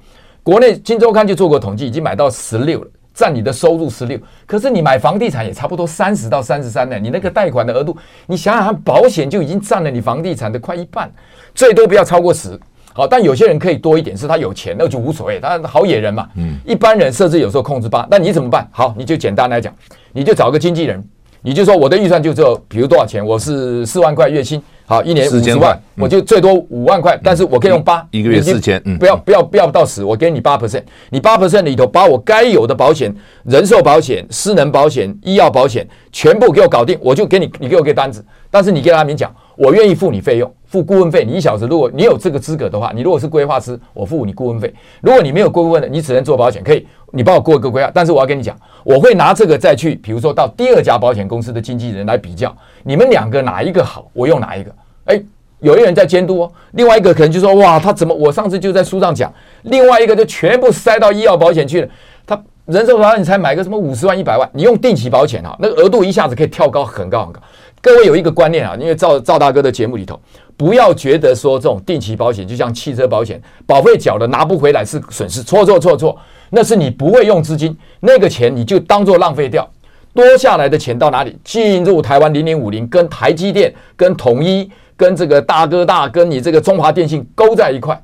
[0.43, 2.87] 国内金周刊就做过统计，已经买到十六了。
[3.11, 6.97] 占你的收入十六，可是你买房地产也差不多三十到三十三呢。
[6.97, 7.97] 你那个贷款的额度，
[8.27, 11.11] 你想想看，保险就已经占了你房地产的快一半，
[11.53, 12.57] 最多不要超过十。
[12.93, 16.29] 好，但有些人可以多一点，是他有钱，那就无所谓，他好野人嘛。
[16.35, 18.65] 嗯，一般人设置有时候控制八，那你怎么办？
[18.71, 19.73] 好，你就简单来讲，
[20.13, 21.03] 你就找个经纪人，
[21.41, 24.61] 你就说我的预算就只有，比如多少钱，我是四万块月薪。
[24.89, 33.13] 好，一年五十万，我就最多五万块，但是我可以用八一个月四千，不要不要不要到十，我给你八 percent，你八 percent 里头把我该有的保险、
[33.43, 44.67] 人寿保险、私能保险、医药保险全部给我搞定，我就给你，你给我个单子，但是你跟阿明讲，我愿意付你费用，付顾问费，你一小时如果你有这个资格的话，你如果是规划师，我付你顾问费；
[45.01, 52.51] 如果你没有顾问的，你只能做保险，可以，你帮我过一个规划，但是我要跟你讲，我会拿这个再去，比如说到第二家保险公司的经纪人来比较，
[52.81, 54.73] 你们两个哪一个好，我用哪一个。
[55.05, 55.21] 哎，
[55.59, 58.13] 有一人在监督哦，另外一个可能就说哇，他怎么？
[58.13, 61.87] 我上次就在书上讲，另外一个就全部塞到医药保险去了。
[62.25, 67.41] 他人寿保险你才买个什么五十万、一百万，你用定期保险哈，那个额度一下子可以跳高很高很高。
[67.81, 70.19] 各位有一个观念啊，因为赵赵大哥的节目里头，
[70.55, 76.15] 不要觉得说这种定期保险就像汽车保险，保费缴了拿不回来是损失，错错错错，
[76.51, 79.67] 那是你不会用资金，那个钱你就当做浪费掉。
[80.13, 81.37] 多下来的钱到哪里？
[81.43, 84.69] 进入台湾零零五零，跟台积电、跟统一。
[84.99, 87.97] 跟这个大哥大，跟你这个中华电信勾在一块，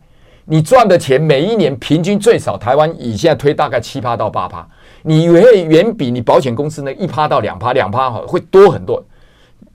[0.46, 4.66] 你赚的钱每一年平均最少台湾以现在推大概七趴到八趴，
[5.02, 9.04] 你会远比你保险公司那一趴到两趴两趴哈会多很多。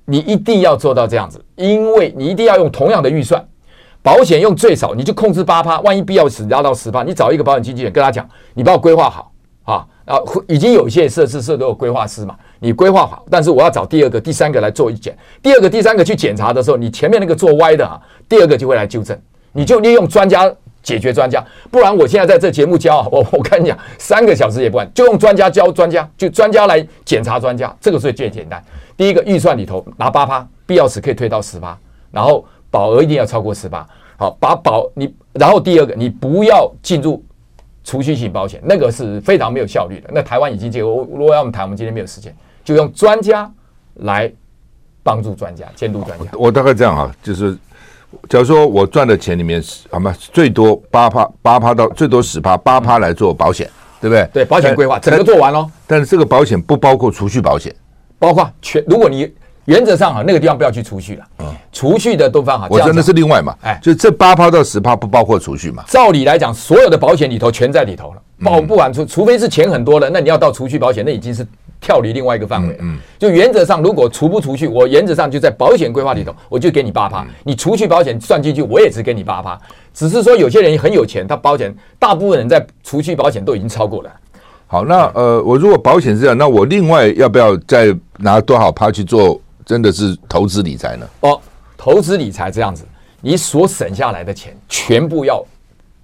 [0.06, 3.46] 你一定要做到这样子，因为你一定要用同样的预算，
[4.02, 9.29] 保险用最少你就控制八趴，万一必要时压到十趴，你找一个保险经纪人跟他讲，你帮我规划好
[9.70, 9.86] 啊。
[10.06, 10.18] 啊，
[10.48, 19.16] 已经有一些设施是都有规划师嘛，你规划好，但是我要找第二个、第三个来做一检，第二个、第三个去检查的时候，你前面那个做歪的啊，第二个就会来纠正，
[19.52, 20.52] 你就利用专家
[20.82, 28.60] 解决专家，不然我现在在这节目教， 我我跟你讲，三个小时也不完，就用专家教专家，就专家来检查专家，这个是最简单。
[28.96, 31.78] 第一个预算里头拿八趴，必要时可以推到十趴，
[32.10, 33.86] 然后保额一定要超过十趴，
[34.16, 37.22] 好，把保你，然后第二个你不要进入。
[37.90, 40.08] 储蓄型保险，那个是非常没有效率的。
[40.12, 43.50] 那台湾已经结果，如果要我们谈，我们今天没有时间，就用专家
[43.94, 44.32] 来
[45.02, 46.26] 帮助专家监督专家。
[46.34, 47.52] 我大概这样啊，就是
[48.28, 50.14] 假如说我赚的钱里面是好吗？
[50.16, 53.68] 最多八趴八趴到最多十趴八趴来做保险，
[54.00, 54.28] 对不对？
[54.32, 55.68] 对，保险规划整个做完喽。
[55.88, 57.74] 但是这个保险不包括储蓄保险，
[58.20, 59.34] 包括全如果你。
[59.70, 61.24] 原则上哈，那个地方不要去储蓄了。
[61.38, 62.66] 嗯，储蓄的都放好。
[62.68, 65.84] 我真的是另外嘛，哎，就这八趴到十趴不包括储蓄嘛。
[65.86, 71.46] 照理来讲，所有的保险里头全在里头了，保不完除除非是钱很多了，那你要到储蓄保险，那已经是
[71.80, 72.78] 跳离另外一个范围了。
[72.80, 77.24] 嗯，就原则上，如果除不储蓄，我原则上就在保险规划里头，我就给你八趴。
[77.44, 79.56] 你除去保险算进去，我也只给你八趴。
[79.94, 84.10] 只是说有些人很有钱，他保险大部分人在除去保险都已经超过了。
[84.66, 89.40] 好，那呃，我如果保险是这样，那我另外要不要再拿多少趴去做？
[89.70, 91.06] 真的是投资理财呢？
[91.20, 91.40] 哦，
[91.76, 92.84] 投资理财这样子，
[93.20, 95.46] 你所省下来的钱全部要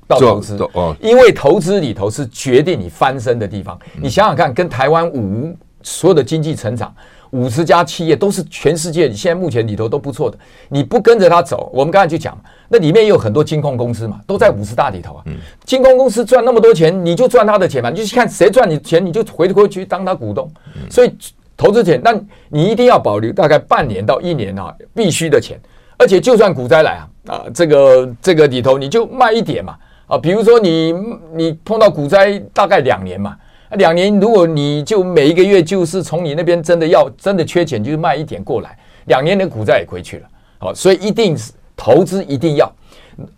[0.06, 3.76] 到投资哦，因为投资里头是决定你翻身的地方。
[4.00, 5.52] 你想想看，跟台湾五
[5.82, 6.94] 所有的经济成长
[7.30, 10.38] 五十家企业都是全世界现在目前里头都不错的。
[10.68, 15.24] 你不跟着他走，我们刚才就讲，那里面也有很多金控公司嘛，都在五十大里头啊。
[15.64, 20.48] 金控公司赚那么多钱，你就赚他的钱嘛，你就去看谁赚你钱，你就回过去当他股东。
[20.88, 21.12] 所以。
[21.56, 22.12] 投资钱，那
[22.48, 25.58] 你一定要保留大概半年到一年啊，必须的钱。
[25.98, 29.74] 而且就算股灾来啊，啊，这个这个里头你就卖一点嘛，
[30.06, 30.92] 啊，比如说你
[31.34, 33.34] 你碰到股灾大概两年嘛，
[33.70, 40.28] 两年如果你就每一个月就是从你那边真的要真的缺钱，就是卖一点过来，两年的股灾也回去了。
[40.58, 42.70] 好，所以一定是投资一定要。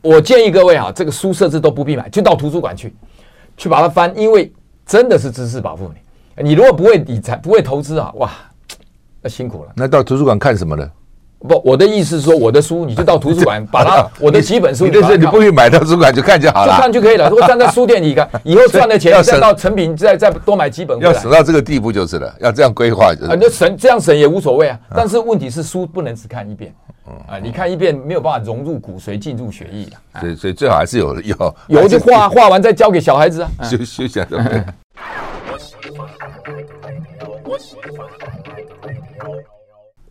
[0.03, 2.93] 我建议各位啊，这个书设置都不必买，就到图书馆去，
[3.57, 4.53] 去把它翻，因为
[4.85, 6.01] 真的是知识保护你。
[6.43, 8.31] 你如果不会理财，不会投资啊，哇，
[9.23, 9.71] 那辛苦了。
[9.75, 10.89] 那到图书馆看什么呢？
[11.41, 17.29] 不，我的意思是说，我的书你就到图书馆 把它，我的几本书，你就是你不去买到图书馆就看就好了，就看就可以了。
[17.31, 23.31] 如果站在书店里看，以后赚的钱 再到成品再再多买几本，要省到这个地步就是了，要这样规划就是。
[23.31, 26.75] 啊，那省这样省也无所谓啊，但是问题是书不能只看一遍，
[27.29, 34.39] 啊，你看一遍没有办法融入骨髓进入血液的，所以所以最好还是有有有就画画完再交给小孩子啊，休休想着。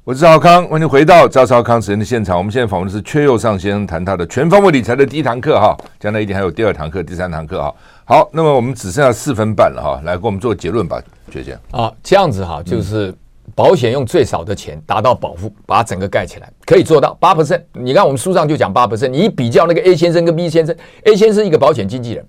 [0.04, 2.38] 我是赵康，欢迎回到赵少康时间的现场。
[2.38, 7.76] 我们现在访问的是阙又上先生，谈他的全方位理财的第一堂课哈，将来一定还有第二堂课、第三堂课哈。
[8.06, 11.60] 好，那么我们只剩下四分半了哈，来给我们做结论吧，阙先生。
[11.72, 13.14] 啊，这样子哈，就是
[13.54, 17.62] 保险用最少的钱达到保护，把整个盖起来，可以做到八 percent。
[17.74, 22.26] 你看我们书上就讲八 percent，你比较那个 A 先生跟 B 先生，A 先生一个保险经纪人，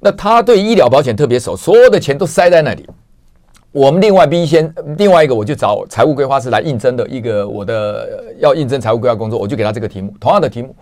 [0.00, 2.86] 那他对医疗保险特别熟，所有的钱都塞在那里。
[3.76, 8.08] 我们另外 B 先另外一个，我就找财务规划师来应征的一个我的
[8.38, 10.74] 要应征财务规划工作，我就给他这个题目，同样的题目，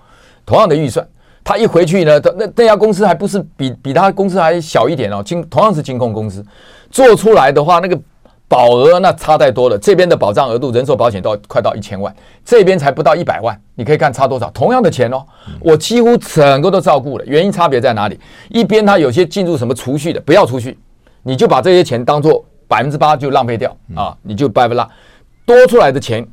[0.46, 1.04] 同样的预算，
[1.42, 6.40] 他一回去呢，那那家公司还不是比比他公司还小一点哦，金同样是金控公司，
[6.88, 7.98] 做出来的话，那个
[8.46, 12.14] 保额那差太多了，这边的保障额度人寿保险都快到一千万，
[12.44, 15.20] 这边才不到一百万，你可以看差多少，同样的钱哦，
[15.58, 18.20] 我几乎整个都照顾了，原因差别在哪里？
[18.50, 20.78] 一边他有些进入什么储蓄的，不要储蓄，
[21.24, 22.44] 你就把这些钱当做。
[22.66, 24.16] 百分之八就浪费掉啊！
[24.22, 24.84] 你就百分之
[25.46, 26.26] 多出来的钱，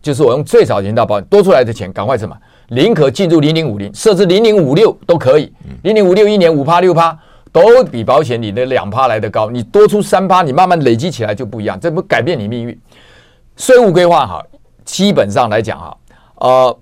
[0.00, 2.36] 就是我用最少钱到保险多出来的钱，赶快什么？
[2.68, 5.52] 宁可进入零零五零，设置零零五六都可以。
[5.82, 7.16] 零零五六一年五趴六趴
[7.52, 9.50] 都比保险你的两趴来的高。
[9.50, 12.76] 你多出三趴，你慢慢累积起来就不一样，这不改变你命运。
[13.56, 14.44] 税务规划哈，
[14.84, 15.96] 基本上来讲哈，
[16.36, 16.78] 呃，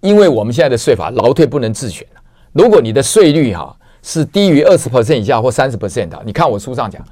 [0.00, 2.06] 因为我们现在的税法劳退不能自选，
[2.52, 7.04] 如果你的税率哈是低于二十 percent 以下或三十 percent 的，你看我书上讲。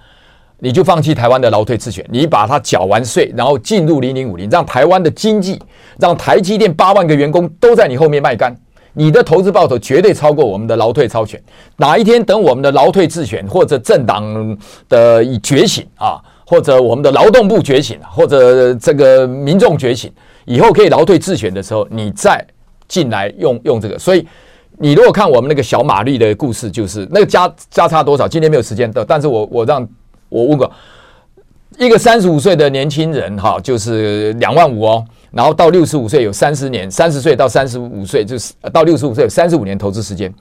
[0.63, 5.59] 你就放弃台湾的劳退自选，你把它缴完税，然后进入零零五零，让台湾的经济，
[5.99, 8.55] 让台积电八万个员工都在你后面卖干，
[8.93, 11.43] 你的投资报酬绝对超过我们的劳退超选。
[11.79, 14.59] 哪一天等我们的劳退自选或者政党
[14.89, 20.13] 的觉醒啊，或者我们的劳动部觉醒，或者这个民众觉醒，
[20.45, 22.47] 以后可以劳退自选的时候，你再
[22.87, 23.99] 进来用用这个。
[23.99, 24.27] 所以
[24.79, 28.29] 你如果看我们那个小马力的故事，就是那个加加差多少？
[28.29, 29.89] 今天没有时间的，但是我我让。
[30.31, 30.73] 我问过
[31.79, 40.33] 一个三十五岁的年轻人，哈，就是两万五哦，然后到六十五岁有三十年，三十岁到三十五岁就是到六十五岁有三十五年投资时间，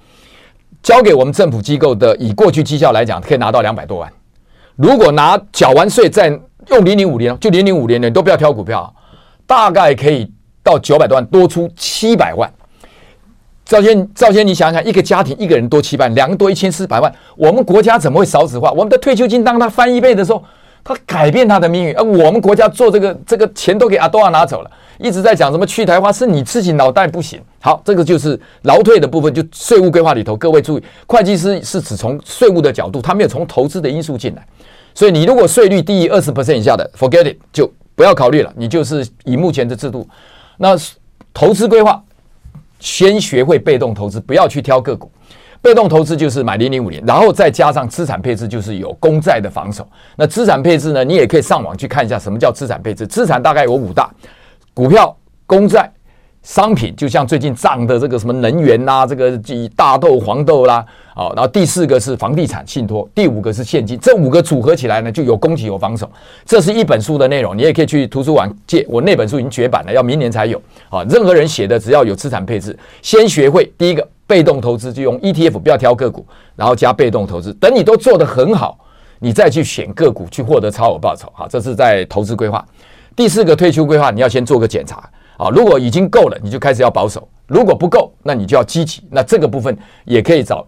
[0.81, 4.11] 交给我们政府机构的，以过去绩效来讲，可以拿到两百多万。
[4.75, 6.27] 如果拿缴完税再
[6.67, 8.93] 用零零五年，就零零五零年都不要挑股票，
[9.45, 10.31] 大概可以
[10.63, 12.51] 到九百多万，多出七百万。
[13.69, 18.71] 赵先，赵先，你想想，一个家庭一个人多七百万，两个多一千四百万，我们国家怎么会少子化？
[18.71, 20.43] 我们的退休金当他翻一倍的时候，
[20.83, 21.95] 他改变他的命运。
[21.95, 27.39] 而我们国家做这个这个钱都给阿多亚拿走了，一直在讲什么去台化，是你自己脑袋不行。
[27.61, 34.43] 好，这个就是劳退的部分，就税务规划里头，各位注意，会计师是只从税务的角度，他没有从投资的因素进来。
[34.95, 38.51] 所以你如果税率低于二十 percent 以下的，forget it，就不要考虑了。
[38.55, 40.09] 你就是以目前的制度，
[40.57, 40.75] 那
[41.35, 42.03] 投资规划
[42.79, 45.11] 先学会被动投资，不要去挑个股。
[45.61, 49.85] 被动投资就是买零零五年，然后再加上资产配置，就是有公债的防守。
[50.15, 51.03] 那资产配置呢？
[51.03, 53.05] 你也可以上网去看一下什么叫资产配置。
[53.05, 54.09] 资产大概有五大：
[54.73, 55.13] 股票、
[55.45, 55.91] 公债。
[56.41, 59.37] 商品就像最近涨的这个什么能源呐、啊，这个
[59.75, 60.83] 大豆、黄豆啦，
[61.13, 66.09] 啊，然后第四个是房地产信托，第五个是现金，这五个组合起来呢，就有攻击有防守。
[66.45, 68.85] 这是一本书的内容，你也可以去图书馆借。
[68.89, 70.59] 我那本书已经绝版了，要明年才有。
[70.89, 76.25] 啊，任何人写的只要有资产配置，先学会第一个被动投资，就用 ETF，不要挑个股，
[76.55, 77.53] 然后加被动投资。
[77.55, 78.79] 等你都做得很好，
[79.19, 81.29] 你再去选个股去获得超额报酬。
[81.35, 82.65] 好，这是在投资规划。
[83.13, 85.03] 第四个退休规划，你要先做个检查。
[85.39, 89.01] 啊，如果已经够了，你就开始要保守；如果不够，那你就要积极。
[89.09, 90.67] 那这个部分也可以找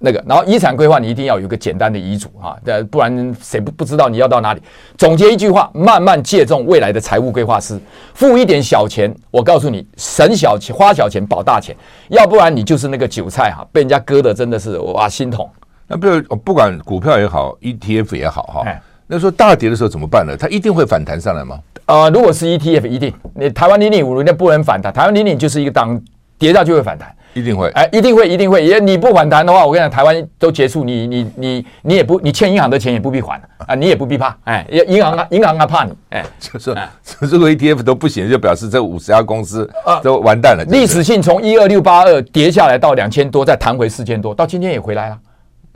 [0.00, 0.22] 那个。
[0.26, 2.58] 然后遗产规划，你一定要有一个简单的遗嘱啊，
[2.90, 4.62] 不然谁不不知道你要到哪里？
[4.96, 7.78] 总结一句话：慢慢借重未来的财务规划师，
[8.12, 9.14] 付一点小钱。
[9.30, 11.76] 我告诉你，省小钱花小钱保大钱，
[12.08, 15.48] 要不然你就是那个韭菜哈，被人家割的真的是哇心痛。
[15.86, 18.64] 那比如不管股票也好，ETF 也好哈，
[19.10, 20.36] 那说大跌的时候怎么办呢？
[20.38, 21.58] 它一定会反弹上来吗？
[21.86, 23.12] 呃，如果是 ETF，一定。
[23.34, 25.98] 你台湾零零五零不能反弹，台湾零零就是一个当
[26.38, 28.62] 跌下就会反弹，一定会，哎，一定会，一定会。
[28.64, 36.74] 也你不反弹的话，我跟你讲，台湾都结束，你你你你也不，你欠银行的钱也不必还啊，你也不必怕，哎，银行啊，银行啊怕你，哎，就是
[37.30, 40.64] 这个 ETF 都不行，就表示这五十家公司啊都完蛋了。
[40.68, 45.18] 历史性从一二六八二跌下来到两千多，再弹回四千多，到今天也回来了，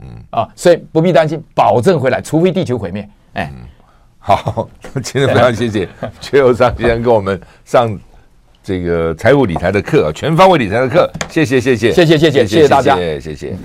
[0.01, 0.07] 嗯。
[0.29, 3.51] 啊，所以不必担心，保证回来，除非地球毁灭，哎，
[4.19, 4.69] 好，
[5.03, 5.87] 今天非常谢谢
[6.21, 7.99] 邱友尚先生给我们上
[8.63, 11.91] 这个财务理财的课，全方位理财的课，谢谢谢谢。
[11.91, 13.55] 谢谢谢谢谢谢大家，谢谢。